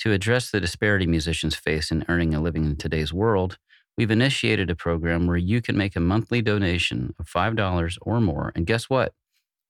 To 0.01 0.13
address 0.13 0.51
the 0.51 0.61
disparity 0.61 1.07
musicians 1.07 1.55
face 1.55 1.91
in 1.91 2.05
earning 2.09 2.35
a 2.35 2.41
living 2.41 2.65
in 2.65 2.77
today's 2.77 3.13
world, 3.13 3.59
we've 3.97 4.11
initiated 4.11 4.71
a 4.71 4.77
program 4.77 5.27
where 5.27 5.37
you 5.37 5.63
can 5.63 5.77
make 5.77 5.97
a 5.97 6.01
monthly 6.01 6.43
donation 6.43 7.15
of 7.19 7.27
$5 7.27 7.99
or 8.03 8.21
more. 8.21 8.53
And 8.55 8.67
guess 8.67 8.91
what? 8.91 9.13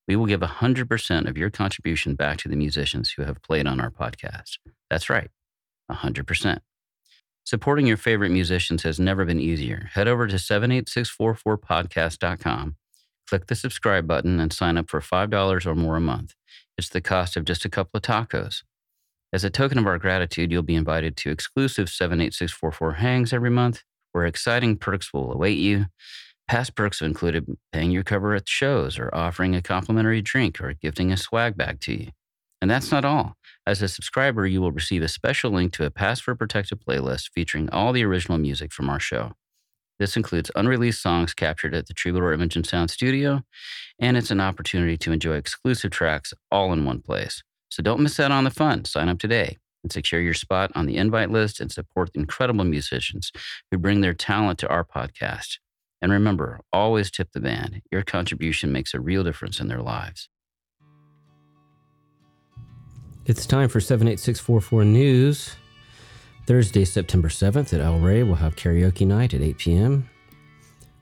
We 0.08 0.16
will 0.16 0.26
give 0.26 0.40
100% 0.40 1.28
of 1.28 1.38
your 1.38 1.50
contribution 1.50 2.14
back 2.14 2.38
to 2.38 2.48
the 2.48 2.56
musicians 2.56 3.12
who 3.12 3.22
have 3.22 3.42
played 3.42 3.66
on 3.66 3.80
our 3.80 3.90
podcast. 3.90 4.58
That's 4.90 5.08
right, 5.08 5.30
100%. 5.90 6.58
Supporting 7.44 7.86
your 7.86 7.98
favorite 7.98 8.30
musicians 8.30 8.82
has 8.82 8.98
never 8.98 9.24
been 9.24 9.40
easier. 9.40 9.90
Head 9.92 10.08
over 10.08 10.26
to 10.26 10.36
78644podcast.com, 10.36 12.76
click 13.28 13.46
the 13.46 13.54
subscribe 13.54 14.06
button, 14.06 14.40
and 14.40 14.52
sign 14.52 14.78
up 14.78 14.90
for 14.90 15.00
$5 15.00 15.66
or 15.66 15.74
more 15.74 15.96
a 15.96 16.00
month. 16.00 16.34
It's 16.76 16.88
the 16.88 17.00
cost 17.00 17.36
of 17.36 17.44
just 17.44 17.64
a 17.64 17.70
couple 17.70 17.98
of 17.98 18.02
tacos. 18.02 18.62
As 19.34 19.42
a 19.42 19.50
token 19.50 19.78
of 19.78 19.86
our 19.88 19.98
gratitude, 19.98 20.52
you'll 20.52 20.62
be 20.62 20.76
invited 20.76 21.16
to 21.16 21.30
exclusive 21.32 21.88
78644 21.88 22.92
hangs 22.92 23.32
every 23.32 23.50
month, 23.50 23.82
where 24.12 24.26
exciting 24.26 24.76
perks 24.76 25.12
will 25.12 25.32
await 25.32 25.58
you. 25.58 25.86
Past 26.46 26.76
perks 26.76 27.00
have 27.00 27.08
included 27.08 27.44
paying 27.72 27.90
your 27.90 28.04
cover 28.04 28.36
at 28.36 28.48
shows 28.48 28.96
or 28.96 29.12
offering 29.12 29.56
a 29.56 29.60
complimentary 29.60 30.22
drink 30.22 30.60
or 30.60 30.74
gifting 30.74 31.10
a 31.10 31.16
swag 31.16 31.56
bag 31.56 31.80
to 31.80 31.94
you. 31.94 32.10
And 32.62 32.70
that's 32.70 32.92
not 32.92 33.04
all. 33.04 33.34
As 33.66 33.82
a 33.82 33.88
subscriber, 33.88 34.46
you 34.46 34.60
will 34.60 34.70
receive 34.70 35.02
a 35.02 35.08
special 35.08 35.50
link 35.50 35.72
to 35.72 35.84
a 35.84 35.90
password 35.90 36.38
protected 36.38 36.78
playlist 36.86 37.30
featuring 37.34 37.68
all 37.70 37.92
the 37.92 38.04
original 38.04 38.38
music 38.38 38.72
from 38.72 38.88
our 38.88 39.00
show. 39.00 39.32
This 39.98 40.16
includes 40.16 40.52
unreleased 40.54 41.02
songs 41.02 41.34
captured 41.34 41.74
at 41.74 41.88
the 41.88 41.94
Troubadour 41.94 42.32
Image 42.32 42.54
and 42.54 42.64
Sound 42.64 42.92
Studio, 42.92 43.42
and 43.98 44.16
it's 44.16 44.30
an 44.30 44.40
opportunity 44.40 44.96
to 44.98 45.10
enjoy 45.10 45.34
exclusive 45.34 45.90
tracks 45.90 46.32
all 46.52 46.72
in 46.72 46.84
one 46.84 47.02
place. 47.02 47.42
So 47.74 47.82
don't 47.82 47.98
miss 47.98 48.20
out 48.20 48.30
on 48.30 48.44
the 48.44 48.50
fun. 48.50 48.84
Sign 48.84 49.08
up 49.08 49.18
today 49.18 49.58
and 49.82 49.90
secure 49.90 50.20
your 50.20 50.32
spot 50.32 50.70
on 50.76 50.86
the 50.86 50.96
invite 50.96 51.32
list 51.32 51.60
and 51.60 51.72
support 51.72 52.12
the 52.12 52.20
incredible 52.20 52.64
musicians 52.64 53.32
who 53.68 53.78
bring 53.78 54.00
their 54.00 54.14
talent 54.14 54.60
to 54.60 54.68
our 54.68 54.84
podcast. 54.84 55.58
And 56.00 56.12
remember, 56.12 56.60
always 56.72 57.10
tip 57.10 57.32
the 57.32 57.40
band. 57.40 57.82
Your 57.90 58.02
contribution 58.02 58.70
makes 58.70 58.94
a 58.94 59.00
real 59.00 59.24
difference 59.24 59.58
in 59.58 59.66
their 59.66 59.82
lives. 59.82 60.28
It's 63.26 63.44
time 63.44 63.68
for 63.68 63.80
78644 63.80 64.84
News. 64.84 65.56
Thursday, 66.46 66.84
September 66.84 67.28
7th 67.28 67.74
at 67.74 67.80
El 67.80 67.98
Rey, 67.98 68.22
we'll 68.22 68.36
have 68.36 68.54
karaoke 68.54 69.04
night 69.04 69.34
at 69.34 69.40
8 69.40 69.58
p.m. 69.58 70.08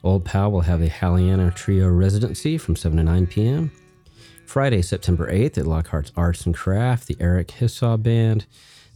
Old 0.03 0.25
Pal 0.25 0.51
will 0.51 0.61
have 0.61 0.81
a 0.81 0.87
Halliana 0.87 1.53
Trio 1.53 1.87
residency 1.87 2.57
from 2.57 2.75
7 2.75 2.97
to 2.97 3.03
9 3.03 3.27
p.m. 3.27 3.71
Friday, 4.45 4.81
September 4.81 5.31
8th 5.31 5.57
at 5.57 5.65
Lockhart's 5.65 6.11
Arts 6.15 6.45
and 6.45 6.53
Craft, 6.53 7.07
the 7.07 7.17
Eric 7.19 7.47
Hisaw 7.47 8.01
Band, 8.01 8.45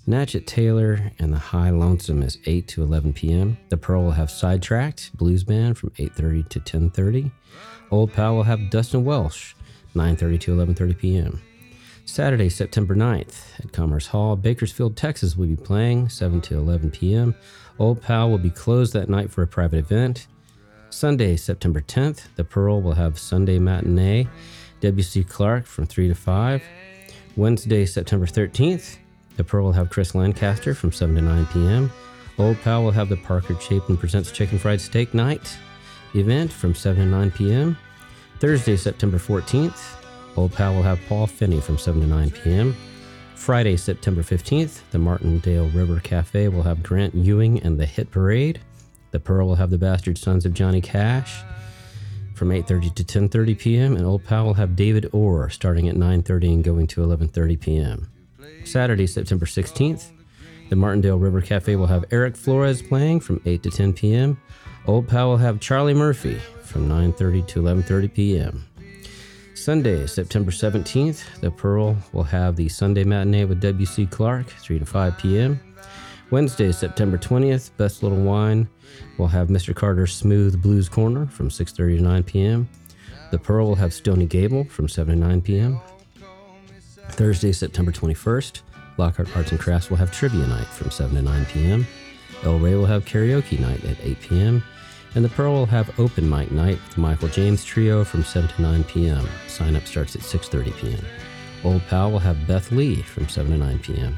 Natchet 0.05 0.45
Taylor, 0.45 1.11
and 1.19 1.33
the 1.33 1.37
High 1.39 1.71
Lonesome 1.71 2.21
is 2.21 2.37
8 2.45 2.67
to 2.69 2.83
11 2.83 3.13
p.m. 3.13 3.57
The 3.69 3.77
Pearl 3.77 4.03
will 4.03 4.11
have 4.11 4.29
Sidetracked 4.29 5.15
Blues 5.17 5.43
Band 5.43 5.77
from 5.77 5.89
8.30 5.91 6.49
to 6.49 6.59
10.30. 6.59 7.31
Old 7.91 8.13
Pal 8.13 8.35
will 8.35 8.43
have 8.43 8.69
Dustin 8.69 9.03
Welsh, 9.03 9.53
9.30 9.95 10.39
to 10.41 10.55
11.30 10.55 10.97
p.m. 10.97 11.41
Saturday, 12.05 12.47
September 12.47 12.95
9th 12.95 13.59
at 13.59 13.73
Commerce 13.73 14.07
Hall, 14.07 14.35
Bakersfield, 14.37 14.95
Texas 14.95 15.35
will 15.35 15.47
be 15.47 15.57
playing 15.57 16.07
7 16.07 16.39
to 16.41 16.57
11 16.57 16.91
p.m. 16.91 17.35
Old 17.79 18.01
Pal 18.01 18.29
will 18.29 18.37
be 18.37 18.49
closed 18.49 18.93
that 18.93 19.09
night 19.09 19.29
for 19.29 19.41
a 19.41 19.47
private 19.47 19.79
event. 19.79 20.27
Sunday, 20.89 21.35
September 21.35 21.81
10th, 21.81 22.33
The 22.35 22.45
Pearl 22.45 22.81
will 22.81 22.93
have 22.93 23.19
Sunday 23.19 23.59
matinee, 23.59 24.27
W.C. 24.81 25.23
Clark 25.23 25.65
from 25.65 25.85
3 25.85 26.07
to 26.07 26.15
5. 26.15 26.63
Wednesday, 27.35 27.85
September 27.85 28.25
13th, 28.25 28.97
The 29.35 29.43
Pearl 29.43 29.65
will 29.65 29.71
have 29.73 29.89
Chris 29.89 30.15
Lancaster 30.15 30.73
from 30.73 30.91
7 30.91 31.15
to 31.15 31.21
9 31.21 31.45
p.m. 31.47 31.91
Old 32.37 32.59
Pal 32.61 32.83
will 32.83 32.91
have 32.91 33.09
the 33.09 33.17
Parker 33.17 33.59
Chapin 33.59 33.97
Presents 33.97 34.31
Chicken 34.31 34.59
Fried 34.59 34.81
Steak 34.81 35.13
Night 35.13 35.57
event 36.13 36.51
from 36.51 36.73
7 36.73 37.03
to 37.03 37.09
9 37.09 37.31
p.m. 37.31 37.77
Thursday, 38.39 38.75
September 38.75 39.17
14th, 39.17 39.95
Old 40.35 40.53
Pal 40.53 40.75
will 40.75 40.83
have 40.83 40.99
Paul 41.07 41.27
Finney 41.27 41.59
from 41.59 41.77
7 41.77 42.01
to 42.01 42.07
9 42.07 42.31
p.m. 42.31 42.75
Friday, 43.35 43.77
September 43.77 44.21
15th, 44.21 44.81
the 44.91 44.99
Martindale 44.99 45.69
River 45.69 45.99
Cafe 45.99 46.47
will 46.49 46.63
have 46.63 46.83
Grant 46.83 47.15
Ewing 47.15 47.61
and 47.61 47.79
the 47.79 47.85
Hit 47.85 48.11
Parade. 48.11 48.59
The 49.11 49.19
Pearl 49.19 49.47
will 49.47 49.55
have 49.55 49.69
the 49.69 49.77
Bastard 49.77 50.17
Sons 50.17 50.45
of 50.45 50.53
Johnny 50.53 50.81
Cash 50.81 51.43
from 52.37 52.49
8.30 52.49 52.93
to 52.95 53.03
10.30 53.03 53.57
p.m. 53.59 53.95
And 53.95 54.05
Old 54.05 54.23
Pal 54.23 54.45
will 54.45 54.53
have 54.53 54.75
David 54.75 55.09
Orr 55.11 55.49
starting 55.49 55.89
at 55.89 55.95
9.30 55.95 56.53
and 56.53 56.63
going 56.63 56.87
to 56.87 57.01
11.30 57.01 57.59
p.m. 57.59 58.09
Saturday, 58.63 59.07
September 59.07 59.45
16th, 59.45 60.11
the 60.69 60.75
Martindale 60.75 61.17
River 61.17 61.41
Cafe 61.41 61.75
will 61.75 61.87
have 61.87 62.05
Eric 62.11 62.35
Flores 62.35 62.81
playing 62.81 63.21
from 63.21 63.41
8 63.45 63.63
to 63.63 63.71
10 63.71 63.93
p.m. 63.93 64.39
Old 64.85 65.07
Pal 65.07 65.29
will 65.29 65.37
have 65.37 65.59
Charlie 65.59 65.93
Murphy 65.93 66.39
from 66.63 66.87
9.30 66.87 67.47
to 67.47 67.61
11.30 67.61 68.13
p.m. 68.13 68.65
Sunday, 69.55 70.05
September 70.05 70.51
17th, 70.51 71.41
the 71.41 71.49
Pearl 71.49 71.97
will 72.13 72.23
have 72.23 72.55
the 72.55 72.69
Sunday 72.69 73.03
matinee 73.03 73.45
with 73.45 73.59
W.C. 73.59 74.05
Clark, 74.05 74.47
3 74.47 74.79
to 74.79 74.85
5 74.85 75.17
p.m. 75.17 75.59
Wednesday, 76.31 76.71
September 76.71 77.17
20th, 77.17 77.71
Best 77.77 78.03
Little 78.03 78.19
Wine 78.19 78.67
We'll 79.17 79.27
have 79.29 79.47
Mr. 79.47 79.75
Carter's 79.75 80.13
Smooth 80.13 80.61
Blues 80.61 80.89
Corner 80.89 81.25
from 81.27 81.49
6.30 81.49 81.97
to 81.97 82.03
9 82.03 82.23
p.m. 82.23 82.69
The 83.31 83.39
Pearl 83.39 83.67
will 83.67 83.75
have 83.75 83.93
Stony 83.93 84.25
Gable 84.25 84.65
from 84.65 84.87
7 84.87 85.19
to 85.19 85.27
9 85.27 85.41
p.m. 85.41 85.79
Thursday, 87.09 87.51
September 87.51 87.91
21st, 87.91 88.61
Lockhart 88.97 89.35
Arts 89.35 89.51
and 89.51 89.59
Crafts 89.59 89.89
will 89.89 89.97
have 89.97 90.11
Trivia 90.11 90.45
Night 90.47 90.67
from 90.67 90.91
7 90.91 91.15
to 91.15 91.21
9 91.21 91.45
p.m. 91.47 91.87
El 92.43 92.59
Rey 92.59 92.75
will 92.75 92.85
have 92.85 93.05
Karaoke 93.05 93.59
Night 93.59 93.83
at 93.85 93.97
8 94.01 94.19
p.m. 94.21 94.63
And 95.15 95.25
the 95.25 95.29
Pearl 95.29 95.53
will 95.53 95.65
have 95.65 95.99
open 95.99 96.29
mic 96.29 96.51
night 96.51 96.79
with 96.83 96.95
the 96.95 97.01
Michael 97.01 97.29
James 97.29 97.63
Trio 97.63 98.03
from 98.03 98.23
7 98.23 98.49
to 98.49 98.61
9 98.61 98.83
p.m. 98.83 99.27
Sign 99.47 99.75
up 99.75 99.87
starts 99.87 100.15
at 100.15 100.21
6.30 100.21 100.77
p.m. 100.77 101.05
Old 101.63 101.81
Pal 101.87 102.11
will 102.11 102.19
have 102.19 102.45
Beth 102.45 102.71
Lee 102.71 103.01
from 103.01 103.27
7 103.27 103.51
to 103.51 103.57
9 103.57 103.79
p.m. 103.79 104.17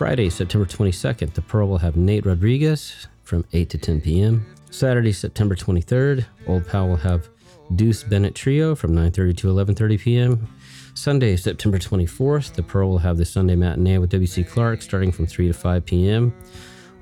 Friday, 0.00 0.30
September 0.30 0.66
22nd, 0.66 1.34
the 1.34 1.42
Pearl 1.42 1.68
will 1.68 1.76
have 1.76 1.94
Nate 1.94 2.24
Rodriguez 2.24 3.06
from 3.22 3.44
8 3.52 3.68
to 3.68 3.76
10 3.76 4.00
p.m. 4.00 4.46
Saturday, 4.70 5.12
September 5.12 5.54
23rd, 5.54 6.24
Old 6.46 6.66
Pal 6.66 6.88
will 6.88 6.96
have 6.96 7.28
Deuce 7.76 8.02
Bennett 8.02 8.34
Trio 8.34 8.74
from 8.74 8.94
9.30 8.94 9.36
to 9.36 9.48
11.30 9.48 10.00
p.m. 10.00 10.48
Sunday, 10.94 11.36
September 11.36 11.78
24th, 11.78 12.54
the 12.54 12.62
Pearl 12.62 12.88
will 12.88 12.96
have 12.96 13.18
the 13.18 13.26
Sunday 13.26 13.54
matinee 13.54 13.98
with 13.98 14.08
W.C. 14.08 14.42
Clark 14.42 14.80
starting 14.80 15.12
from 15.12 15.26
3 15.26 15.48
to 15.48 15.52
5 15.52 15.84
p.m. 15.84 16.34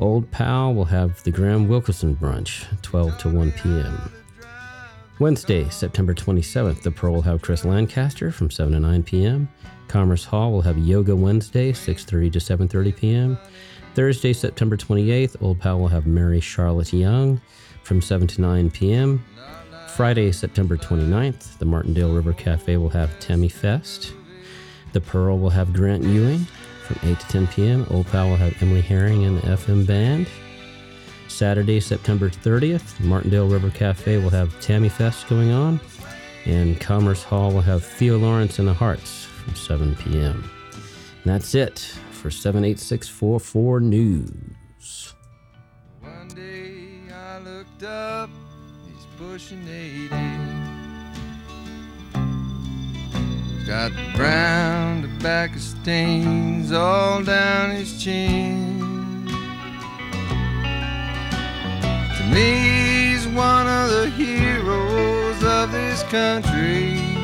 Old 0.01 0.29
Pal 0.33 0.75
will 0.75 0.87
have 0.87 1.23
the 1.23 1.31
Graham 1.31 1.69
Wilkerson 1.69 2.17
brunch, 2.17 2.67
12 2.83 3.17
to 3.19 3.29
1 3.29 3.53
p.m. 3.53 4.13
Wednesday, 5.21 5.69
September 5.69 6.15
27th, 6.15 6.83
the 6.83 6.91
Pearl 6.91 7.13
will 7.13 7.23
have 7.23 7.43
Chris 7.43 7.65
Lancaster 7.65 8.33
from 8.33 8.51
7 8.51 8.73
to 8.73 8.81
9 8.81 9.05
p.m. 9.05 9.49
Commerce 9.89 10.25
Hall 10.25 10.53
will 10.53 10.63
have 10.63 10.79
Yoga 10.79 11.17
Wednesday, 11.17 11.73
6.30 11.73 12.33
to 12.33 12.39
7.30 12.39 12.97
p.m. 12.97 13.39
Thursday, 13.95 14.33
September 14.33 14.77
28th, 14.77 15.43
Old 15.43 15.59
Pal 15.59 15.81
will 15.81 15.89
have 15.89 16.07
Mary 16.07 16.41
Charlotte 16.41 16.93
Young 16.93 17.41
from 17.83 18.01
7 18.01 18.27
to 18.29 18.41
9 18.41 18.71
p.m. 18.71 19.25
Friday, 19.97 20.31
September 20.31 20.77
29th, 20.77 21.59
the 21.59 21.65
Martindale 21.65 22.13
River 22.15 22.33
Cafe 22.33 22.77
will 22.77 22.91
have 22.91 23.19
Tammy 23.19 23.49
Fest. 23.49 24.13
The 24.93 25.01
Pearl 25.01 25.39
will 25.39 25.51
have 25.51 25.73
Grant 25.73 26.05
Ewing 26.05 26.47
from 26.85 27.11
8 27.11 27.19
to 27.19 27.29
10 27.29 27.47
p.m. 27.49 27.87
Old 27.91 28.07
Pal 28.07 28.29
will 28.29 28.37
have 28.37 28.63
Emily 28.63 28.83
Herring 28.83 29.25
and 29.25 29.39
the 29.39 29.49
FM 29.49 29.87
Band. 29.87 30.29
Saturday, 31.27 31.81
September 31.81 32.31
30th, 32.31 33.01
Martindale 33.01 33.49
River 33.49 33.71
Cafe 33.71 34.19
will 34.19 34.31
have 34.31 34.59
Tammy 34.61 34.89
Fest 34.89 35.29
going 35.29 35.51
on. 35.51 35.81
And 36.47 36.81
Commerce 36.81 37.25
Hall 37.25 37.51
will 37.51 37.63
have 37.63 37.85
Theo 37.85 38.19
Lawrence 38.19 38.61
and 38.61 38.69
the 38.69 38.75
Hearts 38.75 39.18
from 39.49 39.57
7 39.57 39.97
p.m. 39.97 40.51
And 41.25 41.35
that's 41.35 41.55
it 41.55 41.79
for 42.11 42.31
78644 42.31 43.81
News. 43.81 45.15
One 46.01 46.29
day 46.29 47.13
I 47.13 47.39
looked 47.39 47.83
up, 47.83 48.31
he's 48.87 49.07
pushing 49.17 49.67
80. 49.67 50.09
Got 53.67 53.93
brown 54.15 55.03
tobacco 55.03 55.59
stains 55.59 56.73
all 56.73 57.23
down 57.23 57.71
his 57.71 58.03
chin. 58.03 59.27
To 62.17 62.25
me, 62.35 63.13
he's 63.13 63.27
one 63.29 63.67
of 63.67 63.91
the 63.91 64.11
heroes 64.11 65.43
of 65.43 65.73
this 65.73 66.03
country. 66.05 67.18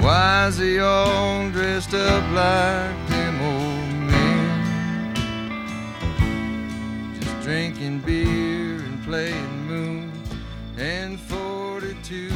Now, 0.00 0.06
why 0.06 0.46
is 0.48 0.56
he 0.58 0.78
all 0.78 1.50
dressed 1.50 1.94
up 1.94 2.22
like 2.32 3.08
them 3.08 3.40
old 3.42 3.92
men? 4.10 5.14
Just 7.20 7.40
drinking 7.42 8.00
beer 8.00 8.76
and 8.76 9.02
playing 9.04 9.66
moon 9.66 10.12
and 10.78 11.20
42 11.20 12.30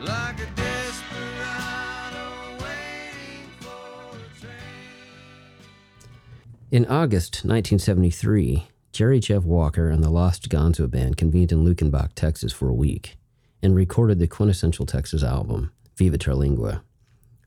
like 0.00 0.40
a. 0.40 0.62
In 6.72 6.86
August 6.86 7.44
1973, 7.44 8.66
Jerry 8.92 9.20
Jeff 9.20 9.42
Walker 9.42 9.90
and 9.90 10.02
the 10.02 10.08
Lost 10.08 10.48
Gonzo 10.48 10.90
Band 10.90 11.18
convened 11.18 11.52
in 11.52 11.66
Luckenbach, 11.66 12.14
Texas 12.14 12.50
for 12.50 12.70
a 12.70 12.74
week 12.74 13.18
and 13.62 13.76
recorded 13.76 14.18
the 14.18 14.26
quintessential 14.26 14.86
Texas 14.86 15.22
album, 15.22 15.70
Viva 15.96 16.18
Terlingua. 16.18 16.82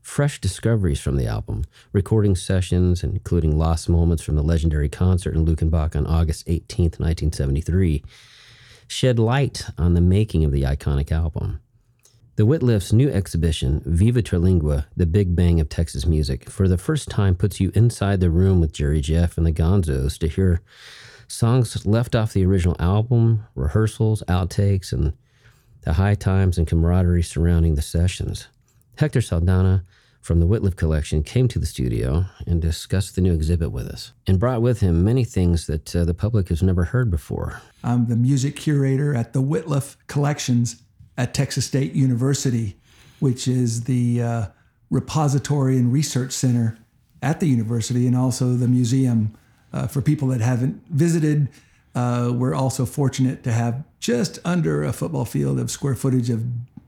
Fresh 0.02 0.40
discoveries 0.40 1.00
from 1.00 1.16
the 1.16 1.26
album, 1.26 1.64
recording 1.92 2.36
sessions, 2.36 3.02
including 3.02 3.58
lost 3.58 3.88
moments 3.88 4.22
from 4.22 4.36
the 4.36 4.42
legendary 4.42 4.88
concert 4.88 5.34
in 5.34 5.44
Luckenbach 5.44 5.96
on 5.96 6.06
August 6.06 6.44
18, 6.46 6.84
1973, 6.84 8.04
shed 8.86 9.18
light 9.18 9.66
on 9.76 9.94
the 9.94 10.00
making 10.00 10.44
of 10.44 10.52
the 10.52 10.62
iconic 10.62 11.10
album. 11.10 11.60
The 12.36 12.46
Wittliff's 12.46 12.92
new 12.92 13.08
exhibition, 13.08 13.82
Viva 13.84 14.22
Terlingua, 14.22 14.84
The 14.94 15.06
Big 15.06 15.34
Bang 15.34 15.58
of 15.58 15.68
Texas 15.68 16.06
Music, 16.06 16.48
for 16.48 16.68
the 16.68 16.78
first 16.78 17.08
time 17.08 17.34
puts 17.34 17.60
you 17.60 17.72
inside 17.74 18.20
the 18.20 18.30
room 18.30 18.60
with 18.60 18.72
Jerry 18.72 19.00
Jeff 19.00 19.36
and 19.36 19.46
the 19.46 19.52
Gonzos 19.52 20.18
to 20.18 20.28
hear 20.28 20.60
songs 21.26 21.84
left 21.84 22.14
off 22.14 22.32
the 22.32 22.44
original 22.44 22.76
album, 22.78 23.44
rehearsals, 23.54 24.22
outtakes, 24.28 24.92
and 24.92 25.14
the 25.86 25.92
high 25.94 26.16
times 26.16 26.58
and 26.58 26.66
camaraderie 26.66 27.22
surrounding 27.22 27.76
the 27.76 27.80
sessions. 27.80 28.48
Hector 28.98 29.20
Saldaña 29.20 29.84
from 30.20 30.40
the 30.40 30.46
Wittliff 30.46 30.74
collection 30.74 31.22
came 31.22 31.46
to 31.46 31.60
the 31.60 31.64
studio 31.64 32.24
and 32.44 32.60
discussed 32.60 33.14
the 33.14 33.20
new 33.20 33.32
exhibit 33.32 33.70
with 33.70 33.86
us 33.86 34.12
and 34.26 34.40
brought 34.40 34.60
with 34.60 34.80
him 34.80 35.04
many 35.04 35.22
things 35.22 35.68
that 35.68 35.94
uh, 35.94 36.04
the 36.04 36.12
public 36.12 36.48
has 36.48 36.60
never 36.60 36.82
heard 36.82 37.08
before. 37.08 37.62
I'm 37.84 38.08
the 38.08 38.16
music 38.16 38.56
curator 38.56 39.14
at 39.14 39.32
the 39.32 39.40
Wittliff 39.40 39.94
Collections 40.08 40.82
at 41.16 41.32
Texas 41.32 41.66
State 41.66 41.92
University, 41.92 42.76
which 43.20 43.46
is 43.46 43.84
the 43.84 44.20
uh, 44.20 44.46
repository 44.90 45.76
and 45.76 45.92
research 45.92 46.32
center 46.32 46.76
at 47.22 47.38
the 47.38 47.46
university 47.46 48.08
and 48.08 48.16
also 48.16 48.54
the 48.54 48.68
museum. 48.68 49.32
Uh, 49.72 49.86
for 49.86 50.00
people 50.00 50.28
that 50.28 50.40
haven't 50.40 50.82
visited, 50.88 51.48
uh, 51.94 52.32
we're 52.34 52.54
also 52.54 52.86
fortunate 52.86 53.44
to 53.44 53.52
have 53.52 53.84
just 54.06 54.38
under 54.44 54.84
a 54.84 54.92
football 54.92 55.24
field 55.24 55.58
of 55.58 55.68
square 55.68 55.96
footage 55.96 56.30
of 56.30 56.44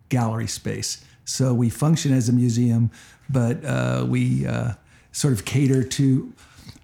gallery 0.09 0.47
space. 0.47 1.05
So 1.25 1.53
we 1.53 1.69
function 1.69 2.15
as 2.15 2.29
a 2.29 2.33
museum, 2.33 2.93
but 3.29 3.65
uh, 3.65 4.07
we 4.09 4.47
uh, 4.47 4.75
sort 5.11 5.35
of 5.35 5.45
cater 5.45 5.83
to 5.83 6.33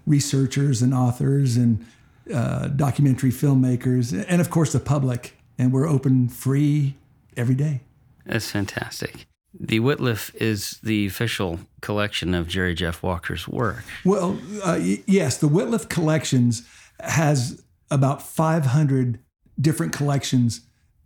researchers 0.05 0.81
and 0.81 0.93
authors 0.93 1.55
and 1.55 1.85
uh, 2.33 2.67
documentary 2.67 3.31
filmmakers, 3.31 4.25
and 4.27 4.41
of 4.41 4.49
course 4.49 4.73
the 4.73 4.79
public. 4.81 5.37
And 5.57 5.71
we're 5.71 5.87
open 5.87 6.27
free 6.27 6.95
every 7.37 7.55
day. 7.55 7.79
That's 8.25 8.51
fantastic. 8.51 9.27
The 9.57 9.79
Wittliff 9.79 10.35
is 10.35 10.79
the 10.83 11.07
official 11.07 11.61
collection 11.79 12.33
of 12.33 12.49
Jerry 12.49 12.75
Jeff 12.75 13.01
Walker's 13.01 13.47
work. 13.47 13.85
Well, 14.03 14.37
uh, 14.65 14.79
y- 14.81 15.01
yes, 15.07 15.37
the 15.37 15.47
Wittliff 15.47 15.87
Collections 15.87 16.67
has 16.99 17.63
about 17.89 18.21
500 18.21 19.19
different 19.59 19.93
collections 19.93 20.61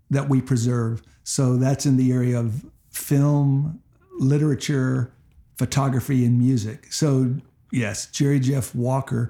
that 0.10 0.30
we 0.30 0.42
preserve. 0.42 1.02
So 1.24 1.58
that's 1.58 1.86
in 1.86 1.98
the 1.98 2.12
area 2.12 2.40
of 2.40 2.66
film, 2.90 3.82
literature, 4.20 5.12
photography, 5.58 6.26
and 6.26 6.40
music. 6.40 6.92
So, 6.92 7.36
yes, 7.72 8.08
Jerry 8.08 8.40
Jeff 8.40 8.74
Walker, 8.74 9.30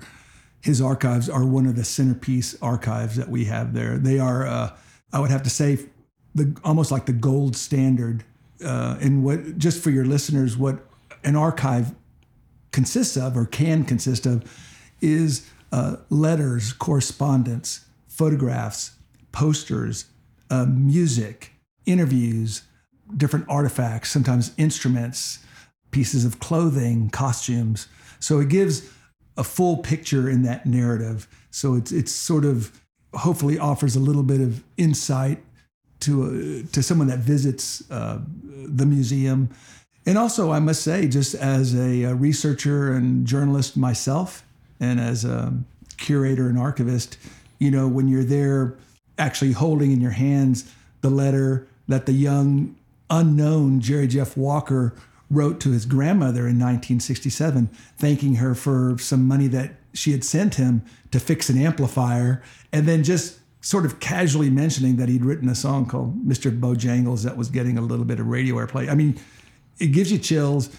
his 0.62 0.82
archives 0.82 1.30
are 1.30 1.46
one 1.46 1.66
of 1.66 1.76
the 1.76 1.84
centerpiece 1.84 2.56
archives 2.62 3.16
that 3.16 3.30
we 3.30 3.46
have 3.46 3.74
there. 3.74 3.98
They 3.98 4.20
are, 4.20 4.48
uh, 4.48 4.76
I 5.12 5.20
would 5.20 5.32
have 5.32 5.44
to 5.44 5.50
say, 5.50 5.80
the 6.36 6.56
almost 6.64 6.92
like 6.92 7.06
the 7.06 7.14
gold 7.14 7.56
standard. 7.56 8.24
Uh, 8.64 8.98
and 9.02 9.24
what, 9.24 9.58
just 9.58 9.82
for 9.82 9.90
your 9.90 10.06
listeners, 10.06 10.58
what 10.58 10.86
an 11.24 11.36
archive 11.36 11.94
consists 12.72 13.18
of 13.18 13.36
or 13.36 13.46
can 13.46 13.84
consist 13.84 14.26
of 14.26 14.44
is 15.02 15.50
uh, 15.72 15.98
letters, 16.10 16.74
correspondence, 16.74 17.86
photographs, 18.08 18.92
posters, 19.32 20.06
uh, 20.50 20.66
music, 20.66 21.54
interviews, 21.86 22.64
different 23.16 23.46
artifacts, 23.50 24.12
sometimes 24.12 24.52
instruments, 24.58 25.40
pieces 25.92 26.26
of 26.26 26.40
clothing, 26.40 27.10
costumes. 27.10 27.88
So 28.20 28.40
it 28.40 28.50
gives 28.50 28.90
a 29.38 29.44
full 29.44 29.78
picture 29.78 30.30
in 30.30 30.44
that 30.44 30.66
narrative. 30.66 31.28
So 31.52 31.76
it's 31.76 31.92
it's 31.92 32.12
sort 32.12 32.46
of 32.46 32.80
hopefully 33.14 33.58
offers 33.58 33.96
a 33.96 34.00
little 34.00 34.24
bit 34.24 34.42
of 34.42 34.64
insight 34.78 35.42
to 36.02 36.24
uh, 36.24 36.72
to 36.72 36.84
someone 36.84 37.08
that 37.08 37.20
visits 37.20 37.90
uh, 37.90 38.20
the 38.44 38.86
museum. 38.86 39.50
And 40.06 40.18
also, 40.18 40.52
I 40.52 40.60
must 40.60 40.82
say, 40.82 41.08
just 41.08 41.36
as 41.36 41.76
a, 41.76 42.04
a 42.04 42.16
researcher 42.16 42.94
and 42.94 43.28
journalist 43.28 43.78
myself, 43.78 44.44
and 44.80 45.00
as 45.00 45.26
a 45.26 45.54
curator 45.98 46.48
and 46.48 46.58
archivist, 46.58 47.18
you 47.60 47.70
know, 47.70 47.88
when 47.88 48.08
you're 48.08 48.24
there 48.24 48.78
actually 49.20 49.52
holding 49.52 49.92
in 49.92 50.02
your 50.02 50.12
hands 50.12 50.74
the 51.02 51.10
letter 51.10 51.68
that 51.88 52.06
the 52.06 52.14
young 52.14 52.76
unknown 53.10 53.80
Jerry 53.82 54.08
Jeff 54.08 54.38
Walker 54.38 54.96
wrote 55.30 55.60
to 55.62 55.72
his 55.72 55.86
grandmother 55.86 56.42
in 56.42 56.58
1967, 56.58 57.68
thanking 57.98 58.36
her 58.36 58.56
for 58.56 58.98
some 58.98 59.28
money 59.28 59.48
that 59.48 59.76
she 59.94 60.12
had 60.12 60.24
sent 60.24 60.56
him 60.56 60.84
to 61.12 61.20
fix 61.20 61.50
an 61.50 61.58
amplifier, 61.60 62.42
and 62.72 62.88
then 62.88 63.04
just 63.04 63.40
sort 63.62 63.86
of 63.86 64.00
casually 64.00 64.50
mentioning 64.50 64.96
that 64.96 65.10
he'd 65.10 65.26
written 65.26 65.50
a 65.50 65.56
song 65.56 65.86
called 65.86 66.26
Mr. 66.26 66.58
Bojangles 66.58 67.24
that 67.24 67.36
was 67.36 67.50
getting 67.50 67.78
a 67.78 67.82
little 67.82 68.06
bit 68.06 68.20
of 68.20 68.28
radio 68.28 68.56
airplay. 68.56 68.90
I 68.90 68.96
mean, 68.96 69.20
it 69.80 69.88
gives 69.88 70.12
you 70.12 70.18
chills. 70.18 70.70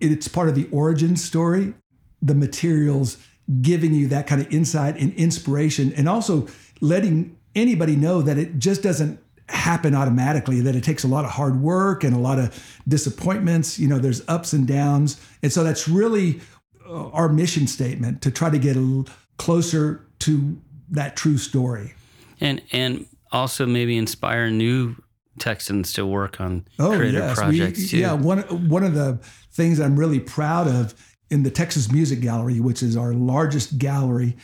It's 0.00 0.28
part 0.28 0.48
of 0.48 0.54
the 0.54 0.68
origin 0.72 1.16
story, 1.16 1.74
the 2.20 2.34
materials 2.34 3.18
giving 3.60 3.94
you 3.94 4.08
that 4.08 4.26
kind 4.26 4.40
of 4.40 4.52
insight 4.52 4.96
and 4.96 5.12
inspiration, 5.14 5.92
and 5.94 6.08
also 6.08 6.48
letting 6.80 7.36
anybody 7.54 7.96
know 7.96 8.22
that 8.22 8.38
it 8.38 8.58
just 8.58 8.82
doesn't 8.82 9.20
happen 9.48 9.94
automatically 9.94 10.60
that 10.60 10.76
it 10.76 10.84
takes 10.84 11.02
a 11.02 11.08
lot 11.08 11.24
of 11.24 11.32
hard 11.32 11.60
work 11.60 12.04
and 12.04 12.14
a 12.14 12.18
lot 12.18 12.38
of 12.38 12.80
disappointments 12.86 13.78
you 13.78 13.88
know 13.88 13.98
there's 13.98 14.26
ups 14.28 14.52
and 14.52 14.66
downs. 14.66 15.20
And 15.42 15.52
so 15.52 15.64
that's 15.64 15.88
really 15.88 16.40
uh, 16.86 17.08
our 17.08 17.28
mission 17.28 17.66
statement 17.66 18.22
to 18.22 18.30
try 18.30 18.50
to 18.50 18.58
get 18.58 18.76
a 18.76 19.04
closer 19.38 20.06
to 20.20 20.60
that 20.90 21.16
true 21.16 21.38
story. 21.38 21.94
And 22.40 22.62
and 22.72 23.06
also 23.32 23.66
maybe 23.66 23.96
inspire 23.96 24.50
new 24.50 24.96
Texans 25.38 25.92
to 25.94 26.04
work 26.06 26.40
on 26.40 26.66
oh 26.78 26.96
creative 26.96 27.20
yes. 27.20 27.38
Projects 27.38 27.78
we, 27.78 27.88
too. 27.88 27.98
yeah 27.98 28.12
one 28.12 28.40
one 28.68 28.84
of 28.84 28.94
the 28.94 29.18
things 29.52 29.80
i'm 29.80 29.98
really 29.98 30.20
proud 30.20 30.68
of 30.68 30.94
in 31.30 31.42
the 31.44 31.50
texas 31.50 31.90
music 31.90 32.20
gallery 32.20 32.60
which 32.60 32.82
is 32.82 32.96
our 32.96 33.14
largest 33.14 33.78
gallery 33.78 34.36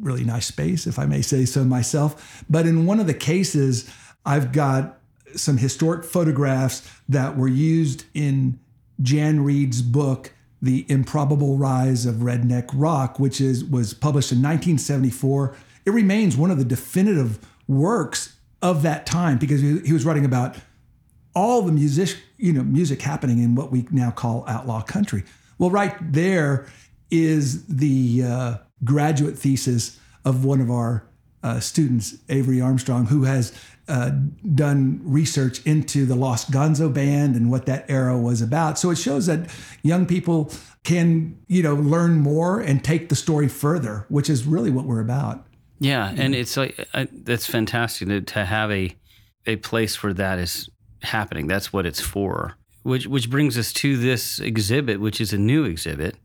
really 0.00 0.24
nice 0.24 0.46
space 0.46 0.86
if 0.86 0.98
i 0.98 1.06
may 1.06 1.22
say 1.22 1.44
so 1.44 1.64
myself 1.64 2.44
but 2.48 2.66
in 2.66 2.86
one 2.86 3.00
of 3.00 3.06
the 3.06 3.14
cases 3.14 3.90
I've 4.26 4.50
got 4.50 4.98
some 5.36 5.56
historic 5.56 6.04
photographs 6.04 6.90
that 7.08 7.36
were 7.36 7.48
used 7.48 8.04
in 8.12 8.58
Jan 9.00 9.44
Reid's 9.44 9.82
book, 9.82 10.32
The 10.60 10.84
Improbable 10.88 11.56
Rise 11.56 12.04
of 12.04 12.16
Redneck 12.16 12.68
Rock, 12.74 13.20
which 13.20 13.40
is 13.40 13.64
was 13.64 13.94
published 13.94 14.32
in 14.32 14.38
1974. 14.38 15.56
It 15.84 15.90
remains 15.90 16.36
one 16.36 16.50
of 16.50 16.58
the 16.58 16.64
definitive 16.64 17.38
works 17.68 18.36
of 18.60 18.82
that 18.82 19.06
time 19.06 19.38
because 19.38 19.60
he, 19.60 19.92
was 19.92 20.04
writing 20.04 20.24
about 20.24 20.56
all 21.34 21.62
the 21.62 21.70
music, 21.70 22.18
you 22.38 22.52
know, 22.52 22.64
music 22.64 23.00
happening 23.02 23.38
in 23.38 23.54
what 23.54 23.70
we 23.70 23.86
now 23.92 24.10
call 24.10 24.44
outlaw 24.48 24.82
country. 24.82 25.22
Well, 25.58 25.70
right 25.70 25.94
there 26.00 26.66
is 27.10 27.66
the 27.66 28.24
uh, 28.24 28.56
graduate 28.84 29.38
thesis 29.38 29.98
of 30.24 30.44
one 30.44 30.60
of 30.60 30.70
our 30.70 31.06
uh, 31.42 31.60
students, 31.60 32.16
Avery 32.28 32.60
Armstrong, 32.60 33.06
who 33.06 33.24
has 33.24 33.52
uh, 33.88 34.10
done 34.54 35.00
research 35.04 35.64
into 35.64 36.06
the 36.06 36.16
Lost 36.16 36.50
Gonzo 36.50 36.92
Band 36.92 37.36
and 37.36 37.50
what 37.50 37.66
that 37.66 37.88
era 37.88 38.18
was 38.18 38.42
about. 38.42 38.78
So 38.78 38.90
it 38.90 38.96
shows 38.96 39.26
that 39.26 39.48
young 39.82 40.06
people 40.06 40.50
can, 40.82 41.38
you 41.46 41.62
know, 41.62 41.74
learn 41.74 42.18
more 42.18 42.60
and 42.60 42.82
take 42.82 43.08
the 43.08 43.14
story 43.14 43.48
further, 43.48 44.04
which 44.08 44.28
is 44.28 44.44
really 44.44 44.70
what 44.70 44.86
we're 44.86 45.00
about. 45.00 45.46
Yeah, 45.78 46.12
and 46.16 46.34
it's 46.34 46.56
like 46.56 46.88
that's 47.12 47.46
fantastic 47.46 48.08
to, 48.08 48.20
to 48.22 48.44
have 48.44 48.70
a 48.70 48.96
a 49.46 49.56
place 49.56 50.02
where 50.02 50.14
that 50.14 50.38
is 50.38 50.68
happening. 51.02 51.46
That's 51.46 51.72
what 51.72 51.86
it's 51.86 52.00
for. 52.00 52.56
Which 52.82 53.06
which 53.06 53.28
brings 53.28 53.58
us 53.58 53.72
to 53.74 53.96
this 53.96 54.40
exhibit, 54.40 55.00
which 55.00 55.20
is 55.20 55.32
a 55.32 55.38
new 55.38 55.64
exhibit 55.64 56.16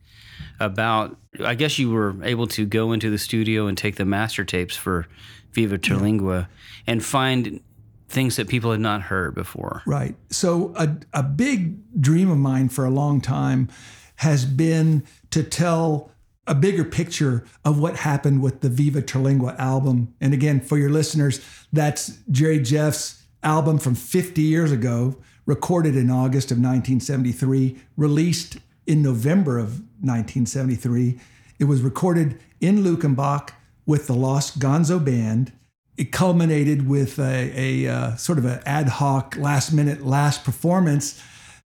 about. 0.61 1.17
I 1.43 1.55
guess 1.55 1.79
you 1.79 1.89
were 1.89 2.15
able 2.23 2.47
to 2.47 2.65
go 2.65 2.91
into 2.91 3.09
the 3.09 3.17
studio 3.17 3.67
and 3.67 3.77
take 3.77 3.95
the 3.95 4.05
master 4.05 4.43
tapes 4.43 4.75
for 4.75 5.07
Viva 5.53 5.77
Terlingua 5.77 6.47
and 6.87 7.03
find 7.03 7.61
things 8.09 8.35
that 8.35 8.47
people 8.47 8.71
had 8.71 8.81
not 8.81 9.03
heard 9.03 9.33
before. 9.33 9.81
Right. 9.85 10.15
So 10.29 10.73
a, 10.75 10.95
a 11.13 11.23
big 11.23 12.01
dream 12.01 12.29
of 12.29 12.37
mine 12.37 12.69
for 12.69 12.85
a 12.85 12.89
long 12.89 13.21
time 13.21 13.69
has 14.17 14.45
been 14.45 15.03
to 15.31 15.43
tell 15.43 16.11
a 16.47 16.55
bigger 16.55 16.83
picture 16.83 17.45
of 17.63 17.79
what 17.79 17.95
happened 17.95 18.41
with 18.41 18.61
the 18.61 18.69
Viva 18.69 19.01
Terlingua 19.01 19.57
album. 19.57 20.13
And 20.19 20.33
again, 20.33 20.59
for 20.59 20.77
your 20.77 20.89
listeners, 20.89 21.39
that's 21.71 22.19
Jerry 22.29 22.59
Jeff's 22.59 23.23
album 23.43 23.77
from 23.77 23.95
50 23.95 24.41
years 24.41 24.71
ago, 24.71 25.15
recorded 25.45 25.95
in 25.95 26.09
August 26.09 26.51
of 26.51 26.57
1973, 26.57 27.77
released 27.95 28.57
in 28.85 29.01
November 29.01 29.59
of 29.59 29.79
1973. 29.99 31.19
It 31.59 31.65
was 31.65 31.81
recorded 31.81 32.39
in 32.59 32.83
Luckenbach 32.83 33.51
with 33.85 34.07
the 34.07 34.13
Lost 34.13 34.59
Gonzo 34.59 35.03
Band. 35.03 35.51
It 35.97 36.11
culminated 36.11 36.87
with 36.87 37.19
a, 37.19 37.85
a 37.85 37.93
uh, 37.93 38.15
sort 38.15 38.37
of 38.37 38.45
an 38.45 38.61
ad 38.65 38.87
hoc, 38.87 39.35
last 39.37 39.71
minute, 39.71 40.05
last 40.05 40.43
performance 40.43 41.21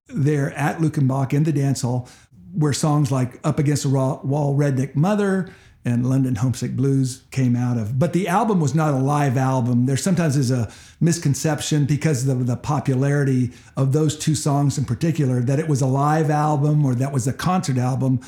there 0.07 0.51
at 0.53 0.79
Luckenbach 0.79 1.33
in 1.33 1.43
the 1.43 1.51
dance 1.51 1.81
hall, 1.81 2.07
where 2.53 2.73
songs 2.73 3.11
like 3.11 3.39
Up 3.43 3.59
Against 3.59 3.83
the 3.83 3.89
Wall, 3.89 4.55
Redneck 4.55 4.95
Mother, 4.95 5.49
and 5.87 6.09
London 6.09 6.35
Homesick 6.35 6.75
Blues 6.75 7.23
came 7.31 7.55
out 7.55 7.77
of. 7.77 7.97
But 7.97 8.11
the 8.11 8.27
album 8.27 8.59
was 8.59 8.75
not 8.75 8.93
a 8.93 8.97
live 8.97 9.37
album. 9.37 9.85
There 9.85 9.95
sometimes 9.95 10.35
is 10.35 10.51
a 10.51 10.69
misconception 10.99 11.85
because 11.85 12.27
of 12.27 12.45
the 12.45 12.57
popularity 12.57 13.51
of 13.77 13.93
those 13.93 14.17
two 14.17 14.35
songs 14.35 14.77
in 14.77 14.83
particular 14.83 15.39
that 15.39 15.59
it 15.59 15.69
was 15.69 15.81
a 15.81 15.87
live 15.87 16.29
album 16.29 16.85
or 16.85 16.93
that 16.95 17.13
was 17.13 17.25
a 17.25 17.31
concert 17.31 17.77
album. 17.77 18.19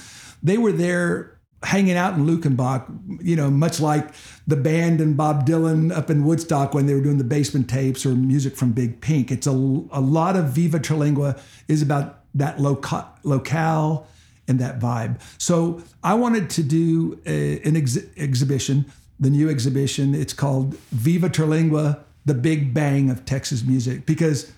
They 0.41 0.57
were 0.57 0.71
there 0.71 1.37
hanging 1.61 1.97
out 1.97 2.13
in 2.13 2.25
Luckenbach, 2.25 3.21
you 3.21 3.35
know, 3.35 3.49
much 3.51 3.81
like 3.81 4.13
the 4.47 4.55
band 4.55 5.01
and 5.01 5.17
Bob 5.17 5.45
Dylan 5.45 5.91
up 5.91 6.09
in 6.09 6.23
Woodstock 6.23 6.73
when 6.73 6.85
they 6.85 6.93
were 6.93 7.01
doing 7.01 7.17
the 7.17 7.25
basement 7.25 7.69
tapes 7.69 8.05
or 8.05 8.11
music 8.11 8.55
from 8.55 8.71
Big 8.71 9.01
Pink. 9.01 9.33
It's 9.33 9.47
a, 9.47 9.51
a 9.51 9.99
lot 9.99 10.37
of 10.37 10.45
Viva 10.45 10.79
Terlingua 10.79 11.37
is 11.67 11.81
about 11.81 12.21
that 12.35 12.61
loca- 12.61 13.09
locale 13.23 14.07
and 14.49 14.59
that 14.59 14.79
vibe. 14.79 15.21
So 15.37 15.81
I 16.03 16.15
wanted 16.15 16.49
to 16.49 16.63
do 16.63 17.21
a, 17.25 17.61
an 17.61 17.77
ex- 17.77 17.99
exhibition, 18.17 18.85
the 19.19 19.29
new 19.29 19.49
exhibition. 19.49 20.13
It's 20.13 20.33
called 20.33 20.75
Viva 20.91 21.29
Terlingua, 21.29 21.99
the 22.25 22.33
Big 22.33 22.73
Bang 22.73 23.09
of 23.09 23.23
Texas 23.25 23.63
Music, 23.63 24.05
because 24.05 24.51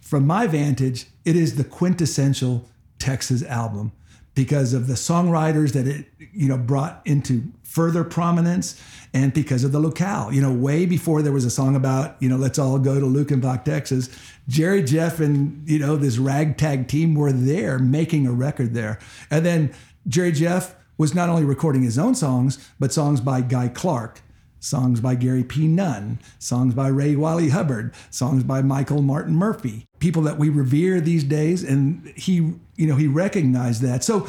from 0.00 0.26
my 0.26 0.46
vantage, 0.46 1.06
it 1.24 1.36
is 1.36 1.56
the 1.56 1.64
quintessential 1.64 2.68
Texas 2.98 3.42
album 3.44 3.92
because 4.38 4.72
of 4.72 4.86
the 4.86 4.94
songwriters 4.94 5.72
that 5.72 5.88
it 5.88 6.06
you 6.32 6.46
know 6.46 6.56
brought 6.56 7.02
into 7.04 7.42
further 7.64 8.04
prominence 8.04 8.80
and 9.12 9.34
because 9.34 9.64
of 9.64 9.72
the 9.72 9.80
locale 9.80 10.32
you 10.32 10.40
know 10.40 10.52
way 10.52 10.86
before 10.86 11.22
there 11.22 11.32
was 11.32 11.44
a 11.44 11.50
song 11.50 11.74
about 11.74 12.14
you 12.22 12.28
know 12.28 12.36
let's 12.36 12.56
all 12.56 12.78
go 12.78 13.00
to 13.00 13.06
Luckenbach 13.06 13.64
Texas 13.64 14.08
Jerry 14.46 14.84
Jeff 14.84 15.18
and 15.18 15.68
you 15.68 15.80
know 15.80 15.96
this 15.96 16.18
ragtag 16.18 16.86
team 16.86 17.16
were 17.16 17.32
there 17.32 17.80
making 17.80 18.28
a 18.28 18.32
record 18.32 18.74
there 18.74 19.00
and 19.28 19.44
then 19.44 19.74
Jerry 20.06 20.30
Jeff 20.30 20.76
was 20.98 21.16
not 21.16 21.28
only 21.28 21.42
recording 21.44 21.82
his 21.82 21.98
own 21.98 22.14
songs 22.14 22.64
but 22.78 22.92
songs 22.92 23.20
by 23.20 23.40
Guy 23.40 23.66
Clark 23.66 24.22
songs 24.60 25.00
by 25.00 25.14
Gary 25.14 25.44
P. 25.44 25.68
Nunn, 25.68 26.18
songs 26.40 26.74
by 26.74 26.88
Ray 26.88 27.14
Wylie 27.14 27.50
Hubbard, 27.50 27.94
songs 28.10 28.42
by 28.42 28.60
Michael 28.60 29.02
Martin 29.02 29.36
Murphey, 29.36 29.86
people 30.00 30.22
that 30.22 30.36
we 30.36 30.48
revere 30.48 31.00
these 31.00 31.22
days. 31.22 31.62
And 31.62 32.12
he, 32.16 32.54
you 32.78 32.86
know, 32.86 32.96
he 32.96 33.06
recognized 33.06 33.82
that. 33.82 34.02
So 34.02 34.26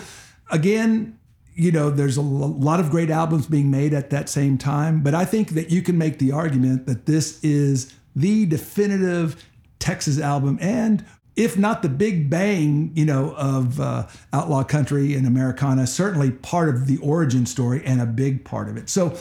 again, 0.51 1.17
you 1.53 1.71
know, 1.71 1.89
there's 1.89 2.17
a 2.17 2.21
lot 2.21 2.79
of 2.79 2.89
great 2.89 3.09
albums 3.09 3.47
being 3.47 3.69
made 3.69 3.93
at 3.93 4.09
that 4.09 4.27
same 4.27 4.57
time, 4.57 5.01
but 5.01 5.13
I 5.13 5.23
think 5.23 5.49
that 5.51 5.69
you 5.69 5.81
can 5.81 5.97
make 5.97 6.19
the 6.19 6.31
argument 6.31 6.85
that 6.87 7.05
this 7.05 7.41
is 7.43 7.93
the 8.15 8.45
definitive 8.45 9.45
Texas 9.77 10.19
album 10.19 10.57
and 10.61 11.05
if 11.35 11.57
not 11.57 11.81
the 11.81 11.89
big 11.89 12.29
bang, 12.29 12.91
you 12.95 13.05
know, 13.05 13.33
of 13.37 13.79
uh, 13.79 14.07
outlaw 14.33 14.61
country 14.61 15.13
and 15.13 15.25
Americana, 15.25 15.87
certainly 15.87 16.31
part 16.31 16.67
of 16.67 16.85
the 16.85 16.97
origin 16.97 17.45
story 17.45 17.81
and 17.85 18.01
a 18.01 18.05
big 18.05 18.43
part 18.43 18.67
of 18.67 18.75
it. 18.75 18.89
So 18.89 19.17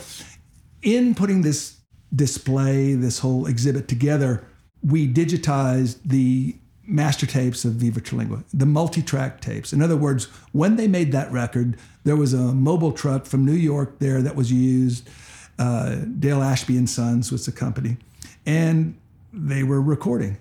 in 0.82 1.14
putting 1.14 1.42
this 1.42 1.78
display, 2.12 2.94
this 2.94 3.20
whole 3.20 3.46
exhibit 3.46 3.86
together, 3.86 4.44
we 4.82 5.06
digitized 5.12 5.98
the 6.04 6.56
master 6.88 7.26
tapes 7.26 7.64
of 7.64 7.74
Viva 7.74 8.00
Terlingua, 8.00 8.42
the 8.52 8.66
multi-track 8.66 9.40
tapes. 9.40 9.72
In 9.72 9.82
other 9.82 9.96
words, 9.96 10.24
when 10.52 10.76
they 10.76 10.88
made 10.88 11.12
that 11.12 11.30
record, 11.30 11.76
there 12.04 12.16
was 12.16 12.32
a 12.32 12.54
mobile 12.54 12.92
truck 12.92 13.26
from 13.26 13.44
New 13.44 13.52
York 13.52 13.98
there 13.98 14.22
that 14.22 14.34
was 14.34 14.50
used. 14.50 15.08
Uh, 15.58 15.96
Dale 16.18 16.42
Ashby 16.42 16.76
and 16.76 16.88
Sons 16.88 17.30
was 17.30 17.44
the 17.44 17.52
company, 17.52 17.98
and 18.46 18.96
they 19.32 19.62
were 19.62 19.82
recording. 19.82 20.38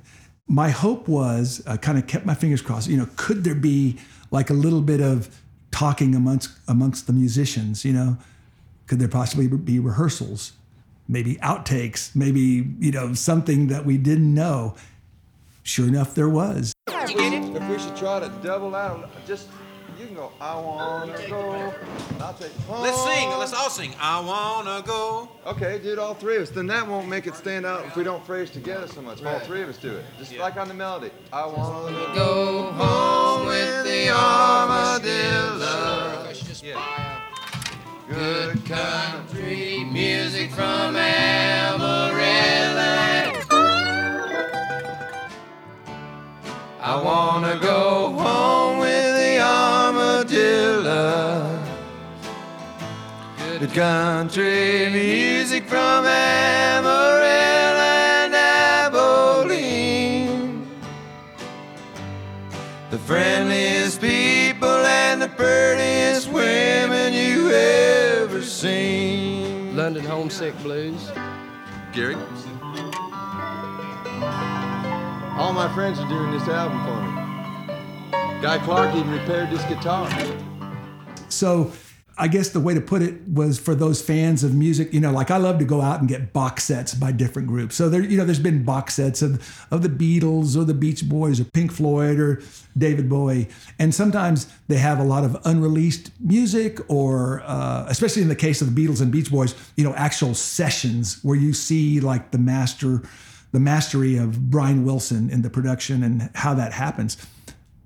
My 0.47 0.69
hope 0.69 1.07
was, 1.07 1.61
I 1.67 1.75
kind 1.75 1.97
of 1.97 2.07
kept 2.07 2.25
my 2.25 2.35
fingers 2.35 2.61
crossed. 2.61 2.87
You 2.87 2.97
know, 2.97 3.09
could 3.17 3.43
there 3.43 3.55
be 3.55 3.97
like 4.31 4.49
a 4.49 4.53
little 4.53 4.81
bit 4.81 5.01
of 5.01 5.41
talking 5.71 6.15
amongst 6.15 6.51
amongst 6.67 7.07
the 7.07 7.13
musicians? 7.13 7.83
You 7.83 7.93
know, 7.93 8.17
could 8.85 8.99
there 8.99 9.09
possibly 9.09 9.47
be 9.47 9.79
rehearsals? 9.79 10.53
Maybe 11.09 11.35
outtakes, 11.37 12.15
maybe, 12.15 12.69
you 12.79 12.91
know, 12.91 13.13
something 13.13 13.67
that 13.67 13.85
we 13.85 13.97
didn't 13.97 14.33
know. 14.33 14.75
Sure 15.67 15.85
enough, 15.85 16.15
there 16.15 16.29
was. 16.29 16.71
If 16.87 17.69
we 17.69 17.77
should 17.77 17.97
try 17.97 18.21
to 18.21 18.29
double 18.41 18.73
out, 18.73 19.09
just 19.27 19.49
you 19.99 20.05
can 20.05 20.15
go. 20.15 20.31
I 20.39 20.55
wanna 20.55 21.17
go. 21.27 21.73
I'll 22.21 22.33
take. 22.35 22.53
Let's 22.69 23.03
sing. 23.03 23.29
Let's 23.37 23.51
all 23.53 23.69
sing. 23.69 23.93
I 23.99 24.21
wanna 24.21 24.81
go. 24.87 25.27
Okay, 25.45 25.77
do 25.83 25.91
it 25.91 25.99
all 25.99 26.13
three 26.13 26.37
of 26.37 26.43
us. 26.43 26.51
Then 26.51 26.67
that 26.67 26.87
won't 26.87 27.09
make 27.09 27.27
it 27.27 27.35
stand 27.35 27.65
out 27.65 27.85
if 27.85 27.97
we 27.97 28.05
don't 28.05 28.25
phrase 28.25 28.49
together 28.49 28.87
so 28.87 29.01
much. 29.01 29.19
If 29.19 29.27
all 29.27 29.39
three 29.39 29.61
of 29.61 29.67
us 29.67 29.77
do 29.77 29.93
it, 29.93 30.05
just 30.17 30.33
like 30.37 30.55
on 30.55 30.69
the 30.69 30.73
melody. 30.73 31.11
I 31.33 31.45
wanna 31.45 32.15
go 32.15 32.71
home 32.71 33.47
with 33.47 33.83
the 33.83 34.09
armadillo. 34.09 35.67
Good 38.07 38.65
country 38.65 39.83
music 39.83 40.49
from 40.51 40.95
Amarillo. 40.95 42.76
I 46.89 46.95
wanna 47.03 47.59
go 47.59 48.13
home 48.17 48.79
with 48.79 49.17
the 49.17 49.41
armadillo. 49.41 50.95
Good 53.59 53.73
country 53.73 54.89
music 54.89 55.67
from 55.67 56.05
Amarillo 56.05 57.81
and 58.23 58.33
Abilene. 58.85 59.85
The 62.89 62.99
friendliest 62.99 63.99
people 63.99 64.69
and 64.69 65.21
the 65.21 65.27
prettiest 65.27 66.29
women 66.31 67.11
you 67.13 67.51
ever 67.51 68.41
seen. 68.41 69.75
London 69.75 70.05
Homesick 70.05 70.57
Blues. 70.63 71.11
Gary? 71.91 72.15
All 75.37 75.53
my 75.53 75.71
friends 75.75 75.99
are 75.99 76.09
doing 76.09 76.31
this 76.31 76.47
album 76.47 76.83
for 76.83 76.99
me. 76.99 78.41
Guy 78.41 78.57
Clark 78.65 78.95
even 78.95 79.11
repaired 79.11 79.51
this 79.51 79.63
guitar. 79.65 80.09
So 81.29 81.71
I 82.17 82.27
guess 82.27 82.49
the 82.49 82.59
way 82.59 82.73
to 82.73 82.81
put 82.81 83.03
it 83.03 83.27
was 83.27 83.59
for 83.59 83.75
those 83.75 84.01
fans 84.01 84.43
of 84.43 84.55
music, 84.55 84.91
you 84.91 84.99
know, 84.99 85.11
like 85.11 85.29
I 85.29 85.37
love 85.37 85.59
to 85.59 85.65
go 85.65 85.79
out 85.79 85.99
and 85.99 86.09
get 86.09 86.33
box 86.33 86.63
sets 86.63 86.95
by 86.95 87.11
different 87.11 87.47
groups. 87.47 87.75
So 87.75 87.87
there, 87.87 88.01
you 88.01 88.17
know, 88.17 88.25
there's 88.25 88.39
been 88.39 88.63
box 88.63 88.95
sets 88.95 89.21
of, 89.21 89.67
of 89.69 89.83
the 89.83 89.89
Beatles 89.89 90.57
or 90.59 90.63
the 90.63 90.73
Beach 90.73 91.07
Boys 91.07 91.39
or 91.39 91.43
Pink 91.43 91.71
Floyd 91.71 92.19
or 92.19 92.41
David 92.75 93.07
Bowie. 93.07 93.47
And 93.77 93.93
sometimes 93.93 94.51
they 94.67 94.77
have 94.77 94.97
a 94.97 95.03
lot 95.03 95.23
of 95.23 95.37
unreleased 95.45 96.09
music 96.19 96.79
or, 96.89 97.43
uh, 97.45 97.85
especially 97.87 98.23
in 98.23 98.27
the 98.27 98.35
case 98.35 98.59
of 98.59 98.73
the 98.73 98.87
Beatles 98.87 99.01
and 99.01 99.11
Beach 99.11 99.29
Boys, 99.29 99.53
you 99.75 99.83
know, 99.83 99.93
actual 99.93 100.33
sessions 100.33 101.23
where 101.23 101.37
you 101.37 101.53
see 101.53 101.99
like 101.99 102.31
the 102.31 102.39
master, 102.39 103.03
the 103.51 103.59
mastery 103.59 104.17
of 104.17 104.49
Brian 104.49 104.83
Wilson 104.83 105.29
in 105.29 105.41
the 105.41 105.49
production 105.49 106.03
and 106.03 106.29
how 106.35 106.53
that 106.53 106.73
happens. 106.73 107.17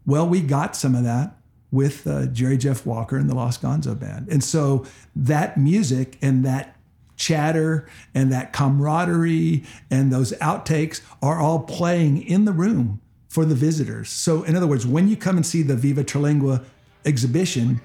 Well, 0.05 0.27
we 0.27 0.41
got 0.41 0.75
some 0.75 0.95
of 0.95 1.03
that 1.03 1.37
with 1.71 2.05
uh, 2.05 2.25
Jerry 2.27 2.57
Jeff 2.57 2.85
Walker 2.85 3.17
and 3.17 3.29
the 3.29 3.35
Lost 3.35 3.61
Gonzo 3.61 3.97
Band. 3.97 4.27
And 4.29 4.43
so 4.43 4.85
that 5.15 5.57
music 5.57 6.17
and 6.21 6.43
that 6.45 6.75
chatter 7.15 7.87
and 8.13 8.31
that 8.31 8.51
camaraderie 8.51 9.63
and 9.89 10.11
those 10.11 10.33
outtakes 10.33 11.01
are 11.21 11.39
all 11.39 11.59
playing 11.59 12.23
in 12.23 12.45
the 12.45 12.51
room 12.51 12.99
for 13.29 13.45
the 13.45 13.55
visitors. 13.55 14.09
So, 14.09 14.43
in 14.43 14.55
other 14.55 14.67
words, 14.67 14.85
when 14.85 15.07
you 15.07 15.15
come 15.15 15.37
and 15.37 15.45
see 15.45 15.61
the 15.61 15.75
Viva 15.75 16.03
Terlingua 16.03 16.65
exhibition, 17.05 17.79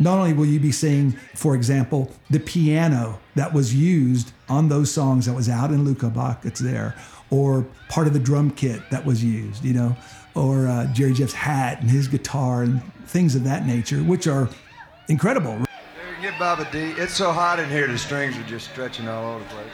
not 0.00 0.18
only 0.18 0.32
will 0.32 0.46
you 0.46 0.58
be 0.58 0.72
seeing, 0.72 1.12
for 1.34 1.54
example, 1.54 2.10
the 2.30 2.40
piano 2.40 3.20
that 3.34 3.52
was 3.52 3.74
used 3.74 4.32
on 4.48 4.68
those 4.68 4.90
songs 4.90 5.26
that 5.26 5.34
was 5.34 5.48
out 5.48 5.70
in 5.70 5.84
Luca 5.84 6.08
Bach, 6.08 6.40
it's 6.44 6.58
there, 6.58 6.96
or 7.30 7.66
part 7.88 8.06
of 8.06 8.14
the 8.14 8.18
drum 8.18 8.50
kit 8.50 8.80
that 8.90 9.04
was 9.04 9.22
used, 9.22 9.62
you 9.62 9.74
know, 9.74 9.94
or 10.34 10.66
uh, 10.66 10.86
Jerry 10.92 11.12
Jeff's 11.12 11.34
hat 11.34 11.82
and 11.82 11.90
his 11.90 12.08
guitar 12.08 12.62
and 12.62 12.82
things 13.06 13.36
of 13.36 13.44
that 13.44 13.66
nature, 13.66 13.98
which 13.98 14.26
are 14.26 14.48
incredible. 15.08 15.58
Get 16.22 16.38
Baba 16.38 16.68
D. 16.70 16.78
It's 16.98 17.14
so 17.14 17.32
hot 17.32 17.58
in 17.58 17.68
here, 17.70 17.86
the 17.86 17.96
strings 17.96 18.36
are 18.36 18.42
just 18.44 18.70
stretching 18.70 19.08
all 19.08 19.34
over 19.34 19.44
the 19.44 19.50
place. 19.50 19.66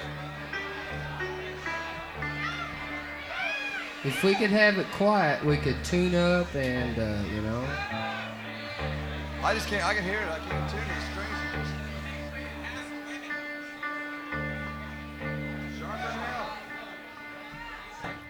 If 4.05 4.23
we 4.23 4.35
could 4.37 4.51
have 4.51 4.79
it 4.79 4.87
quiet, 4.93 5.45
we 5.45 5.57
could 5.57 5.83
tune 5.85 6.15
up 6.15 6.55
and, 6.55 6.99
uh, 6.99 7.29
you 7.35 7.43
know. 7.43 8.26
I 9.43 9.55
just 9.55 9.69
can't, 9.69 9.85
I 9.85 9.95
can 9.95 10.05
hear 10.05 10.19
it. 10.19 10.29
I 10.29 10.39
can't 10.39 10.71
tune 10.71 10.81
it. 10.81 11.07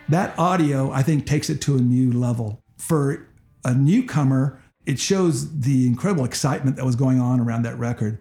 That 0.09 0.39
audio, 0.39 0.93
I 0.93 1.03
think, 1.03 1.27
takes 1.27 1.51
it 1.51 1.61
to 1.63 1.77
a 1.77 1.81
new 1.81 2.13
level. 2.13 2.63
For 2.79 3.27
a 3.65 3.75
newcomer, 3.75 4.63
it 4.85 5.01
shows 5.01 5.61
the 5.61 5.87
incredible 5.87 6.25
excitement 6.25 6.77
that 6.77 6.85
was 6.85 6.95
going 6.95 7.21
on 7.21 7.41
around 7.41 7.63
that 7.63 7.77
record. 7.77 8.19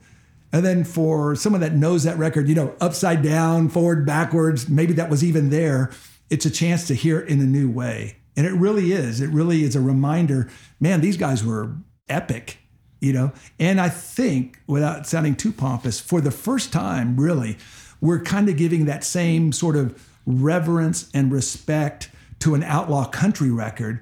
And 0.51 0.65
then 0.65 0.83
for 0.83 1.35
someone 1.35 1.61
that 1.61 1.73
knows 1.73 2.03
that 2.03 2.17
record, 2.17 2.49
you 2.49 2.55
know, 2.55 2.73
upside 2.81 3.21
down, 3.21 3.69
forward, 3.69 4.05
backwards, 4.05 4.67
maybe 4.67 4.93
that 4.93 5.09
was 5.09 5.23
even 5.23 5.51
there, 5.51 5.91
it's 6.29 6.45
a 6.45 6.49
chance 6.49 6.87
to 6.87 6.95
hear 6.95 7.19
it 7.19 7.29
in 7.29 7.39
a 7.39 7.45
new 7.45 7.69
way. 7.69 8.17
And 8.35 8.47
it 8.47 8.53
really 8.53 8.91
is. 8.91 9.21
It 9.21 9.29
really 9.29 9.63
is 9.63 9.75
a 9.75 9.81
reminder 9.81 10.49
man, 10.79 11.01
these 11.01 11.17
guys 11.17 11.43
were 11.43 11.75
epic, 12.09 12.57
you 13.05 13.13
know? 13.13 13.31
And 13.59 13.79
I 13.79 13.89
think, 13.89 14.59
without 14.65 15.05
sounding 15.05 15.35
too 15.35 15.51
pompous, 15.51 15.99
for 15.99 16.21
the 16.21 16.31
first 16.31 16.73
time, 16.73 17.15
really, 17.17 17.57
we're 18.01 18.21
kind 18.21 18.49
of 18.49 18.57
giving 18.57 18.85
that 18.85 19.03
same 19.03 19.51
sort 19.51 19.75
of 19.75 20.09
reverence 20.25 21.09
and 21.13 21.31
respect 21.31 22.09
to 22.39 22.55
an 22.55 22.63
outlaw 22.63 23.05
country 23.05 23.51
record 23.51 23.99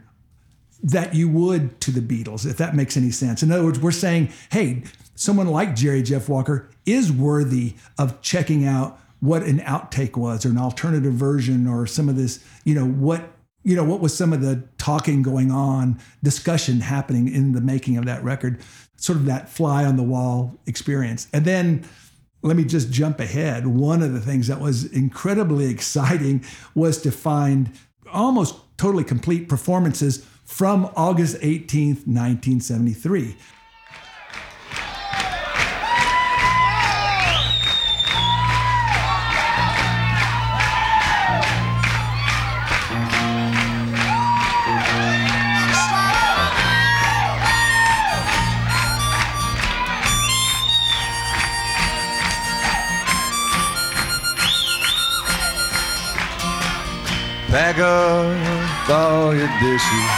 that 0.82 1.14
you 1.14 1.30
would 1.30 1.80
to 1.82 1.92
the 1.92 2.02
Beatles, 2.02 2.50
if 2.50 2.58
that 2.58 2.76
makes 2.76 2.96
any 2.98 3.12
sense. 3.12 3.44
In 3.44 3.52
other 3.52 3.64
words, 3.64 3.80
we're 3.80 3.92
saying, 3.92 4.32
hey, 4.52 4.84
someone 5.16 5.48
like 5.48 5.76
Jerry 5.76 6.02
Jeff 6.02 6.30
Walker 6.30 6.70
is 6.86 7.12
worthy 7.12 7.76
of 7.98 8.22
checking 8.22 8.66
out 8.66 9.00
what 9.20 9.44
an 9.44 9.60
outtake 9.60 10.18
was 10.18 10.46
or 10.46 10.50
an 10.50 10.58
alternative 10.58 11.14
version 11.14 11.68
or 11.68 11.88
some 11.88 12.10
of 12.10 12.16
this, 12.16 12.44
you 12.66 12.76
know, 12.76 12.86
what 12.86 13.33
you 13.64 13.76
know, 13.76 13.84
what 13.84 14.00
was 14.02 14.16
some 14.16 14.34
of 14.34 14.42
the 14.42 14.64
talking 14.78 15.22
going 15.22 15.52
on, 15.52 16.00
discussion 16.22 16.82
happening 16.82 17.34
in 17.34 17.54
the 17.54 17.62
making 17.62 17.98
of 17.98 18.06
that 18.06 18.24
record, 18.24 18.60
sort 18.98 19.18
of 19.18 19.26
that 19.26 19.50
fly 19.50 19.86
on 19.86 19.96
the 19.96 20.04
wall 20.04 20.58
experience. 20.66 21.28
And 21.34 21.46
then 21.46 21.86
let 22.42 22.58
me 22.58 22.66
just 22.66 22.92
jump 22.92 23.20
ahead. 23.20 23.66
One 23.66 24.02
of 24.02 24.12
the 24.14 24.20
things 24.20 24.48
that 24.48 24.60
was 24.60 24.86
incredibly 24.86 25.66
exciting 25.72 26.44
was 26.76 27.02
to 27.02 27.12
find 27.12 27.72
almost 28.12 28.56
totally 28.78 29.04
complete 29.04 29.48
performances 29.48 30.26
from 30.46 30.92
August 30.96 31.38
18th, 31.38 32.06
1973. 32.06 33.38
Pack 57.54 57.78
up 57.78 58.90
all 58.90 59.36
your 59.36 59.48
dishes. 59.62 60.12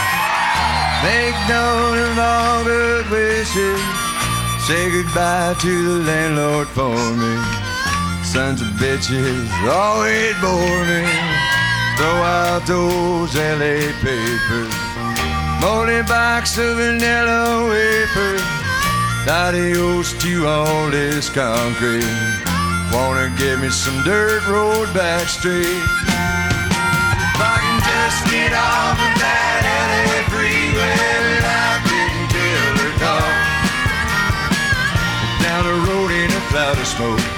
Make 1.04 1.36
note 1.46 2.00
of 2.00 2.18
all 2.18 2.64
good 2.64 3.10
wishes. 3.10 3.78
Say 4.66 4.90
goodbye 4.90 5.54
to 5.60 5.84
the 5.84 6.04
landlord 6.06 6.66
for 6.68 6.96
me. 6.96 7.36
Sons 8.24 8.62
of 8.62 8.68
bitches 8.80 9.52
always 9.68 10.32
bore 10.40 10.80
me. 10.88 11.04
Throw 11.98 12.16
out 12.24 12.62
those 12.66 13.34
LA 13.36 13.84
papers. 14.00 14.72
Moldy 15.60 16.00
box 16.08 16.56
of 16.56 16.76
vanilla 16.76 17.68
wafers. 17.68 18.40
Adios 19.28 20.14
to 20.22 20.46
all 20.46 20.88
this 20.90 21.28
concrete. 21.28 22.08
Wanna 22.94 23.30
give 23.36 23.60
me 23.60 23.68
some 23.68 24.02
dirt 24.04 24.48
road 24.48 24.88
back 24.94 25.28
street. 25.28 25.84
I 28.16 28.48
off 28.54 28.96
of 28.96 29.12
that 29.20 30.24
freeway 30.32 30.96
without 31.36 31.84
getting 31.84 32.26
killed 32.32 32.78
or 32.80 32.92
caught. 33.02 33.44
Down 35.42 35.62
the 35.68 35.76
road 35.84 36.10
in 36.10 36.30
a 36.30 36.40
cloud 36.48 36.78
of 36.78 36.86
smoke 36.86 37.35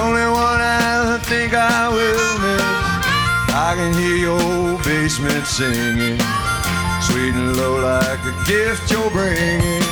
only 0.00 0.24
one 0.24 0.60
I 0.60 1.20
think 1.28 1.52
I 1.52 1.88
will 1.92 2.32
miss. 2.40 2.64
I 3.52 3.76
can 3.76 3.92
hear 4.00 4.16
your 4.32 4.78
basement 4.80 5.46
singing, 5.46 6.16
sweet 7.04 7.34
and 7.36 7.56
low 7.56 7.76
like 7.84 8.22
a 8.24 8.34
gift 8.48 8.90
you're 8.90 9.12
bringing. 9.12 9.84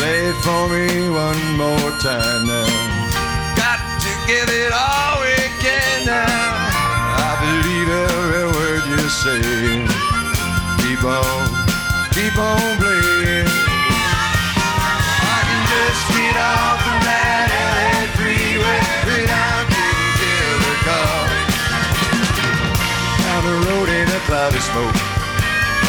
Play 0.00 0.32
it 0.32 0.38
for 0.40 0.62
me 0.72 1.12
one 1.12 1.42
more 1.60 1.90
time 2.00 2.42
now. 2.48 2.72
Got 3.52 3.80
to 4.00 4.10
give 4.24 4.48
it 4.48 4.72
all 4.72 5.20
we 5.20 5.36
can 5.60 6.06
now. 6.08 6.24
I 7.28 7.30
believe 7.44 7.88
every 8.08 8.46
word 8.56 8.82
you're 8.88 9.12
saying. 9.12 9.84
Keep 10.80 11.04
on, 11.04 11.44
keep 12.16 12.36
on 12.38 12.64
playing. 12.80 13.50
I 15.36 15.38
can 15.44 15.62
just 15.68 16.02
get 16.16 16.36
off 16.38 16.87
smoke 24.56 24.96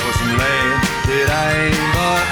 for 0.04 0.12
some 0.20 0.36
land 0.36 0.84
that 1.08 1.30
I 1.32 1.72
ain't 1.72 1.94
bought. 1.96 2.28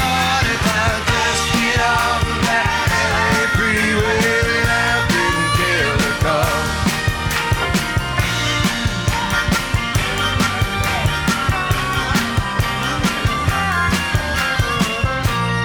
Bought 0.00 0.46
if 0.48 0.64
I 0.72 0.88
just 1.12 1.44
get 1.52 1.78
off 1.84 2.24
of 2.24 2.40
that 2.48 2.66
LA 3.12 3.44
freeway 3.56 4.32
getting 5.12 5.50
killed 5.60 6.00
or 6.08 6.16
caught. 6.24 6.64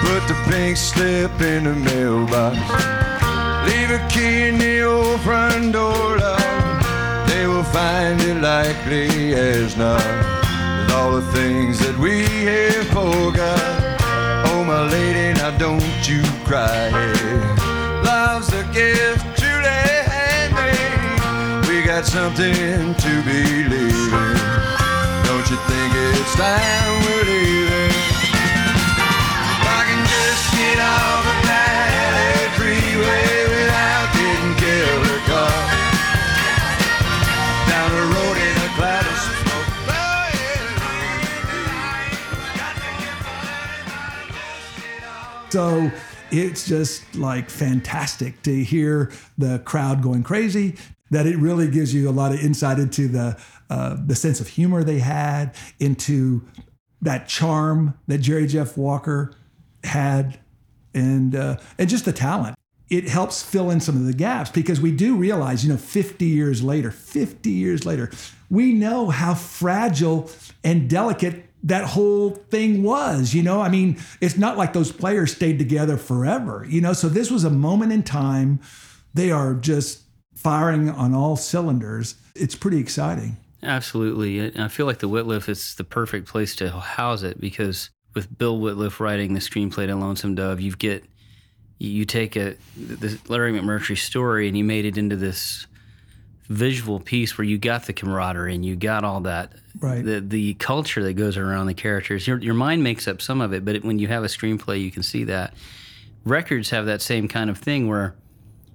Put 0.03 0.23
the 0.27 0.35
pink 0.51 0.75
slip 0.75 1.39
in 1.39 1.63
the 1.63 1.75
mailbox. 1.87 2.59
Leave 3.65 3.91
a 3.91 4.01
key 4.09 4.49
in 4.49 4.57
the 4.57 4.83
old 4.83 5.21
front 5.21 5.71
door 5.71 6.17
lock. 6.17 6.40
Find 7.71 8.19
it 8.21 8.41
likely 8.41 9.33
as 9.33 9.77
not. 9.77 10.03
With 10.81 10.91
all 10.91 11.11
the 11.13 11.21
things 11.31 11.79
that 11.79 11.97
we 11.97 12.23
have 12.45 12.87
forgot. 12.87 13.97
Oh, 14.47 14.63
my 14.65 14.81
lady, 14.89 15.39
now 15.39 15.51
don't 15.57 15.81
you 16.05 16.21
cry. 16.43 16.89
Love's 18.03 18.51
a 18.51 18.63
gift 18.73 19.23
truly 19.39 19.83
handmade. 20.11 21.69
We 21.69 21.81
got 21.81 22.05
something 22.05 22.93
to 22.93 23.11
believe 23.23 23.71
in. 23.71 24.35
Don't 25.23 25.47
you 25.49 25.57
think 25.71 25.93
it's 26.11 26.35
time 26.35 26.93
we're 27.07 27.23
leaving? 27.23 27.95
I 29.63 29.81
can 29.87 30.01
just 30.11 30.45
get 30.59 30.77
off 30.79 31.30
So 45.51 45.91
it's 46.31 46.65
just 46.65 47.13
like 47.13 47.49
fantastic 47.49 48.41
to 48.43 48.63
hear 48.63 49.11
the 49.37 49.59
crowd 49.59 50.01
going 50.01 50.23
crazy. 50.23 50.77
That 51.09 51.27
it 51.27 51.35
really 51.37 51.69
gives 51.69 51.93
you 51.93 52.09
a 52.09 52.11
lot 52.11 52.31
of 52.31 52.39
insight 52.39 52.79
into 52.79 53.09
the 53.09 53.37
uh, 53.69 53.97
the 54.05 54.15
sense 54.15 54.39
of 54.39 54.47
humor 54.47 54.81
they 54.81 54.99
had, 54.99 55.53
into 55.77 56.47
that 57.01 57.27
charm 57.27 57.99
that 58.07 58.19
Jerry 58.19 58.47
Jeff 58.47 58.77
Walker 58.77 59.33
had, 59.83 60.39
and 60.93 61.35
uh, 61.35 61.57
and 61.77 61.89
just 61.89 62.05
the 62.05 62.13
talent. 62.13 62.55
It 62.89 63.09
helps 63.09 63.43
fill 63.43 63.71
in 63.71 63.81
some 63.81 63.97
of 63.97 64.05
the 64.05 64.13
gaps 64.13 64.49
because 64.49 64.79
we 64.79 64.93
do 64.93 65.17
realize, 65.17 65.65
you 65.65 65.71
know, 65.71 65.77
50 65.77 66.25
years 66.25 66.63
later, 66.63 66.91
50 66.91 67.49
years 67.49 67.85
later, 67.85 68.09
we 68.49 68.71
know 68.71 69.09
how 69.09 69.33
fragile 69.33 70.29
and 70.63 70.89
delicate 70.89 71.45
that 71.63 71.85
whole 71.85 72.31
thing 72.31 72.83
was. 72.83 73.33
You 73.33 73.43
know, 73.43 73.61
I 73.61 73.69
mean, 73.69 73.99
it's 74.19 74.37
not 74.37 74.57
like 74.57 74.73
those 74.73 74.91
players 74.91 75.35
stayed 75.35 75.59
together 75.59 75.97
forever, 75.97 76.65
you 76.67 76.81
know, 76.81 76.93
so 76.93 77.09
this 77.09 77.29
was 77.29 77.43
a 77.43 77.49
moment 77.49 77.91
in 77.91 78.03
time. 78.03 78.59
They 79.13 79.31
are 79.31 79.53
just 79.53 80.01
firing 80.35 80.89
on 80.89 81.13
all 81.13 81.35
cylinders. 81.35 82.15
It's 82.35 82.55
pretty 82.55 82.79
exciting. 82.79 83.37
Absolutely. 83.63 84.57
I 84.57 84.67
feel 84.69 84.85
like 84.85 84.99
the 84.99 85.09
Wittliff 85.09 85.47
is 85.47 85.75
the 85.75 85.83
perfect 85.83 86.27
place 86.27 86.55
to 86.57 86.69
house 86.71 87.21
it 87.23 87.39
because 87.39 87.91
with 88.15 88.35
Bill 88.37 88.59
Wittliff 88.59 88.99
writing 88.99 89.33
the 89.33 89.39
screenplay 89.39 89.87
to 89.87 89.95
Lonesome 89.95 90.35
Dove, 90.35 90.59
you 90.59 90.71
get 90.75 91.05
you 91.77 92.05
take 92.05 92.35
a 92.35 92.55
the 92.77 93.19
Larry 93.27 93.53
McMurtry 93.53 93.97
story 93.97 94.47
and 94.47 94.57
you 94.57 94.63
made 94.63 94.85
it 94.85 94.97
into 94.97 95.15
this 95.15 95.67
visual 96.51 96.99
piece 96.99 97.37
where 97.37 97.45
you 97.45 97.57
got 97.57 97.85
the 97.85 97.93
camaraderie 97.93 98.53
and 98.53 98.65
you 98.65 98.75
got 98.75 99.03
all 99.03 99.21
that 99.21 99.53
Right. 99.79 100.03
the 100.03 100.19
the 100.21 100.53
culture 100.55 101.01
that 101.03 101.13
goes 101.13 101.37
around 101.37 101.67
the 101.67 101.73
characters. 101.73 102.27
Your 102.27 102.37
your 102.39 102.53
mind 102.53 102.83
makes 102.83 103.07
up 103.07 103.21
some 103.21 103.41
of 103.41 103.53
it, 103.53 103.63
but 103.65 103.83
when 103.83 103.99
you 103.99 104.07
have 104.07 104.23
a 104.23 104.27
screenplay, 104.27 104.81
you 104.83 104.91
can 104.91 105.01
see 105.03 105.23
that. 105.25 105.53
Records 106.23 106.69
have 106.69 106.85
that 106.85 107.01
same 107.01 107.27
kind 107.27 107.49
of 107.49 107.57
thing 107.57 107.87
where 107.87 108.15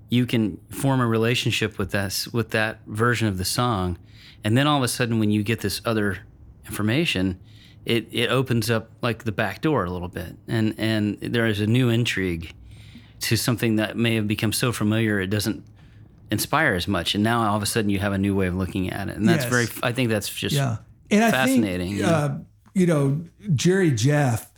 you 0.08 0.26
can 0.26 0.56
form 0.70 1.00
a 1.00 1.06
relationship 1.06 1.78
with 1.78 1.90
that 1.92 2.26
with 2.32 2.50
that 2.50 2.80
version 2.86 3.28
of 3.28 3.38
the 3.38 3.44
song, 3.44 3.98
and 4.42 4.56
then 4.56 4.66
all 4.66 4.78
of 4.78 4.82
a 4.82 4.88
sudden, 4.88 5.18
when 5.18 5.30
you 5.30 5.42
get 5.42 5.60
this 5.60 5.80
other 5.84 6.18
information, 6.66 7.38
it 7.84 8.08
it 8.10 8.28
opens 8.30 8.70
up 8.70 8.90
like 9.02 9.24
the 9.24 9.32
back 9.32 9.60
door 9.60 9.84
a 9.84 9.90
little 9.90 10.08
bit, 10.08 10.34
and 10.48 10.74
and 10.78 11.18
there 11.20 11.46
is 11.46 11.60
a 11.60 11.66
new 11.66 11.88
intrigue 11.88 12.52
to 13.20 13.36
something 13.36 13.76
that 13.76 13.96
may 13.96 14.14
have 14.14 14.26
become 14.26 14.52
so 14.52 14.72
familiar 14.72 15.20
it 15.20 15.28
doesn't 15.28 15.64
inspire 16.30 16.74
as 16.74 16.88
much. 16.88 17.14
And 17.14 17.22
now 17.24 17.48
all 17.48 17.56
of 17.56 17.62
a 17.62 17.66
sudden 17.66 17.90
you 17.90 17.98
have 17.98 18.12
a 18.12 18.18
new 18.18 18.34
way 18.34 18.46
of 18.46 18.54
looking 18.54 18.90
at 18.90 19.08
it, 19.08 19.16
and 19.16 19.28
that's 19.28 19.44
Yes. 19.44 19.50
very. 19.52 19.66
I 19.82 19.92
think 19.92 20.10
that's 20.10 20.28
just 20.28 20.54
yeah. 20.56 20.78
And 21.10 21.24
I 21.24 21.30
fascinating. 21.30 21.88
think, 21.90 22.00
yeah. 22.00 22.10
uh, 22.10 22.38
you 22.74 22.86
know, 22.86 23.20
Jerry 23.54 23.92
Jeff 23.92 24.50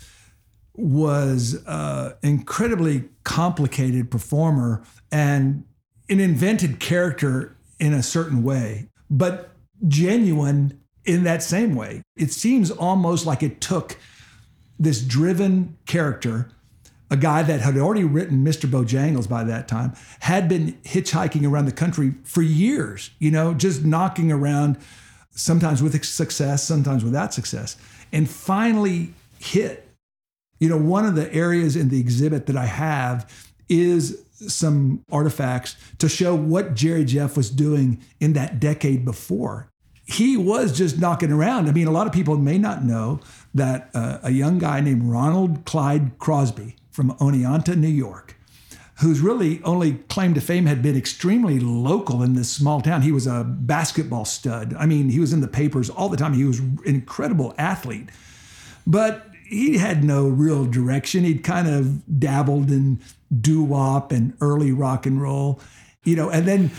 was 0.75 1.65
uh, 1.67 2.15
incredibly 2.23 3.05
complicated 3.25 4.11
performer 4.11 4.83
and 5.11 5.65
an 6.09 6.21
invented 6.21 6.79
character 6.81 7.57
in 7.81 7.93
a 7.93 8.03
certain 8.03 8.43
way, 8.43 8.89
but 9.11 9.51
genuine 9.87 10.81
in 11.05 11.25
that 11.25 11.43
same 11.43 11.75
way. 11.75 12.03
It 12.17 12.33
seems 12.33 12.71
almost 12.71 13.27
like 13.27 13.43
it 13.43 13.61
took 13.61 13.99
this 14.79 15.01
driven 15.03 15.77
character, 15.87 16.51
a 17.11 17.17
guy 17.17 17.43
that 17.43 17.61
had 17.61 17.77
already 17.79 18.05
written 18.05 18.45
Mr. 18.45 18.71
Bojangles 18.71 19.29
by 19.29 19.45
that 19.45 19.67
time, 19.67 19.95
had 20.21 20.49
been 20.49 20.75
hitchhiking 20.85 21.49
around 21.49 21.65
the 21.65 21.73
country 21.73 22.15
for 22.25 22.43
years, 22.43 23.11
you 23.19 23.31
know, 23.31 23.55
just 23.55 23.85
knocking 23.85 24.31
around, 24.31 24.77
sometimes 25.31 25.83
with 25.83 26.05
success, 26.05 26.63
sometimes 26.63 27.05
without 27.05 27.33
success, 27.33 27.77
and 28.13 28.29
finally 28.29 29.15
hit. 29.39 29.89
You 30.61 30.69
know, 30.69 30.77
one 30.77 31.07
of 31.07 31.15
the 31.15 31.33
areas 31.33 31.77
in 31.77 31.89
the 31.89 32.01
exhibit 32.01 32.47
that 32.47 32.57
I 32.57 32.67
have 32.67 33.31
is 33.69 34.25
some 34.33 35.03
artifacts 35.11 35.77
to 35.99 36.09
show 36.09 36.35
what 36.35 36.75
Jerry 36.75 37.05
Jeff 37.05 37.37
was 37.37 37.51
doing 37.51 38.03
in 38.21 38.35
that 38.35 38.61
decade 38.61 39.05
before. 39.05 39.69
He 40.05 40.37
was 40.37 40.77
just 40.77 40.99
knocking 40.99 41.31
around. 41.31 41.69
I 41.69 41.73
mean, 41.73 41.87
a 41.87 41.91
lot 41.91 42.07
of 42.07 42.13
people 42.13 42.37
may 42.39 42.57
not 42.57 42.83
know 42.83 43.21
that 43.55 43.91
uh, 43.95 44.19
a 44.23 44.31
young 44.31 44.59
guy 44.59 44.81
named 44.81 45.05
Ronald 45.05 45.65
Clyde 45.65 46.19
Crosby 46.19 46.77
from 46.99 47.13
Oneonta, 47.19 47.77
New 47.77 47.87
York, 47.87 48.35
whose 48.97 49.21
really 49.21 49.63
only 49.63 49.93
claim 50.09 50.35
to 50.35 50.41
fame 50.41 50.67
had 50.67 50.83
been 50.83 50.97
extremely 50.97 51.61
local 51.61 52.25
in 52.25 52.35
this 52.35 52.51
small 52.51 52.81
town. 52.81 53.03
He 53.03 53.13
was 53.13 53.25
a 53.25 53.45
basketball 53.45 54.25
stud. 54.25 54.75
I 54.77 54.85
mean, 54.85 55.09
he 55.11 55.21
was 55.21 55.33
in 55.33 55.41
the 55.41 55.47
papers 55.47 55.89
all 55.89 56.09
the 56.09 56.17
time. 56.17 56.33
He 56.33 56.43
was 56.43 56.59
an 56.59 56.81
incredible 56.85 57.55
athlete. 57.57 58.09
But 58.85 59.29
he 59.49 59.79
had 59.79 60.03
no 60.03 60.27
real 60.27 60.65
direction. 60.65 61.23
He'd 61.23 61.45
kind 61.45 61.69
of 61.69 62.19
dabbled 62.19 62.69
in 62.73 62.99
doo 63.41 63.63
wop 63.63 64.11
and 64.11 64.37
early 64.41 64.73
rock 64.73 65.07
and 65.07 65.23
roll, 65.23 65.61
you 66.03 66.17
know, 66.17 66.31
and 66.31 66.49
then 66.49 66.73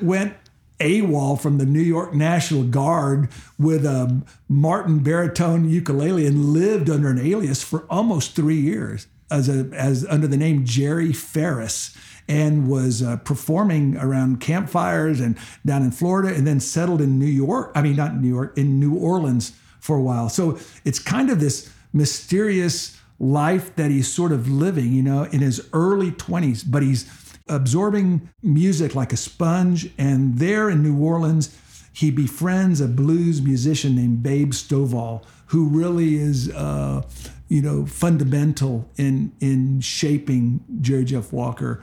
went 0.00 0.32
AWOL 0.78 1.38
from 1.38 1.58
the 1.58 1.66
New 1.66 1.82
York 1.82 2.14
National 2.14 2.62
Guard 2.62 3.28
with 3.58 3.84
a 3.84 4.22
Martin 4.48 5.00
baritone 5.00 5.68
ukulele 5.68 6.26
and 6.26 6.46
lived 6.46 6.88
under 6.88 7.10
an 7.10 7.18
alias 7.18 7.62
for 7.62 7.84
almost 7.90 8.34
three 8.34 8.58
years 8.58 9.06
as 9.30 9.48
a 9.48 9.68
as 9.72 10.06
under 10.08 10.26
the 10.26 10.36
name 10.36 10.64
Jerry 10.64 11.12
Ferris 11.12 11.96
and 12.28 12.68
was 12.68 13.02
uh, 13.02 13.16
performing 13.18 13.96
around 13.96 14.40
campfires 14.40 15.18
and 15.20 15.36
down 15.66 15.82
in 15.82 15.90
Florida 15.90 16.32
and 16.32 16.46
then 16.46 16.60
settled 16.60 17.00
in 17.00 17.18
New 17.18 17.26
York. 17.26 17.72
I 17.74 17.82
mean, 17.82 17.96
not 17.96 18.16
New 18.16 18.28
York, 18.28 18.56
in 18.56 18.78
New 18.78 18.94
Orleans 18.94 19.52
for 19.80 19.96
a 19.96 20.00
while. 20.00 20.28
So 20.28 20.58
it's 20.84 21.00
kind 21.00 21.28
of 21.28 21.40
this 21.40 21.72
mysterious 21.92 22.96
life 23.18 23.74
that 23.74 23.90
he's 23.90 24.10
sort 24.10 24.30
of 24.30 24.48
living, 24.48 24.92
you 24.92 25.02
know, 25.02 25.24
in 25.24 25.40
his 25.40 25.68
early 25.72 26.12
20s, 26.12 26.64
but 26.66 26.82
he's 26.82 27.10
absorbing 27.48 28.30
music 28.42 28.94
like 28.94 29.12
a 29.12 29.16
sponge. 29.16 29.90
And 29.98 30.38
there 30.38 30.70
in 30.70 30.82
New 30.82 30.96
Orleans, 31.02 31.56
he 31.92 32.10
befriends 32.10 32.80
a 32.80 32.86
blues 32.86 33.42
musician 33.42 33.96
named 33.96 34.22
Babe 34.22 34.52
Stovall, 34.52 35.24
who 35.46 35.66
really 35.66 36.14
is, 36.14 36.48
uh, 36.50 37.02
you 37.50 37.60
know, 37.60 37.84
fundamental 37.84 38.88
in 38.96 39.32
in 39.40 39.80
shaping 39.80 40.64
Jerry 40.80 41.04
Jeff 41.04 41.32
Walker. 41.32 41.82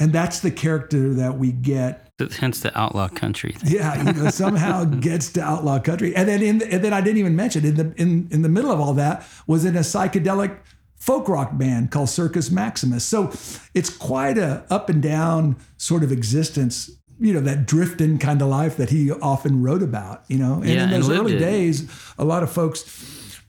And 0.00 0.12
that's 0.12 0.38
the 0.40 0.52
character 0.52 1.12
that 1.14 1.38
we 1.38 1.50
get 1.50 2.08
hence 2.38 2.60
the 2.60 2.76
outlaw 2.78 3.08
country 3.08 3.52
thing. 3.52 3.74
yeah, 3.74 4.00
you 4.02 4.12
know, 4.12 4.30
somehow 4.30 4.84
gets 5.00 5.30
to 5.32 5.42
outlaw 5.42 5.78
country, 5.80 6.14
and 6.16 6.28
then 6.28 6.40
in 6.40 6.58
the, 6.58 6.72
and 6.72 6.82
then 6.82 6.92
I 6.92 7.00
didn't 7.00 7.18
even 7.18 7.36
mention 7.36 7.64
in 7.64 7.74
the 7.74 7.92
in 7.96 8.28
in 8.30 8.42
the 8.42 8.48
middle 8.48 8.70
of 8.70 8.80
all 8.80 8.94
that 8.94 9.26
was 9.46 9.64
in 9.64 9.76
a 9.76 9.80
psychedelic 9.80 10.56
folk 10.96 11.28
rock 11.28 11.58
band 11.58 11.90
called 11.90 12.08
Circus 12.08 12.50
Maximus. 12.50 13.04
So 13.04 13.32
it's 13.74 13.90
quite 13.90 14.38
a 14.38 14.64
up 14.70 14.88
and 14.88 15.02
down 15.02 15.56
sort 15.76 16.04
of 16.04 16.12
existence. 16.12 16.90
You 17.20 17.34
know 17.34 17.40
that 17.40 17.66
drifting 17.66 18.18
kind 18.18 18.40
of 18.40 18.46
life 18.48 18.76
that 18.76 18.90
he 18.90 19.10
often 19.10 19.62
wrote 19.62 19.82
about. 19.82 20.22
You 20.28 20.38
know, 20.38 20.54
and 20.54 20.68
Yeah, 20.68 20.84
in 20.84 20.90
those 20.90 21.08
lived 21.08 21.22
early 21.22 21.36
it. 21.36 21.40
days, 21.40 21.90
a 22.18 22.24
lot 22.24 22.44
of 22.44 22.52
folks 22.52 22.84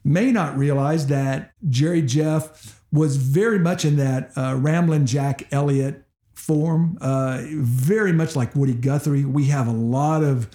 may 0.03 0.31
not 0.31 0.57
realize 0.57 1.07
that 1.07 1.51
Jerry 1.67 2.01
Jeff 2.01 2.81
was 2.91 3.17
very 3.17 3.59
much 3.59 3.85
in 3.85 3.97
that 3.97 4.31
uh, 4.35 4.55
Ramblin' 4.57 5.05
Jack 5.05 5.43
Elliott 5.51 6.03
form, 6.33 6.97
uh, 7.01 7.41
very 7.51 8.11
much 8.11 8.35
like 8.35 8.55
Woody 8.55 8.73
Guthrie. 8.73 9.25
We 9.25 9.45
have 9.45 9.67
a 9.67 9.71
lot 9.71 10.23
of 10.23 10.49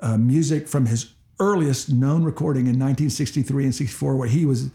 uh, 0.00 0.18
music 0.18 0.68
from 0.68 0.86
his 0.86 1.14
earliest 1.40 1.90
known 1.90 2.24
recording 2.24 2.62
in 2.62 2.78
1963 2.78 3.64
and 3.64 3.74
64, 3.74 4.16
where 4.16 4.28
he 4.28 4.44
was 4.44 4.70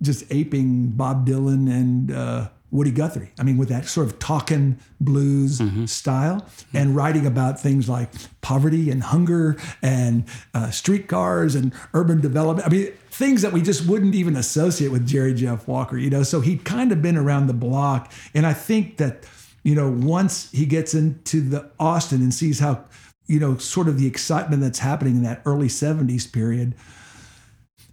just 0.00 0.24
aping 0.30 0.88
Bob 0.90 1.26
Dylan 1.26 1.68
and 1.70 2.12
uh, 2.12 2.48
Woody 2.70 2.90
Guthrie. 2.90 3.32
I 3.38 3.42
mean, 3.42 3.56
with 3.56 3.68
that 3.68 3.86
sort 3.86 4.06
of 4.06 4.18
talking 4.18 4.78
blues 5.00 5.60
style 5.86 6.46
and 6.72 6.96
writing 6.96 7.26
about 7.26 7.60
things 7.60 7.88
like 7.88 8.10
poverty 8.40 8.90
and 8.90 9.02
hunger 9.02 9.56
and 9.82 10.24
uh, 10.54 10.70
streetcars 10.70 11.54
and 11.54 11.72
urban 11.92 12.20
development. 12.20 12.66
I 12.66 12.70
mean, 12.70 12.92
things 13.14 13.42
that 13.42 13.52
we 13.52 13.62
just 13.62 13.86
wouldn't 13.86 14.16
even 14.16 14.34
associate 14.34 14.90
with 14.90 15.06
Jerry 15.06 15.34
Jeff 15.34 15.68
Walker, 15.68 15.96
you 15.96 16.10
know? 16.10 16.24
So 16.24 16.40
he'd 16.40 16.64
kind 16.64 16.90
of 16.90 17.00
been 17.00 17.16
around 17.16 17.46
the 17.46 17.54
block. 17.54 18.12
And 18.34 18.44
I 18.44 18.52
think 18.52 18.96
that, 18.96 19.24
you 19.62 19.76
know, 19.76 19.88
once 19.88 20.50
he 20.50 20.66
gets 20.66 20.94
into 20.94 21.40
the 21.40 21.70
Austin 21.78 22.20
and 22.22 22.34
sees 22.34 22.58
how, 22.58 22.84
you 23.28 23.38
know, 23.38 23.56
sort 23.56 23.86
of 23.86 24.00
the 24.00 24.06
excitement 24.08 24.62
that's 24.62 24.80
happening 24.80 25.14
in 25.14 25.22
that 25.22 25.42
early 25.46 25.68
70s 25.68 26.30
period, 26.30 26.74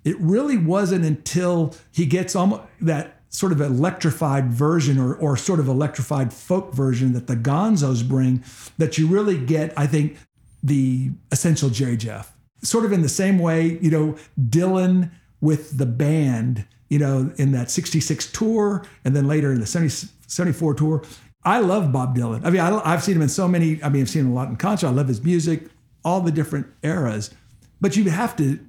it 0.04 0.20
really 0.20 0.58
wasn't 0.58 1.06
until 1.06 1.76
he 1.92 2.08
gets 2.08 2.36
almost 2.36 2.64
that 2.82 3.22
sort 3.30 3.52
of 3.52 3.62
electrified 3.62 4.52
version 4.52 4.98
or, 4.98 5.14
or 5.14 5.38
sort 5.38 5.60
of 5.60 5.68
electrified 5.68 6.34
folk 6.34 6.74
version 6.74 7.14
that 7.14 7.28
the 7.28 7.36
Gonzos 7.36 8.06
bring 8.06 8.44
that 8.80 8.98
you 8.98 9.06
really 9.06 9.38
get, 9.38 9.72
I 9.78 9.86
think, 9.86 10.18
the 10.64 11.12
essential 11.32 11.70
Jerry 11.70 11.96
Jeff. 11.96 12.31
Sort 12.64 12.86
of 12.86 12.92
in 12.92 13.02
the 13.02 13.10
same 13.10 13.40
way, 13.40 13.80
you 13.82 13.90
know, 13.90 14.16
Dylan 14.40 15.12
with 15.40 15.78
the 15.78 15.86
band, 15.86 16.66
you 16.90 17.00
know, 17.00 17.32
in 17.38 17.52
that 17.54 17.72
66 17.72 18.32
tour 18.32 18.86
and 19.04 19.16
then 19.16 19.28
later 19.28 19.52
in 19.52 19.60
the 19.60 19.66
70, 19.66 20.08
74 20.28 20.76
tour. 20.76 21.04
I 21.44 21.60
love 21.60 21.92
Bob 21.92 22.16
Dylan. 22.16 22.46
I 22.46 22.52
mean, 22.52 22.62
I, 22.62 22.80
I've 22.94 23.04
seen 23.04 23.16
him 23.16 23.24
in 23.24 23.30
so 23.30 23.48
many, 23.48 23.82
I 23.84 23.90
mean, 23.90 24.04
I've 24.04 24.10
seen 24.10 24.26
him 24.26 24.32
a 24.32 24.36
lot 24.36 24.50
in 24.50 24.58
concert. 24.58 24.88
I 24.88 24.92
love 24.92 25.08
his 25.08 25.24
music, 25.24 25.70
all 26.06 26.22
the 26.22 26.32
different 26.32 26.68
eras. 26.84 27.32
But 27.80 27.98
you 27.98 28.10
have 28.12 28.36
to 28.36 28.60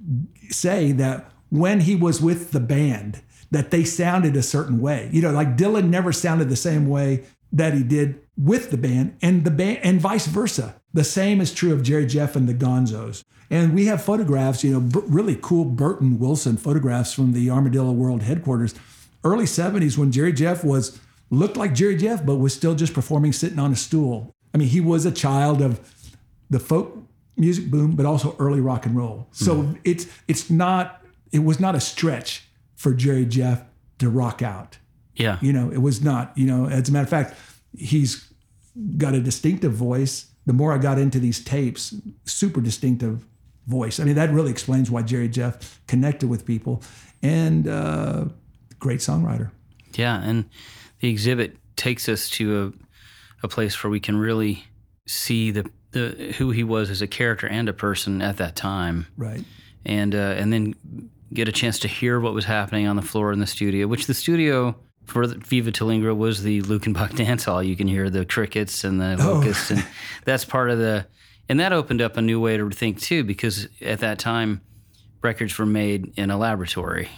say 0.49 0.91
that 0.93 1.31
when 1.49 1.81
he 1.81 1.95
was 1.95 2.19
with 2.19 2.51
the 2.51 2.59
band, 2.59 3.21
that 3.51 3.69
they 3.69 3.83
sounded 3.83 4.35
a 4.35 4.41
certain 4.41 4.81
way. 4.81 5.09
You 5.13 5.21
know, 5.21 5.31
like 5.31 5.55
Dylan 5.55 5.89
never 5.89 6.11
sounded 6.11 6.49
the 6.49 6.55
same 6.55 6.89
way 6.89 7.23
that 7.51 7.75
he 7.75 7.83
did 7.83 8.19
with 8.35 8.71
the 8.71 8.77
band, 8.77 9.15
and 9.21 9.45
the 9.45 9.51
band, 9.51 9.77
and 9.83 10.01
vice 10.01 10.25
versa. 10.25 10.75
The 10.91 11.03
same 11.03 11.39
is 11.39 11.53
true 11.53 11.71
of 11.71 11.83
Jerry 11.83 12.07
Jeff 12.07 12.35
and 12.35 12.49
the 12.49 12.53
Gonzos. 12.55 13.23
And 13.53 13.75
we 13.75 13.85
have 13.85 14.03
photographs, 14.03 14.63
you 14.63 14.71
know, 14.71 14.79
b- 14.79 15.05
really 15.05 15.37
cool 15.39 15.63
Burton 15.63 16.17
Wilson 16.17 16.57
photographs 16.57 17.13
from 17.13 17.33
the 17.33 17.51
Armadillo 17.51 17.91
World 17.91 18.23
headquarters, 18.23 18.73
early 19.23 19.45
70s 19.45 19.95
when 19.95 20.11
Jerry 20.11 20.33
Jeff 20.33 20.63
was 20.63 20.99
looked 21.29 21.55
like 21.55 21.75
Jerry 21.75 21.95
Jeff, 21.95 22.25
but 22.25 22.37
was 22.37 22.51
still 22.51 22.73
just 22.73 22.95
performing 22.95 23.31
sitting 23.31 23.59
on 23.59 23.71
a 23.71 23.75
stool. 23.75 24.33
I 24.55 24.57
mean, 24.57 24.69
he 24.69 24.81
was 24.81 25.05
a 25.05 25.11
child 25.11 25.61
of 25.61 25.79
the 26.49 26.59
folk 26.59 26.97
music 27.37 27.69
boom, 27.69 27.91
but 27.91 28.07
also 28.07 28.35
early 28.39 28.59
rock 28.59 28.87
and 28.87 28.97
roll. 28.97 29.27
So 29.33 29.57
mm-hmm. 29.57 29.73
it's 29.83 30.07
it's 30.27 30.49
not 30.49 31.05
it 31.31 31.43
was 31.43 31.59
not 31.59 31.75
a 31.75 31.79
stretch 31.79 32.47
for 32.75 32.91
Jerry 32.91 33.25
Jeff 33.25 33.61
to 33.99 34.09
rock 34.09 34.41
out. 34.41 34.79
Yeah. 35.15 35.37
You 35.41 35.53
know, 35.53 35.69
it 35.69 35.83
was 35.83 36.03
not. 36.03 36.35
You 36.35 36.47
know, 36.47 36.65
as 36.65 36.89
a 36.89 36.91
matter 36.91 37.03
of 37.03 37.09
fact, 37.09 37.37
he's 37.77 38.27
got 38.97 39.13
a 39.13 39.19
distinctive 39.19 39.73
voice. 39.73 40.25
The 40.47 40.53
more 40.53 40.73
I 40.73 40.79
got 40.79 40.97
into 40.97 41.19
these 41.19 41.43
tapes, 41.43 41.93
super 42.25 42.59
distinctive 42.59 43.23
voice. 43.67 43.99
I 43.99 44.03
mean, 44.03 44.15
that 44.15 44.31
really 44.31 44.51
explains 44.51 44.89
why 44.91 45.01
Jerry 45.03 45.27
Jeff 45.29 45.81
connected 45.87 46.29
with 46.29 46.45
people, 46.45 46.81
and 47.21 47.67
uh, 47.67 48.25
great 48.79 48.99
songwriter. 48.99 49.51
Yeah, 49.95 50.21
and 50.21 50.45
the 50.99 51.09
exhibit 51.09 51.57
takes 51.75 52.07
us 52.09 52.29
to 52.31 52.73
a, 53.41 53.45
a 53.45 53.47
place 53.47 53.83
where 53.83 53.91
we 53.91 53.99
can 53.99 54.17
really 54.17 54.63
see 55.07 55.51
the, 55.51 55.69
the 55.91 56.33
who 56.37 56.51
he 56.51 56.63
was 56.63 56.89
as 56.89 57.01
a 57.01 57.07
character 57.07 57.47
and 57.47 57.67
a 57.69 57.73
person 57.73 58.21
at 58.21 58.37
that 58.37 58.55
time, 58.55 59.07
Right. 59.17 59.43
and 59.85 60.13
uh, 60.15 60.35
and 60.37 60.51
then 60.51 60.73
get 61.33 61.47
a 61.47 61.51
chance 61.51 61.79
to 61.79 61.87
hear 61.87 62.19
what 62.19 62.33
was 62.33 62.45
happening 62.45 62.87
on 62.87 62.95
the 62.95 63.01
floor 63.01 63.31
in 63.33 63.39
the 63.39 63.47
studio, 63.47 63.87
which 63.87 64.05
the 64.07 64.13
studio 64.13 64.75
for 65.05 65.27
the 65.27 65.35
Viva 65.35 65.71
Terlingua 65.71 66.15
was 66.15 66.43
the 66.43 66.61
Luckenbach 66.61 67.15
dance 67.17 67.43
hall. 67.45 67.61
You 67.63 67.75
can 67.75 67.87
hear 67.87 68.09
the 68.09 68.25
crickets 68.25 68.83
and 68.83 69.01
the 69.01 69.17
Oh. 69.19 69.33
locusts, 69.35 69.71
and 69.71 69.85
that's 70.25 70.45
part 70.45 70.69
of 70.69 70.77
the. 70.79 71.05
And 71.53 71.59
that 71.59 71.71
opened 71.71 72.01
up 72.01 72.17
a 72.17 72.21
new 72.23 72.39
way 72.39 72.57
to 72.57 72.67
think 72.71 72.99
too, 72.99 73.23
because 73.23 73.67
at 73.79 73.99
that 73.99 74.17
time, 74.17 74.61
records 75.21 75.55
were 75.59 75.67
made 75.67 76.11
in 76.17 76.31
a 76.31 76.37
laboratory 76.37 77.09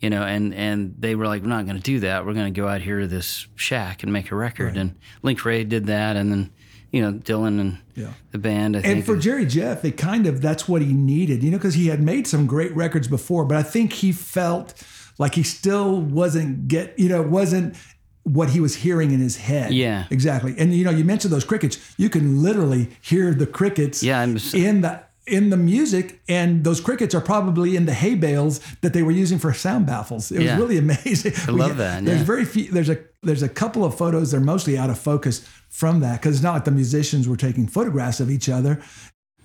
you 0.00 0.08
know, 0.08 0.22
and 0.22 0.54
and 0.54 0.94
they 0.98 1.14
were 1.14 1.26
like, 1.26 1.42
we're 1.42 1.48
not 1.48 1.64
going 1.66 1.76
to 1.76 1.82
do 1.82 2.00
that. 2.00 2.24
We're 2.26 2.32
going 2.34 2.52
to 2.52 2.58
go 2.58 2.68
out 2.68 2.80
here 2.80 3.00
to 3.00 3.06
this 3.06 3.46
shack 3.54 4.02
and 4.02 4.10
make 4.10 4.30
a 4.30 4.34
record. 4.36 4.76
And 4.76 4.94
Link 5.22 5.44
Wray 5.44 5.64
did 5.64 5.86
that, 5.86 6.16
and 6.16 6.30
then 6.30 6.52
you 6.92 7.02
know 7.02 7.12
Dylan 7.18 7.60
and 7.60 7.78
Yeah. 7.94 8.12
the 8.30 8.38
band. 8.38 8.76
I 8.76 8.80
And 8.80 8.86
think 8.86 9.04
for 9.06 9.16
Jerry 9.16 9.46
Jeff, 9.46 9.84
it 9.84 9.96
kind 9.96 10.26
of 10.26 10.40
that's 10.40 10.68
what 10.68 10.82
he 10.82 10.92
needed, 10.92 11.42
you 11.42 11.50
know, 11.50 11.58
because 11.58 11.74
he 11.74 11.88
had 11.88 12.00
made 12.00 12.26
some 12.26 12.46
great 12.46 12.74
records 12.76 13.08
before, 13.08 13.44
but 13.44 13.56
I 13.56 13.62
think 13.62 13.94
he 13.94 14.12
felt 14.12 14.74
like 15.18 15.34
he 15.34 15.42
still 15.42 16.00
wasn't 16.00 16.68
get, 16.68 16.98
you 16.98 17.08
know, 17.08 17.22
wasn't 17.22 17.76
what 18.26 18.50
he 18.50 18.58
was 18.60 18.74
hearing 18.74 19.12
in 19.12 19.20
his 19.20 19.36
head. 19.36 19.72
Yeah. 19.72 20.06
exactly. 20.10 20.54
And 20.58 20.74
you 20.74 20.84
know, 20.84 20.90
you 20.90 21.04
mentioned 21.04 21.32
those 21.32 21.44
crickets. 21.44 21.78
You 21.96 22.10
can 22.10 22.42
literally 22.42 22.90
hear 23.00 23.32
the 23.32 23.46
crickets. 23.46 24.02
Yeah, 24.02 24.20
I'm 24.20 24.36
in 24.52 24.80
the 24.80 25.00
in 25.26 25.50
the 25.50 25.56
music, 25.56 26.20
and 26.28 26.62
those 26.62 26.80
crickets 26.80 27.14
are 27.14 27.20
probably 27.20 27.74
in 27.76 27.86
the 27.86 27.94
hay 27.94 28.14
bales 28.14 28.60
that 28.80 28.92
they 28.92 29.02
were 29.02 29.10
using 29.10 29.38
for 29.38 29.52
sound 29.52 29.86
baffles. 29.86 30.30
It 30.30 30.40
was 30.40 30.52
really 30.52 30.78
amazing. 30.86 31.32
I 31.48 31.52
love 31.52 31.76
that, 31.78 32.04
There's 32.04 32.18
yeah. 32.20 32.24
very 32.24 32.44
few. 32.44 32.70
There's 32.70 32.90
a 32.90 32.98
there's 33.22 33.42
a 33.42 33.48
couple 33.48 33.84
of 33.84 33.96
photos. 33.96 34.32
They're 34.32 34.40
mostly 34.40 34.76
out 34.76 34.90
of 34.90 34.98
focus 34.98 35.46
from 35.68 36.00
that 36.00 36.20
because 36.20 36.36
it's 36.36 36.42
not 36.44 36.54
like 36.54 36.64
the 36.64 36.70
musicians 36.72 37.28
were 37.28 37.36
taking 37.36 37.68
photographs 37.68 38.20
of 38.20 38.30
each 38.30 38.48
other. 38.48 38.80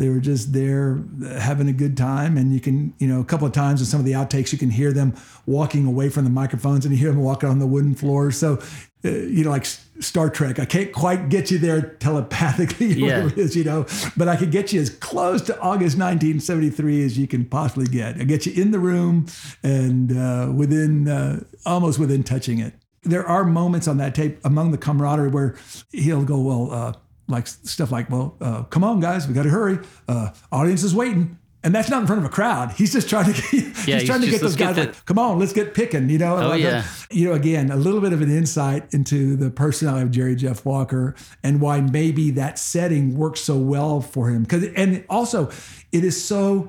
They 0.02 0.10
were 0.10 0.20
just 0.20 0.52
there 0.52 1.00
uh, 1.24 1.40
having 1.40 1.68
a 1.70 1.74
good 1.74 1.96
time, 1.96 2.36
and 2.36 2.52
you 2.52 2.60
can, 2.60 2.92
you 2.98 3.06
know, 3.06 3.20
a 3.20 3.24
couple 3.24 3.46
of 3.46 3.54
times 3.54 3.82
in 3.82 3.86
some 3.86 4.00
of 4.00 4.06
the 4.08 4.14
outtakes, 4.14 4.52
you 4.52 4.58
can 4.58 4.72
hear 4.72 4.92
them 4.92 5.14
walking 5.46 5.86
away 5.86 6.10
from 6.10 6.24
the 6.24 6.32
microphones, 6.32 6.86
and 6.86 6.92
you 6.94 7.00
hear 7.00 7.12
them 7.12 7.22
walking 7.22 7.48
on 7.48 7.60
the 7.60 7.68
wooden 7.68 7.94
floors. 7.94 8.36
So, 8.36 8.58
uh, 9.06 9.10
you 9.10 9.44
know, 9.44 9.52
like 9.52 9.66
Star 9.66 10.32
Trek, 10.32 10.58
I 10.58 10.66
can't 10.66 10.92
quite 10.92 11.30
get 11.30 11.52
you 11.52 11.60
there 11.60 11.82
telepathically, 12.00 12.88
Yeah. 12.94 13.06
whatever 13.26 13.28
it 13.30 13.38
is, 13.38 13.56
you 13.56 13.64
know, 13.64 13.86
but 14.18 14.28
I 14.28 14.38
could 14.38 14.50
get 14.50 14.74
you 14.74 14.82
as 14.82 14.90
close 14.90 15.44
to 15.44 15.54
August 15.60 16.00
1973 16.00 17.06
as 17.06 17.18
you 17.20 17.28
can 17.28 17.46
possibly 17.46 17.86
get. 17.86 18.20
I 18.20 18.24
get 18.24 18.48
you 18.48 18.54
in 18.60 18.72
the 18.72 18.80
room 18.80 19.28
and 19.62 20.18
uh, 20.18 20.52
within, 20.52 21.08
uh, 21.08 21.44
almost 21.64 22.00
within 22.00 22.24
touching 22.24 22.58
it. 22.58 22.74
There 23.04 23.28
are 23.28 23.44
moments 23.44 23.88
on 23.88 23.98
that 23.98 24.16
tape 24.16 24.40
among 24.44 24.72
the 24.72 24.78
camaraderie 24.80 25.30
where 25.30 25.56
he'll 25.92 26.24
go, 26.24 26.40
well, 26.40 26.72
uh, 26.72 26.94
like 27.28 27.48
stuff 27.48 27.92
like, 27.92 28.10
well, 28.10 28.36
uh, 28.42 28.64
come 28.64 28.84
on, 28.84 29.00
guys, 29.00 29.28
we 29.28 29.34
got 29.34 29.44
to 29.44 29.50
hurry. 29.50 29.80
Uh, 30.08 30.32
audience 30.52 30.84
is 30.84 30.94
waiting. 30.96 31.38
And 31.64 31.76
that's 31.76 31.92
not 31.92 32.02
in 32.02 32.08
front 32.08 32.20
of 32.20 32.26
a 32.26 32.34
crowd. 32.34 32.72
He's 32.76 32.92
just 32.92 33.08
trying 33.08 33.32
to 33.32 33.40
get, 33.40 33.54
Yeah, 33.88 34.00
he's 34.00 34.06
trying 34.06 34.22
to 34.22 34.26
get 34.32 34.42
those 34.42 34.42
"Let's 34.42 34.56
get 34.56 34.66
guys 34.66 34.76
the- 34.78 34.86
like, 34.94 35.06
come 35.06 35.20
on, 35.20 35.38
let's 35.38 35.54
get 35.54 35.76
picking, 35.76 36.10
you 36.10 36.18
know? 36.18 36.36
Oh, 36.38 36.48
Like, 36.50 36.62
yeah. 36.64 36.84
You 37.12 37.30
know, 37.30 37.34
again, 37.36 37.70
a 37.70 37.76
little 37.76 38.02
bit 38.02 38.14
of 38.14 38.22
an 38.24 38.36
insight 38.36 38.92
into 38.96 39.36
the 39.36 39.52
personality 39.52 40.02
of 40.04 40.10
Jerry 40.10 40.36
Jeff 40.36 40.66
Walker 40.66 41.14
and 41.44 41.62
why 41.62 41.80
maybe 41.82 42.32
that 42.32 42.58
setting 42.58 43.16
works 43.16 43.42
so 43.42 43.58
well 43.60 44.02
for 44.02 44.30
him. 44.30 44.44
Cause 44.48 44.64
and 44.76 45.06
also 45.08 45.52
it 45.92 46.04
is 46.04 46.20
so 46.26 46.68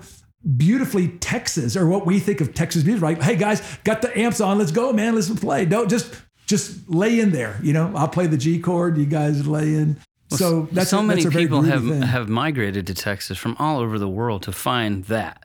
beautifully 0.56 1.08
Texas 1.08 1.76
or 1.76 1.86
what 1.86 2.04
we 2.06 2.18
think 2.18 2.40
of 2.42 2.52
Texas 2.54 2.84
music, 2.84 3.02
right? 3.02 3.22
Hey 3.22 3.36
guys, 3.36 3.62
got 3.84 4.02
the 4.02 4.16
amps 4.18 4.40
on, 4.40 4.58
let's 4.58 4.72
go, 4.72 4.92
man, 4.92 5.14
let's 5.14 5.30
play. 5.30 5.64
Don't 5.64 5.88
just 5.88 6.12
just 6.46 6.88
lay 6.90 7.18
in 7.20 7.30
there. 7.30 7.58
You 7.62 7.72
know, 7.72 7.92
I'll 7.94 8.08
play 8.08 8.26
the 8.26 8.36
G 8.36 8.58
chord, 8.58 8.98
you 8.98 9.06
guys 9.06 9.46
lay 9.46 9.74
in. 9.74 9.98
So 10.38 10.68
that's 10.72 10.90
so 10.90 11.00
a, 11.00 11.02
many 11.02 11.22
that's 11.24 11.34
people 11.34 11.62
have 11.62 11.82
thing. 11.82 12.02
have 12.02 12.28
migrated 12.28 12.86
to 12.88 12.94
Texas 12.94 13.38
from 13.38 13.56
all 13.58 13.80
over 13.80 13.98
the 13.98 14.08
world 14.08 14.42
to 14.44 14.52
find 14.52 15.04
that. 15.04 15.44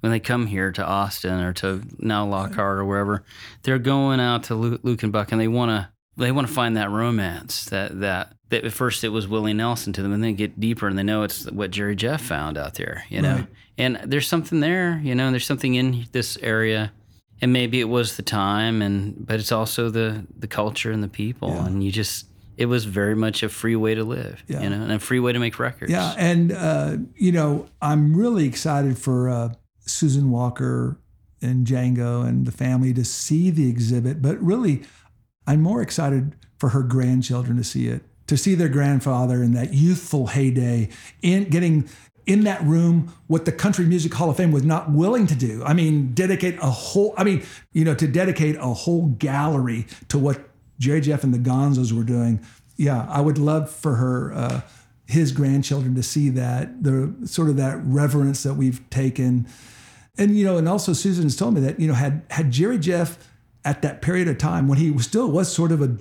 When 0.00 0.12
they 0.12 0.20
come 0.20 0.48
here 0.48 0.70
to 0.70 0.84
Austin 0.84 1.40
or 1.40 1.54
to 1.54 1.80
now 1.98 2.26
Lockhart 2.26 2.76
or 2.76 2.84
wherever, 2.84 3.24
they're 3.62 3.78
going 3.78 4.20
out 4.20 4.42
to 4.44 4.52
Luckenbach 4.54 5.32
and 5.32 5.40
they 5.40 5.48
want 5.48 5.70
to 5.70 5.88
they 6.16 6.30
want 6.30 6.46
to 6.46 6.52
find 6.52 6.76
that 6.76 6.90
romance 6.90 7.64
that 7.66 8.00
that 8.00 8.34
that 8.50 8.64
at 8.64 8.72
first 8.72 9.02
it 9.02 9.08
was 9.08 9.26
Willie 9.26 9.54
Nelson 9.54 9.92
to 9.94 10.02
them 10.02 10.12
and 10.12 10.22
then 10.22 10.34
get 10.34 10.60
deeper 10.60 10.86
and 10.86 10.98
they 10.98 11.02
know 11.02 11.22
it's 11.22 11.50
what 11.50 11.70
Jerry 11.70 11.96
Jeff 11.96 12.22
found 12.22 12.58
out 12.58 12.74
there, 12.74 13.04
you 13.08 13.20
know. 13.22 13.36
Right. 13.36 13.46
And 13.78 14.00
there's 14.04 14.28
something 14.28 14.60
there, 14.60 15.00
you 15.02 15.14
know, 15.14 15.24
and 15.26 15.34
there's 15.34 15.46
something 15.46 15.74
in 15.74 16.06
this 16.12 16.36
area 16.42 16.92
and 17.40 17.52
maybe 17.52 17.80
it 17.80 17.88
was 17.88 18.16
the 18.16 18.22
time 18.22 18.80
and 18.80 19.26
but 19.26 19.40
it's 19.40 19.52
also 19.52 19.90
the 19.90 20.26
the 20.38 20.46
culture 20.46 20.92
and 20.92 21.02
the 21.02 21.08
people 21.08 21.50
and 21.50 21.82
you 21.82 21.90
just 21.90 22.26
it 22.56 22.66
was 22.66 22.84
very 22.84 23.14
much 23.14 23.42
a 23.42 23.48
free 23.48 23.76
way 23.76 23.94
to 23.94 24.04
live, 24.04 24.42
Yeah. 24.46 24.62
you 24.62 24.70
know, 24.70 24.82
and 24.82 24.92
a 24.92 24.98
free 24.98 25.20
way 25.20 25.32
to 25.32 25.38
make 25.38 25.58
records. 25.58 25.90
Yeah, 25.90 26.14
and 26.16 26.52
uh, 26.52 26.96
you 27.16 27.32
know, 27.32 27.66
I'm 27.82 28.14
really 28.16 28.46
excited 28.46 28.98
for 28.98 29.28
uh, 29.28 29.54
Susan 29.80 30.30
Walker 30.30 30.98
and 31.42 31.66
Django 31.66 32.26
and 32.26 32.46
the 32.46 32.52
family 32.52 32.94
to 32.94 33.04
see 33.04 33.50
the 33.50 33.68
exhibit, 33.68 34.22
but 34.22 34.40
really, 34.42 34.82
I'm 35.46 35.60
more 35.60 35.82
excited 35.82 36.34
for 36.58 36.70
her 36.70 36.82
grandchildren 36.82 37.56
to 37.58 37.64
see 37.64 37.88
it, 37.88 38.02
to 38.28 38.36
see 38.36 38.54
their 38.54 38.68
grandfather 38.70 39.42
in 39.42 39.52
that 39.52 39.74
youthful 39.74 40.28
heyday, 40.28 40.88
in 41.22 41.44
getting 41.50 41.88
in 42.26 42.44
that 42.44 42.62
room 42.62 43.12
what 43.26 43.44
the 43.44 43.52
Country 43.52 43.84
Music 43.84 44.14
Hall 44.14 44.30
of 44.30 44.36
Fame 44.38 44.50
was 44.52 44.62
not 44.64 44.90
willing 44.90 45.26
to 45.26 45.34
do. 45.34 45.62
I 45.62 45.74
mean, 45.74 46.14
dedicate 46.14 46.56
a 46.62 46.70
whole, 46.70 47.12
I 47.18 47.24
mean, 47.24 47.42
you 47.74 47.84
know, 47.84 47.94
to 47.96 48.06
dedicate 48.08 48.56
a 48.56 48.72
whole 48.72 49.08
gallery 49.08 49.86
to 50.08 50.18
what 50.18 50.48
Jerry 50.78 51.00
Jeff 51.00 51.24
and 51.24 51.32
the 51.32 51.38
Gonzos 51.38 51.92
were 51.92 52.04
doing. 52.04 52.40
Yeah, 52.76 53.06
I 53.08 53.20
would 53.20 53.38
love 53.38 53.70
for 53.70 53.96
her, 53.96 54.32
uh, 54.34 54.60
his 55.06 55.32
grandchildren 55.32 55.94
to 55.94 56.02
see 56.02 56.30
that, 56.30 56.82
the 56.82 57.14
sort 57.26 57.48
of 57.48 57.56
that 57.56 57.78
reverence 57.84 58.42
that 58.42 58.54
we've 58.54 58.88
taken. 58.90 59.46
And, 60.16 60.36
you 60.36 60.44
know, 60.44 60.56
and 60.56 60.68
also 60.68 60.92
Susan 60.92 61.24
has 61.24 61.36
told 61.36 61.54
me 61.54 61.60
that, 61.60 61.78
you 61.78 61.86
know, 61.86 61.94
had, 61.94 62.22
had 62.30 62.50
Jerry 62.50 62.78
Jeff 62.78 63.18
at 63.64 63.82
that 63.82 64.02
period 64.02 64.28
of 64.28 64.38
time 64.38 64.66
when 64.68 64.78
he 64.78 64.96
still 64.98 65.30
was 65.30 65.52
sort 65.52 65.72
of 65.72 65.82
a, 65.82 65.96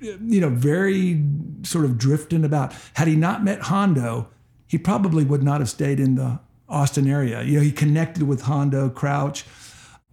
you 0.00 0.40
know, 0.40 0.50
very 0.50 1.22
sort 1.62 1.84
of 1.84 1.98
drifting 1.98 2.44
about, 2.44 2.74
had 2.94 3.08
he 3.08 3.16
not 3.16 3.42
met 3.42 3.62
Hondo, 3.62 4.28
he 4.66 4.78
probably 4.78 5.24
would 5.24 5.42
not 5.42 5.60
have 5.60 5.70
stayed 5.70 6.00
in 6.00 6.14
the 6.14 6.40
Austin 6.68 7.08
area. 7.08 7.42
You 7.42 7.58
know, 7.58 7.62
he 7.62 7.72
connected 7.72 8.24
with 8.24 8.42
Hondo, 8.42 8.88
Crouch. 8.90 9.44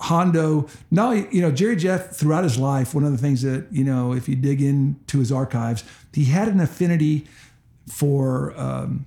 Hondo, 0.03 0.67
now, 0.91 1.11
you 1.11 1.41
know, 1.41 1.49
Jerry 1.49 1.77
Jeff 1.77 2.11
throughout 2.11 2.43
his 2.43 2.57
life, 2.57 2.93
one 2.93 3.05
of 3.05 3.13
the 3.13 3.17
things 3.17 3.41
that, 3.43 3.67
you 3.71 3.85
know, 3.85 4.11
if 4.11 4.27
you 4.27 4.35
dig 4.35 4.61
into 4.61 5.19
his 5.19 5.31
archives, 5.31 5.85
he 6.11 6.25
had 6.25 6.49
an 6.49 6.59
affinity 6.59 7.25
for 7.87 8.53
um, 8.59 9.05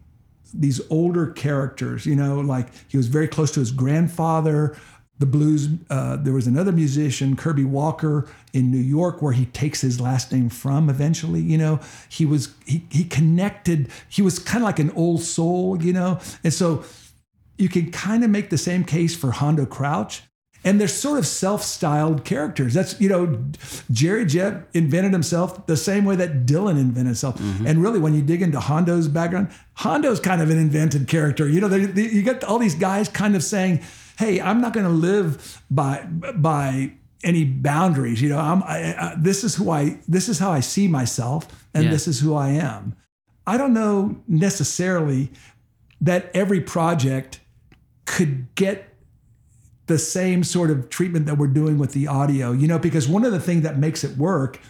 these 0.54 0.80
older 0.88 1.26
characters, 1.26 2.06
you 2.06 2.16
know, 2.16 2.40
like 2.40 2.68
he 2.88 2.96
was 2.96 3.08
very 3.08 3.28
close 3.28 3.50
to 3.52 3.60
his 3.60 3.72
grandfather. 3.72 4.74
The 5.18 5.26
blues, 5.26 5.68
uh, 5.90 6.16
there 6.16 6.32
was 6.32 6.46
another 6.46 6.72
musician, 6.72 7.36
Kirby 7.36 7.64
Walker, 7.64 8.26
in 8.54 8.70
New 8.70 8.78
York, 8.78 9.20
where 9.20 9.32
he 9.32 9.44
takes 9.44 9.82
his 9.82 10.00
last 10.00 10.32
name 10.32 10.48
from 10.48 10.88
eventually. 10.88 11.42
You 11.42 11.58
know, 11.58 11.80
he 12.08 12.24
was, 12.24 12.54
he, 12.64 12.86
he 12.90 13.04
connected, 13.04 13.90
he 14.08 14.22
was 14.22 14.38
kind 14.38 14.62
of 14.62 14.66
like 14.66 14.78
an 14.78 14.92
old 14.92 15.20
soul, 15.20 15.82
you 15.82 15.92
know, 15.92 16.20
and 16.42 16.54
so 16.54 16.84
you 17.58 17.68
can 17.68 17.90
kind 17.90 18.24
of 18.24 18.30
make 18.30 18.48
the 18.48 18.58
same 18.58 18.82
case 18.82 19.14
for 19.14 19.30
Hondo 19.32 19.66
Crouch. 19.66 20.22
And 20.66 20.78
they're 20.80 20.88
sort 20.88 21.18
of 21.18 21.26
self-styled 21.26 22.24
characters. 22.24 22.74
That's 22.74 23.00
you 23.00 23.08
know, 23.08 23.38
Jerry 23.90 24.26
Jeff 24.26 24.64
invented 24.74 25.12
himself 25.12 25.66
the 25.66 25.76
same 25.76 26.04
way 26.04 26.16
that 26.16 26.44
Dylan 26.44 26.72
invented 26.72 27.06
himself. 27.06 27.38
Mm-hmm. 27.38 27.66
And 27.66 27.82
really, 27.82 28.00
when 28.00 28.14
you 28.14 28.20
dig 28.20 28.42
into 28.42 28.58
Hondo's 28.60 29.06
background, 29.08 29.48
Hondo's 29.74 30.20
kind 30.20 30.42
of 30.42 30.50
an 30.50 30.58
invented 30.58 31.06
character. 31.08 31.48
You 31.48 31.60
know, 31.60 31.68
they, 31.68 31.86
they, 31.86 32.10
you 32.10 32.22
get 32.22 32.44
all 32.44 32.58
these 32.58 32.74
guys 32.74 33.08
kind 33.08 33.34
of 33.36 33.42
saying, 33.44 33.80
"Hey, 34.18 34.40
I'm 34.40 34.60
not 34.60 34.72
going 34.74 34.86
to 34.86 34.92
live 34.92 35.62
by 35.70 36.04
by 36.34 36.92
any 37.22 37.44
boundaries. 37.44 38.20
You 38.20 38.28
know, 38.30 38.38
I'm 38.38 38.62
I, 38.64 38.94
I, 38.98 39.14
this 39.16 39.44
is 39.44 39.54
who 39.54 39.70
I 39.70 40.00
this 40.08 40.28
is 40.28 40.38
how 40.40 40.50
I 40.50 40.60
see 40.60 40.88
myself, 40.88 41.46
and 41.74 41.84
Yeah. 41.84 41.90
this 41.90 42.08
is 42.08 42.20
who 42.20 42.34
I 42.34 42.48
am." 42.50 42.96
I 43.46 43.56
don't 43.56 43.72
know 43.72 44.16
necessarily 44.26 45.30
that 46.00 46.30
every 46.34 46.60
project 46.60 47.38
could 48.04 48.52
get 48.56 48.95
the 49.86 49.98
same 49.98 50.42
sort 50.42 50.70
of 50.70 50.90
treatment 50.90 51.26
that 51.26 51.38
we're 51.38 51.46
doing 51.46 51.78
with 51.78 51.92
the 51.92 52.06
audio, 52.08 52.52
you 52.52 52.66
know, 52.66 52.78
because 52.78 53.08
one 53.08 53.24
of 53.24 53.32
the 53.32 53.40
things 53.40 53.62
that 53.62 53.78
makes 53.78 54.04
it 54.04 54.16
work 54.16 54.60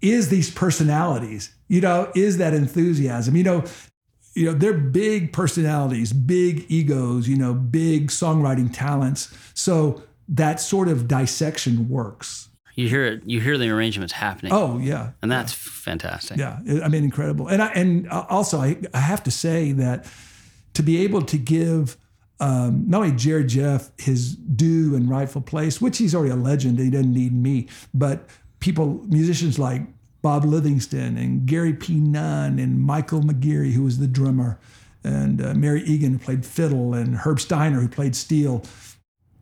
is 0.00 0.28
these 0.28 0.50
personalities, 0.50 1.54
you 1.68 1.80
know, 1.80 2.10
is 2.14 2.38
that 2.38 2.54
enthusiasm, 2.54 3.36
you 3.36 3.42
know, 3.42 3.64
you 4.34 4.46
know, 4.46 4.52
they're 4.52 4.74
big 4.74 5.32
personalities, 5.32 6.12
big 6.12 6.66
egos, 6.68 7.28
you 7.28 7.36
know, 7.36 7.54
big 7.54 8.08
songwriting 8.08 8.72
talents. 8.72 9.32
So 9.54 10.02
that 10.28 10.60
sort 10.60 10.88
of 10.88 11.08
dissection 11.08 11.88
works. 11.88 12.48
You 12.74 12.88
hear 12.88 13.04
it. 13.04 13.22
You 13.24 13.40
hear 13.40 13.56
the 13.56 13.70
arrangements 13.70 14.12
happening. 14.12 14.52
Oh 14.52 14.78
yeah, 14.78 15.12
and 15.22 15.30
that's 15.30 15.52
fantastic. 15.52 16.38
Yeah, 16.38 16.58
I 16.82 16.88
mean, 16.88 17.04
incredible. 17.04 17.46
And 17.46 17.62
I, 17.62 17.68
and 17.68 18.08
uh, 18.10 18.26
also, 18.28 18.58
I, 18.58 18.76
I 18.92 18.98
have 18.98 19.22
to 19.24 19.30
say 19.30 19.70
that 19.72 20.06
to 20.74 20.82
be 20.82 21.04
able 21.04 21.22
to 21.22 21.38
give 21.38 21.96
um, 22.44 22.84
not 22.86 23.02
only 23.02 23.16
Jerry 23.16 23.46
Jeff 23.46 23.90
his 23.98 24.36
due 24.36 24.94
and 24.94 25.08
rightful 25.08 25.40
place, 25.40 25.80
which 25.80 25.96
he's 25.96 26.14
already 26.14 26.30
a 26.30 26.36
legend, 26.36 26.78
he 26.78 26.90
doesn't 26.90 27.12
need 27.12 27.32
me, 27.32 27.68
but 27.94 28.28
people, 28.60 29.02
musicians 29.08 29.58
like 29.58 29.80
Bob 30.20 30.44
Livingston 30.44 31.16
and 31.16 31.46
Gary 31.46 31.72
P. 31.72 31.94
Nunn 31.94 32.58
and 32.58 32.82
Michael 32.82 33.22
McGeary, 33.22 33.72
who 33.72 33.82
was 33.82 33.98
the 33.98 34.06
drummer, 34.06 34.58
and 35.02 35.42
uh, 35.42 35.54
Mary 35.54 35.82
Egan, 35.84 36.12
who 36.12 36.18
played 36.18 36.44
fiddle, 36.44 36.92
and 36.92 37.16
Herb 37.16 37.40
Steiner, 37.40 37.80
who 37.80 37.88
played 37.88 38.14
steel, 38.14 38.62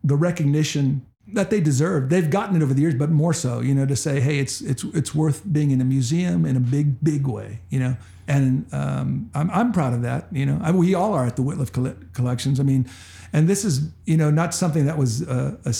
the 0.05 0.17
recognition 0.17 1.05
that 1.29 1.51
they 1.51 1.61
deserve. 1.61 2.09
They've 2.09 2.29
gotten 2.29 2.57
it 2.57 2.63
over 2.63 2.75
the 2.75 2.83
years, 2.83 2.95
but 2.95 3.11
more 3.11 3.33
so, 3.33 3.61
you 3.61 3.75
know, 3.75 3.87
to 3.87 3.97
say, 3.97 4.21
hey, 4.21 4.39
it's 4.39 4.61
it's 4.61 4.85
it's 4.85 5.15
worth 5.15 5.43
being 5.51 5.71
in 5.71 5.81
a 5.81 5.85
museum 5.85 6.45
in 6.45 6.57
a 6.57 6.61
big 6.61 7.03
big 7.03 7.27
way, 7.27 7.61
you 7.71 7.79
know. 7.79 7.97
And 8.29 8.73
um, 8.73 9.31
I'm 9.35 9.51
I'm 9.51 9.73
proud 9.73 9.95
of 9.95 10.03
that, 10.03 10.29
you 10.33 10.47
know. 10.47 10.61
I, 10.63 10.71
we 10.71 10.95
all 10.95 11.13
are 11.15 11.27
at 11.27 11.37
the 11.37 11.43
Wittliff 11.43 11.73
collections. 12.13 12.61
I 12.61 12.63
mean, 12.63 12.89
and 13.33 13.49
this 13.49 13.65
is 13.65 13.91
you 14.05 14.17
know 14.17 14.31
not 14.31 14.55
something 14.55 14.87
that 14.87 14.99
was 14.99 15.23
a 15.23 15.75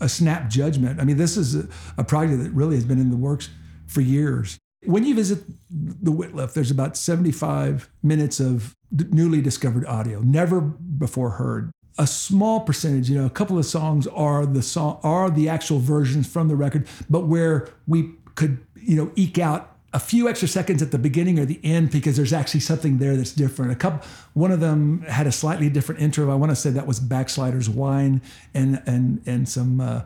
a 0.00 0.08
snap 0.08 0.48
judgment. 0.48 1.00
I 1.00 1.04
mean, 1.04 1.16
this 1.16 1.36
is 1.36 1.56
a, 1.56 1.68
a 1.96 2.04
project 2.04 2.42
that 2.42 2.50
really 2.52 2.76
has 2.76 2.84
been 2.84 3.00
in 3.00 3.10
the 3.10 3.16
works 3.16 3.50
for 3.86 4.00
years. 4.00 4.58
When 4.84 5.04
you 5.04 5.14
visit 5.14 5.40
the 5.70 6.12
Wittliff, 6.12 6.52
there's 6.52 6.70
about 6.70 6.96
75 6.96 7.90
minutes 8.02 8.38
of 8.38 8.76
newly 8.92 9.42
discovered 9.42 9.84
audio, 9.86 10.20
never 10.20 10.60
before 10.60 11.30
heard. 11.30 11.72
A 11.98 12.06
small 12.06 12.60
percentage, 12.60 13.10
you 13.10 13.18
know, 13.18 13.26
a 13.26 13.30
couple 13.30 13.58
of 13.58 13.66
songs 13.66 14.06
are 14.06 14.46
the 14.46 14.62
song 14.62 15.00
are 15.02 15.30
the 15.30 15.48
actual 15.48 15.80
versions 15.80 16.26
from 16.26 16.48
the 16.48 16.54
record, 16.54 16.86
but 17.10 17.26
where 17.26 17.68
we 17.86 18.12
could, 18.36 18.64
you 18.76 18.94
know, 18.94 19.10
eke 19.16 19.38
out 19.38 19.78
a 19.92 19.98
few 19.98 20.28
extra 20.28 20.46
seconds 20.46 20.82
at 20.82 20.90
the 20.90 20.98
beginning 20.98 21.38
or 21.38 21.44
the 21.44 21.58
end 21.64 21.90
because 21.90 22.16
there's 22.16 22.32
actually 22.32 22.60
something 22.60 22.98
there 22.98 23.16
that's 23.16 23.32
different. 23.32 23.72
A 23.72 23.74
couple, 23.74 24.06
one 24.34 24.52
of 24.52 24.60
them 24.60 25.02
had 25.02 25.26
a 25.26 25.32
slightly 25.32 25.70
different 25.70 26.00
intro. 26.00 26.30
I 26.30 26.34
want 26.34 26.50
to 26.50 26.56
say 26.56 26.70
that 26.70 26.86
was 26.86 27.00
Backsliders 27.00 27.68
Wine 27.68 28.20
and 28.54 28.82
and 28.86 29.22
and 29.26 29.48
some 29.48 29.80
uh, 29.80 30.02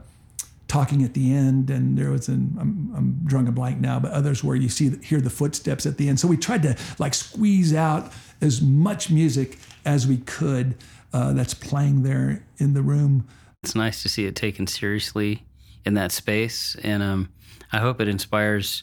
talking 0.68 1.02
at 1.02 1.14
the 1.14 1.34
end. 1.34 1.68
And 1.68 1.98
there 1.98 2.10
was 2.10 2.28
an 2.28 2.56
I'm, 2.60 2.92
I'm 2.96 3.20
drawing 3.24 3.48
a 3.48 3.52
blank 3.52 3.80
now, 3.80 3.98
but 3.98 4.12
others 4.12 4.44
where 4.44 4.56
you 4.56 4.68
see 4.68 4.96
hear 5.02 5.20
the 5.20 5.30
footsteps 5.30 5.84
at 5.84 5.98
the 5.98 6.08
end. 6.08 6.20
So 6.20 6.28
we 6.28 6.36
tried 6.36 6.62
to 6.62 6.76
like 6.98 7.14
squeeze 7.14 7.74
out 7.74 8.12
as 8.40 8.62
much 8.62 9.10
music 9.10 9.58
as 9.84 10.06
we 10.06 10.18
could 10.18 10.76
uh, 11.12 11.32
that's 11.32 11.54
playing 11.54 12.02
there 12.02 12.44
in 12.58 12.74
the 12.74 12.82
room. 12.82 13.26
It's 13.62 13.74
nice 13.74 14.02
to 14.02 14.08
see 14.08 14.24
it 14.26 14.34
taken 14.36 14.66
seriously 14.66 15.44
in 15.84 15.94
that 15.94 16.12
space, 16.12 16.76
and 16.82 17.02
um, 17.02 17.28
I 17.72 17.78
hope 17.78 18.00
it 18.00 18.08
inspires 18.08 18.82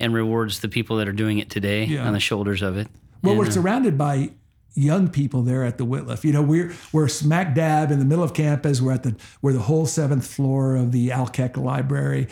and 0.00 0.12
rewards 0.14 0.60
the 0.60 0.68
people 0.68 0.96
that 0.96 1.08
are 1.08 1.12
doing 1.12 1.38
it 1.38 1.50
today 1.50 1.84
Yeah. 1.84 2.06
on 2.06 2.12
the 2.12 2.20
shoulders 2.20 2.62
of 2.62 2.76
it. 2.76 2.88
Well, 3.22 3.32
And, 3.32 3.38
we're 3.38 3.46
uh, 3.46 3.50
surrounded 3.50 3.96
by 3.96 4.30
young 4.74 5.08
people 5.08 5.42
there 5.42 5.62
at 5.64 5.78
the 5.78 5.86
Wittliff. 5.86 6.24
You 6.24 6.32
know, 6.32 6.42
we're 6.42 6.74
we're 6.92 7.08
smack 7.08 7.54
dab 7.54 7.90
in 7.90 7.98
the 8.00 8.04
middle 8.04 8.24
of 8.24 8.34
campus. 8.34 8.80
We're 8.80 8.92
at 8.92 9.02
the 9.04 9.14
we're 9.40 9.52
the 9.52 9.60
whole 9.60 9.86
seventh 9.86 10.26
floor 10.26 10.74
of 10.76 10.90
the 10.92 11.08
Alkek 11.10 11.56
Library. 11.56 12.26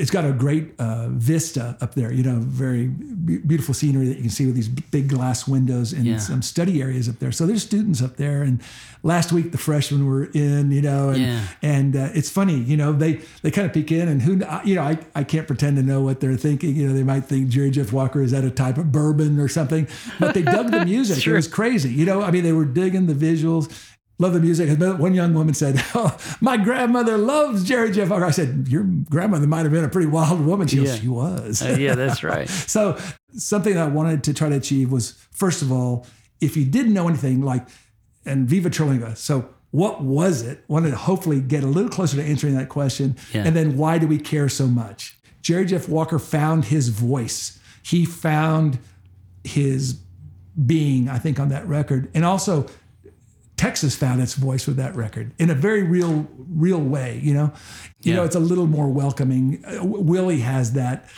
It's 0.00 0.10
got 0.10 0.24
a 0.24 0.32
great 0.32 0.72
uh, 0.78 1.08
vista 1.10 1.76
up 1.80 1.94
there. 1.94 2.12
You 2.12 2.22
know, 2.22 2.36
very 2.40 2.86
be- 2.86 3.38
beautiful 3.38 3.74
scenery 3.74 4.06
that 4.08 4.16
you 4.16 4.22
can 4.22 4.30
see 4.30 4.46
with 4.46 4.54
these 4.54 4.68
big 4.68 5.08
glass 5.08 5.46
windows 5.46 5.92
and 5.92 6.04
Yeah. 6.06 6.16
some 6.18 6.42
study 6.42 6.80
areas 6.80 7.08
up 7.08 7.18
there. 7.18 7.32
So 7.32 7.46
there's 7.46 7.62
students 7.62 8.00
up 8.02 8.16
there. 8.16 8.42
And 8.42 8.62
last 9.02 9.30
week 9.32 9.52
the 9.52 9.58
freshmen 9.58 10.06
were 10.06 10.24
in. 10.32 10.70
You 10.72 10.82
know, 10.82 11.10
and 11.10 11.20
Yeah. 11.22 11.40
and 11.62 11.96
uh, 11.96 12.08
it's 12.14 12.30
funny. 12.30 12.58
You 12.58 12.76
know, 12.76 12.92
they 12.92 13.20
they 13.42 13.50
kind 13.50 13.66
of 13.66 13.72
peek 13.74 13.92
in, 13.92 14.08
and 14.08 14.22
who 14.22 14.32
you 14.64 14.74
know, 14.76 14.82
I 14.82 14.98
I 15.14 15.22
can't 15.24 15.46
pretend 15.46 15.76
to 15.76 15.82
know 15.82 16.00
what 16.00 16.20
they're 16.20 16.36
thinking. 16.36 16.74
You 16.76 16.88
know, 16.88 16.94
they 16.94 17.02
might 17.04 17.24
think 17.26 17.48
Jerry 17.48 17.70
Jeff 17.70 17.92
Walker 17.92 18.22
is 18.22 18.30
that 18.32 18.44
a 18.44 18.50
type 18.50 18.78
of 18.78 18.90
bourbon 18.90 19.38
or 19.38 19.48
something, 19.48 19.86
but 20.18 20.34
they 20.34 20.42
dug 20.42 20.70
the 20.70 20.84
music. 20.94 21.22
Sure. 21.22 21.34
It 21.34 21.38
was 21.38 21.48
crazy. 21.48 21.90
You 21.90 22.06
know, 22.06 22.22
I 22.22 22.30
mean, 22.30 22.42
they 22.44 22.52
were 22.52 22.64
digging 22.64 23.06
the 23.06 23.14
visuals. 23.14 23.70
Love 24.20 24.34
the 24.34 24.40
music. 24.40 24.78
One 24.78 25.14
young 25.14 25.32
woman 25.32 25.54
said, 25.54 25.82
oh, 25.94 26.14
"My 26.42 26.58
grandmother 26.58 27.16
loves 27.16 27.64
Jerry 27.64 27.90
Jeff 27.90 28.10
Walker." 28.10 28.26
I 28.26 28.30
said, 28.30 28.68
"Your 28.68 28.82
grandmother 28.82 29.46
might 29.46 29.62
have 29.62 29.72
been 29.72 29.82
a 29.82 29.88
pretty 29.88 30.08
wild 30.08 30.44
woman." 30.44 30.68
She 30.68 30.76
goes, 30.76 30.98
"She 30.98 31.08
was." 31.08 31.62
Uh, 31.62 31.76
yeah, 31.80 31.94
that's 31.94 32.22
right. 32.34 32.46
so 32.48 32.98
something 33.32 33.74
that 33.74 33.82
I 33.82 33.90
wanted 33.90 34.22
to 34.24 34.34
try 34.34 34.50
to 34.50 34.56
achieve 34.56 34.92
was, 34.92 35.12
first 35.30 35.62
of 35.62 35.72
all, 35.72 36.06
if 36.38 36.54
you 36.54 36.66
didn't 36.66 36.92
know 36.92 37.08
anything, 37.08 37.40
like, 37.40 37.66
and 38.26 38.46
Viva 38.46 38.68
Terlingua. 38.68 39.16
So 39.16 39.48
what 39.70 40.02
was 40.02 40.42
it? 40.42 40.64
Wanted 40.68 40.90
to 40.90 40.96
hopefully 40.96 41.40
get 41.40 41.64
a 41.64 41.66
little 41.66 41.90
closer 41.90 42.16
to 42.16 42.22
answering 42.22 42.54
that 42.56 42.68
question. 42.68 43.16
Yeah. 43.32 43.44
And 43.46 43.56
then 43.56 43.78
why 43.78 43.96
do 43.96 44.06
we 44.06 44.18
care 44.18 44.50
so 44.50 44.66
much? 44.66 45.16
Jerry 45.40 45.64
Jeff 45.64 45.88
Walker 45.88 46.18
found 46.18 46.66
his 46.66 46.88
voice. 46.88 47.58
He 47.82 48.04
found 48.04 48.78
his 49.44 49.94
being, 50.66 51.08
I 51.08 51.18
think, 51.18 51.40
on 51.40 51.48
that 51.48 51.66
record. 51.66 52.10
And 52.12 52.24
also 52.24 52.66
Texas 53.60 53.94
found 53.94 54.22
its 54.22 54.32
voice 54.32 54.66
with 54.66 54.76
that 54.76 54.96
record 54.96 55.32
in 55.38 55.50
a 55.50 55.54
very 55.54 55.82
real, 55.82 56.26
real 56.48 56.80
way. 56.80 57.20
You 57.22 57.34
know, 57.34 57.52
you 58.00 58.14
know, 58.14 58.24
it's 58.24 58.34
a 58.34 58.40
little 58.40 58.66
more 58.66 58.88
welcoming. 58.88 59.62
Uh, 59.66 59.84
Willie 59.84 60.40
has 60.40 60.72
that 60.72 61.10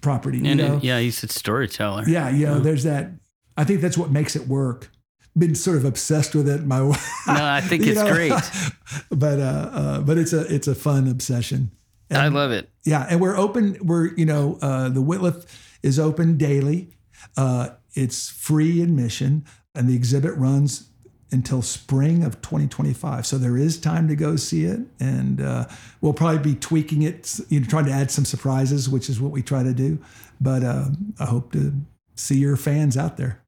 property. 0.00 0.38
You 0.38 0.44
Mm-hmm. 0.44 0.60
and 0.60 0.60
know? 0.60 0.76
it- 0.76 0.84
yeah, 0.84 1.00
he's 1.00 1.20
a 1.24 1.26
storyteller. 1.28 2.04
Yeah, 2.06 2.28
you 2.30 2.46
know, 2.46 2.60
there's 2.60 2.84
that. 2.84 3.10
I 3.56 3.64
think 3.64 3.80
that's 3.80 3.98
what 3.98 4.12
makes 4.12 4.36
it 4.36 4.46
work. 4.46 4.88
Been 5.36 5.56
sort 5.56 5.78
of 5.78 5.84
obsessed 5.84 6.32
with 6.36 6.48
it. 6.48 6.64
My 6.64 6.78
No, 6.80 6.94
I 7.26 7.60
think 7.60 7.84
it's 7.84 7.98
know? 7.98 8.12
great. 8.12 8.32
but 9.10 9.40
uh, 9.40 9.70
uh, 9.72 10.00
but 10.02 10.16
it's 10.16 10.32
a 10.32 10.42
it's 10.54 10.68
a 10.68 10.74
fun 10.76 11.08
obsession. 11.08 11.72
And, 12.08 12.18
I 12.22 12.28
love 12.28 12.52
it. 12.52 12.68
Yeah, 12.84 13.04
and 13.10 13.20
we're 13.20 13.36
open. 13.36 13.78
We're 13.82 14.14
you 14.14 14.26
know 14.26 14.58
uh, 14.62 14.88
the 14.90 15.02
Wittliff 15.02 15.44
is 15.82 15.98
open 15.98 16.36
daily. 16.36 16.92
Uh, 17.36 17.70
it's 17.94 18.28
free 18.30 18.80
admission, 18.80 19.44
and 19.74 19.88
the 19.88 19.96
exhibit 19.96 20.36
runs 20.36 20.89
until 21.32 21.62
spring 21.62 22.24
of 22.24 22.42
2025. 22.42 23.26
So 23.26 23.38
there 23.38 23.56
is 23.56 23.80
time 23.80 24.08
to 24.08 24.16
go 24.16 24.36
see 24.36 24.64
it, 24.64 24.80
and 24.98 25.40
uh, 25.40 25.66
we'll 26.00 26.12
probably 26.12 26.52
be 26.52 26.58
tweaking 26.58 27.02
it, 27.02 27.40
you 27.48 27.60
know, 27.60 27.66
trying 27.66 27.86
to 27.86 27.92
add 27.92 28.10
some 28.10 28.24
surprises, 28.24 28.88
which 28.88 29.08
is 29.08 29.20
what 29.20 29.32
we 29.32 29.42
try 29.42 29.62
to 29.62 29.72
do. 29.72 29.98
But 30.40 30.64
uh, 30.64 30.86
I 31.18 31.26
hope 31.26 31.52
to 31.52 31.72
see 32.14 32.38
your 32.38 32.56
fans 32.56 32.96
out 32.96 33.16
there. 33.16 33.40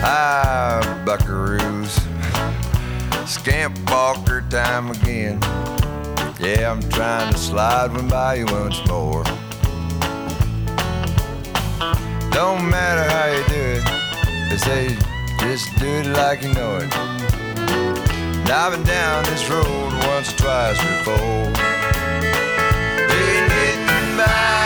Hi, 0.00 0.80
buckaroos. 1.04 1.98
Scamp 3.28 3.78
walker 3.90 4.42
time 4.48 4.90
again. 4.90 5.38
Yeah, 6.40 6.70
I'm 6.70 6.80
trying 6.90 7.32
to 7.32 7.38
slide 7.38 7.92
one 7.92 8.08
by 8.08 8.36
you 8.36 8.46
once 8.46 8.86
more. 8.86 9.24
Don't 12.38 12.70
matter 12.70 13.02
how 13.02 13.26
you 13.34 13.42
do 13.48 13.62
it, 13.78 14.48
they 14.48 14.56
say 14.58 14.96
just 15.40 15.76
do 15.80 15.86
it 15.86 16.06
like 16.06 16.40
you 16.40 16.54
know 16.54 16.76
it. 16.76 16.94
And 16.94 18.48
I've 18.48 18.70
been 18.74 18.84
down 18.84 19.24
this 19.24 19.50
road 19.50 19.92
once 20.06 20.32
or 20.32 20.36
twice 20.36 20.78
before. 20.78 21.50
Hey, 23.10 23.48
getting 23.48 24.16
by 24.16 24.57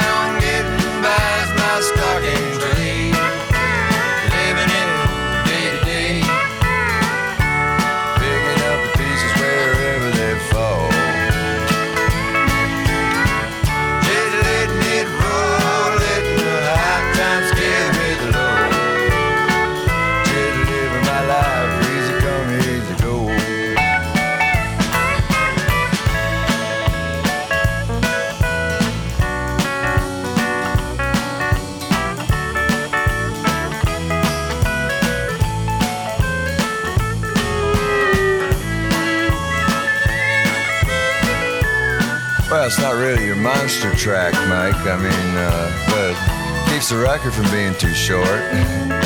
It's 42.65 42.79
not 42.79 42.95
really 42.95 43.27
your 43.27 43.35
monster 43.35 43.93
track, 43.97 44.35
Mike. 44.49 44.77
I 44.87 44.97
mean, 44.97 45.37
uh, 45.37 45.69
but 45.91 46.71
keeps 46.73 46.91
the 46.91 46.97
record 46.97 47.35
from 47.35 47.51
being 47.51 47.75
too 47.75 47.93
short. 47.93 48.29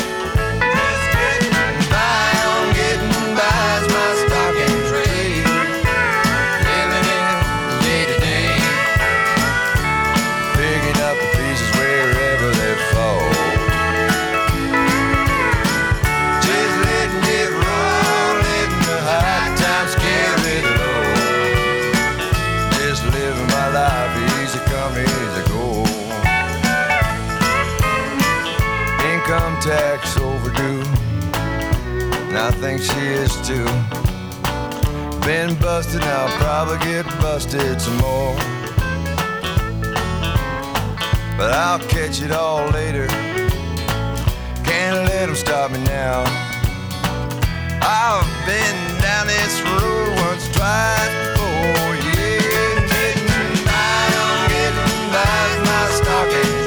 think 32.59 32.81
she 32.81 32.99
is 32.99 33.33
too. 33.47 33.65
Been 35.21 35.53
busted, 35.59 36.01
I'll 36.01 36.37
probably 36.39 36.77
get 36.79 37.05
busted 37.21 37.79
some 37.79 37.97
more. 37.97 38.35
But 41.37 41.51
I'll 41.53 41.79
catch 41.87 42.21
it 42.21 42.31
all 42.31 42.67
later. 42.69 43.07
Can't 44.63 45.07
let 45.09 45.29
'em 45.29 45.35
stop 45.35 45.69
me 45.71 45.79
now. 45.83 46.23
I've 47.81 48.27
been 48.45 48.79
down 49.01 49.27
this 49.27 49.61
road 49.61 50.09
once, 50.25 50.47
twice 50.55 51.13
before. 51.21 51.93
Yeah, 52.07 52.87
getting 52.91 53.65
by 53.69 54.05
on 54.25 54.37
getting 54.49 55.11
by 55.13 55.45
my 55.69 55.83
stocking 55.99 56.66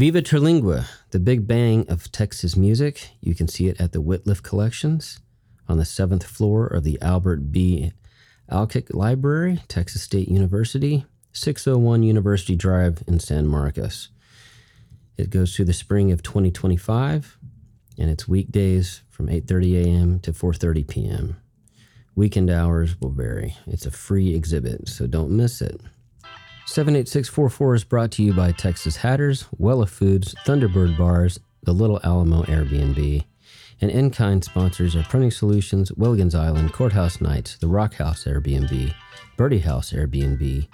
Viva 0.00 0.22
Terlingua, 0.22 0.86
the 1.10 1.20
big 1.20 1.46
bang 1.46 1.86
of 1.90 2.10
Texas 2.10 2.56
music. 2.56 3.10
You 3.20 3.34
can 3.34 3.48
see 3.48 3.68
it 3.68 3.78
at 3.78 3.92
the 3.92 4.00
Wittliff 4.00 4.42
Collections 4.42 5.20
on 5.68 5.76
the 5.76 5.84
seventh 5.84 6.24
floor 6.24 6.66
of 6.66 6.84
the 6.84 6.98
Albert 7.02 7.52
B. 7.52 7.92
Alkek 8.50 8.94
Library, 8.94 9.60
Texas 9.68 10.02
State 10.02 10.28
University, 10.28 11.04
601 11.32 12.02
University 12.02 12.56
Drive 12.56 13.04
in 13.06 13.20
San 13.20 13.46
Marcos. 13.46 14.08
It 15.18 15.28
goes 15.28 15.54
through 15.54 15.66
the 15.66 15.74
spring 15.74 16.12
of 16.12 16.22
2025, 16.22 17.36
and 17.98 18.08
it's 18.08 18.26
weekdays 18.26 19.02
from 19.10 19.26
8:30 19.26 19.84
a.m. 19.84 20.18
to 20.20 20.32
4:30 20.32 20.88
p.m. 20.88 21.36
Weekend 22.14 22.48
hours 22.48 22.98
will 22.98 23.10
vary. 23.10 23.54
It's 23.66 23.84
a 23.84 23.90
free 23.90 24.34
exhibit, 24.34 24.88
so 24.88 25.06
don't 25.06 25.36
miss 25.36 25.60
it. 25.60 25.78
78644 26.70 27.74
is 27.74 27.82
brought 27.82 28.12
to 28.12 28.22
you 28.22 28.32
by 28.32 28.52
Texas 28.52 28.98
Hatters, 28.98 29.46
Wella 29.58 29.88
Foods, 29.88 30.36
Thunderbird 30.46 30.96
Bars, 30.96 31.40
the 31.64 31.72
Little 31.72 31.98
Alamo 32.04 32.44
Airbnb, 32.44 33.24
and 33.80 33.90
in 33.90 34.12
kind 34.12 34.44
sponsors 34.44 34.94
are 34.94 35.02
Printing 35.02 35.32
Solutions, 35.32 35.90
Williams 35.94 36.36
Island, 36.36 36.72
Courthouse 36.72 37.20
Nights, 37.20 37.56
the 37.56 37.66
Rock 37.66 37.94
House 37.94 38.22
Airbnb, 38.22 38.94
Birdie 39.36 39.58
House 39.58 39.90
Airbnb, 39.92 40.68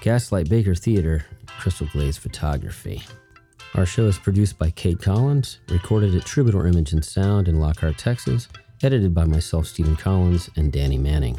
Gaslight 0.00 0.48
Baker 0.48 0.74
Theater, 0.74 1.24
Crystal 1.46 1.86
Glaze 1.92 2.18
Photography. 2.18 3.04
Our 3.76 3.86
show 3.86 4.06
is 4.06 4.18
produced 4.18 4.58
by 4.58 4.70
Kate 4.70 5.00
Collins, 5.00 5.60
recorded 5.68 6.16
at 6.16 6.26
Troubadour 6.26 6.66
Image 6.66 6.92
and 6.92 7.04
Sound 7.04 7.46
in 7.46 7.60
Lockhart, 7.60 7.96
Texas, 7.96 8.48
edited 8.82 9.14
by 9.14 9.24
myself, 9.24 9.68
Stephen 9.68 9.94
Collins, 9.94 10.50
and 10.56 10.72
Danny 10.72 10.98
Manning. 10.98 11.38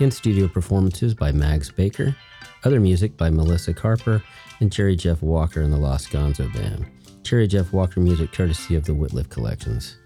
In 0.00 0.10
studio 0.10 0.48
performances 0.48 1.14
by 1.14 1.30
Mags 1.30 1.70
Baker, 1.70 2.16
other 2.64 2.80
music 2.80 3.16
by 3.16 3.30
Melissa 3.30 3.72
Carper 3.72 4.22
and 4.60 4.72
Jerry 4.72 4.96
Jeff 4.96 5.22
Walker 5.22 5.60
and 5.60 5.72
the 5.72 5.76
Lost 5.76 6.10
Gonzo 6.10 6.52
Band. 6.52 6.86
Jerry 7.22 7.46
Jeff 7.46 7.72
Walker 7.72 8.00
music 8.00 8.32
courtesy 8.32 8.74
of 8.74 8.84
the 8.84 8.92
Wittliff 8.92 9.28
Collections. 9.28 9.96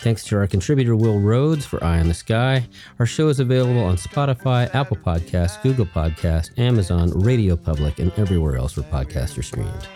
Thanks 0.00 0.24
to 0.24 0.36
our 0.36 0.46
contributor 0.46 0.96
Will 0.96 1.20
Rhodes 1.20 1.64
for 1.64 1.82
Eye 1.82 2.00
on 2.00 2.08
the 2.08 2.14
Sky. 2.14 2.66
Our 2.98 3.06
show 3.06 3.28
is 3.28 3.40
available 3.40 3.82
on 3.82 3.96
Spotify, 3.96 4.74
Apple 4.74 4.96
Podcasts, 4.96 5.62
Google 5.62 5.86
Podcasts, 5.86 6.58
Amazon, 6.58 7.10
Radio 7.10 7.56
Public, 7.56 7.98
and 7.98 8.12
everywhere 8.18 8.56
else 8.56 8.76
where 8.76 8.84
podcasts 8.84 9.38
are 9.38 9.42
streamed. 9.42 9.88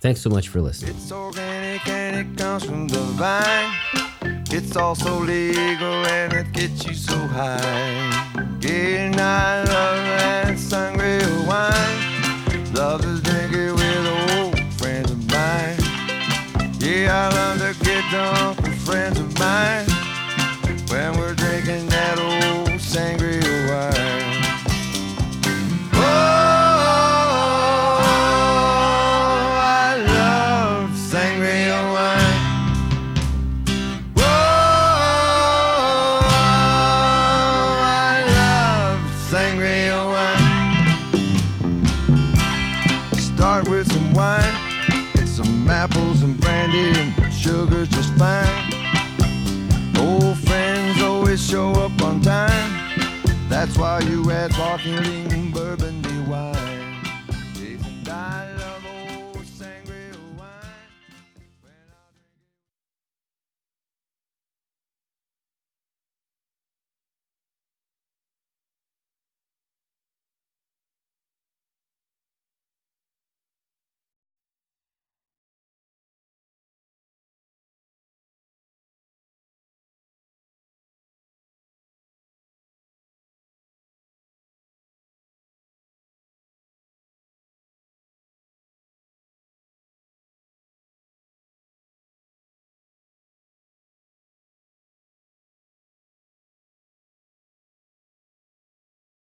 Thanks 0.00 0.20
so 0.20 0.30
much 0.30 0.48
for 0.48 0.60
listening. 0.60 0.96
It's 4.54 4.76
all 4.76 4.90
and 4.90 4.90
also 4.90 5.18
legal 5.18 6.06
and 6.06 6.30
it 6.34 6.52
gets 6.52 6.84
you 6.86 6.92
so 6.92 7.16
high. 7.16 8.60
Getting 8.60 9.18
I 9.18 9.64
love 9.64 10.04
that 10.20 10.58
sangria 10.58 11.26
wine. 11.48 12.74
Love 12.74 13.00
to 13.00 13.18
drink 13.22 13.54
it 13.54 13.72
with 13.72 14.06
old 14.06 14.74
friends 14.74 15.10
of 15.10 15.26
mine. 15.30 15.78
Yeah, 16.78 17.16
I 17.18 17.34
love 17.34 17.60
to 17.60 17.82
get 17.82 18.04
drunk 18.10 18.60
with 18.60 18.78
friends 18.84 19.18
of 19.18 19.38
mine. 19.38 19.86
When 20.90 21.16
we're 21.16 21.34
drinking 21.34 21.86
that 21.88 22.18
old 22.18 22.78
sangria 22.78 23.31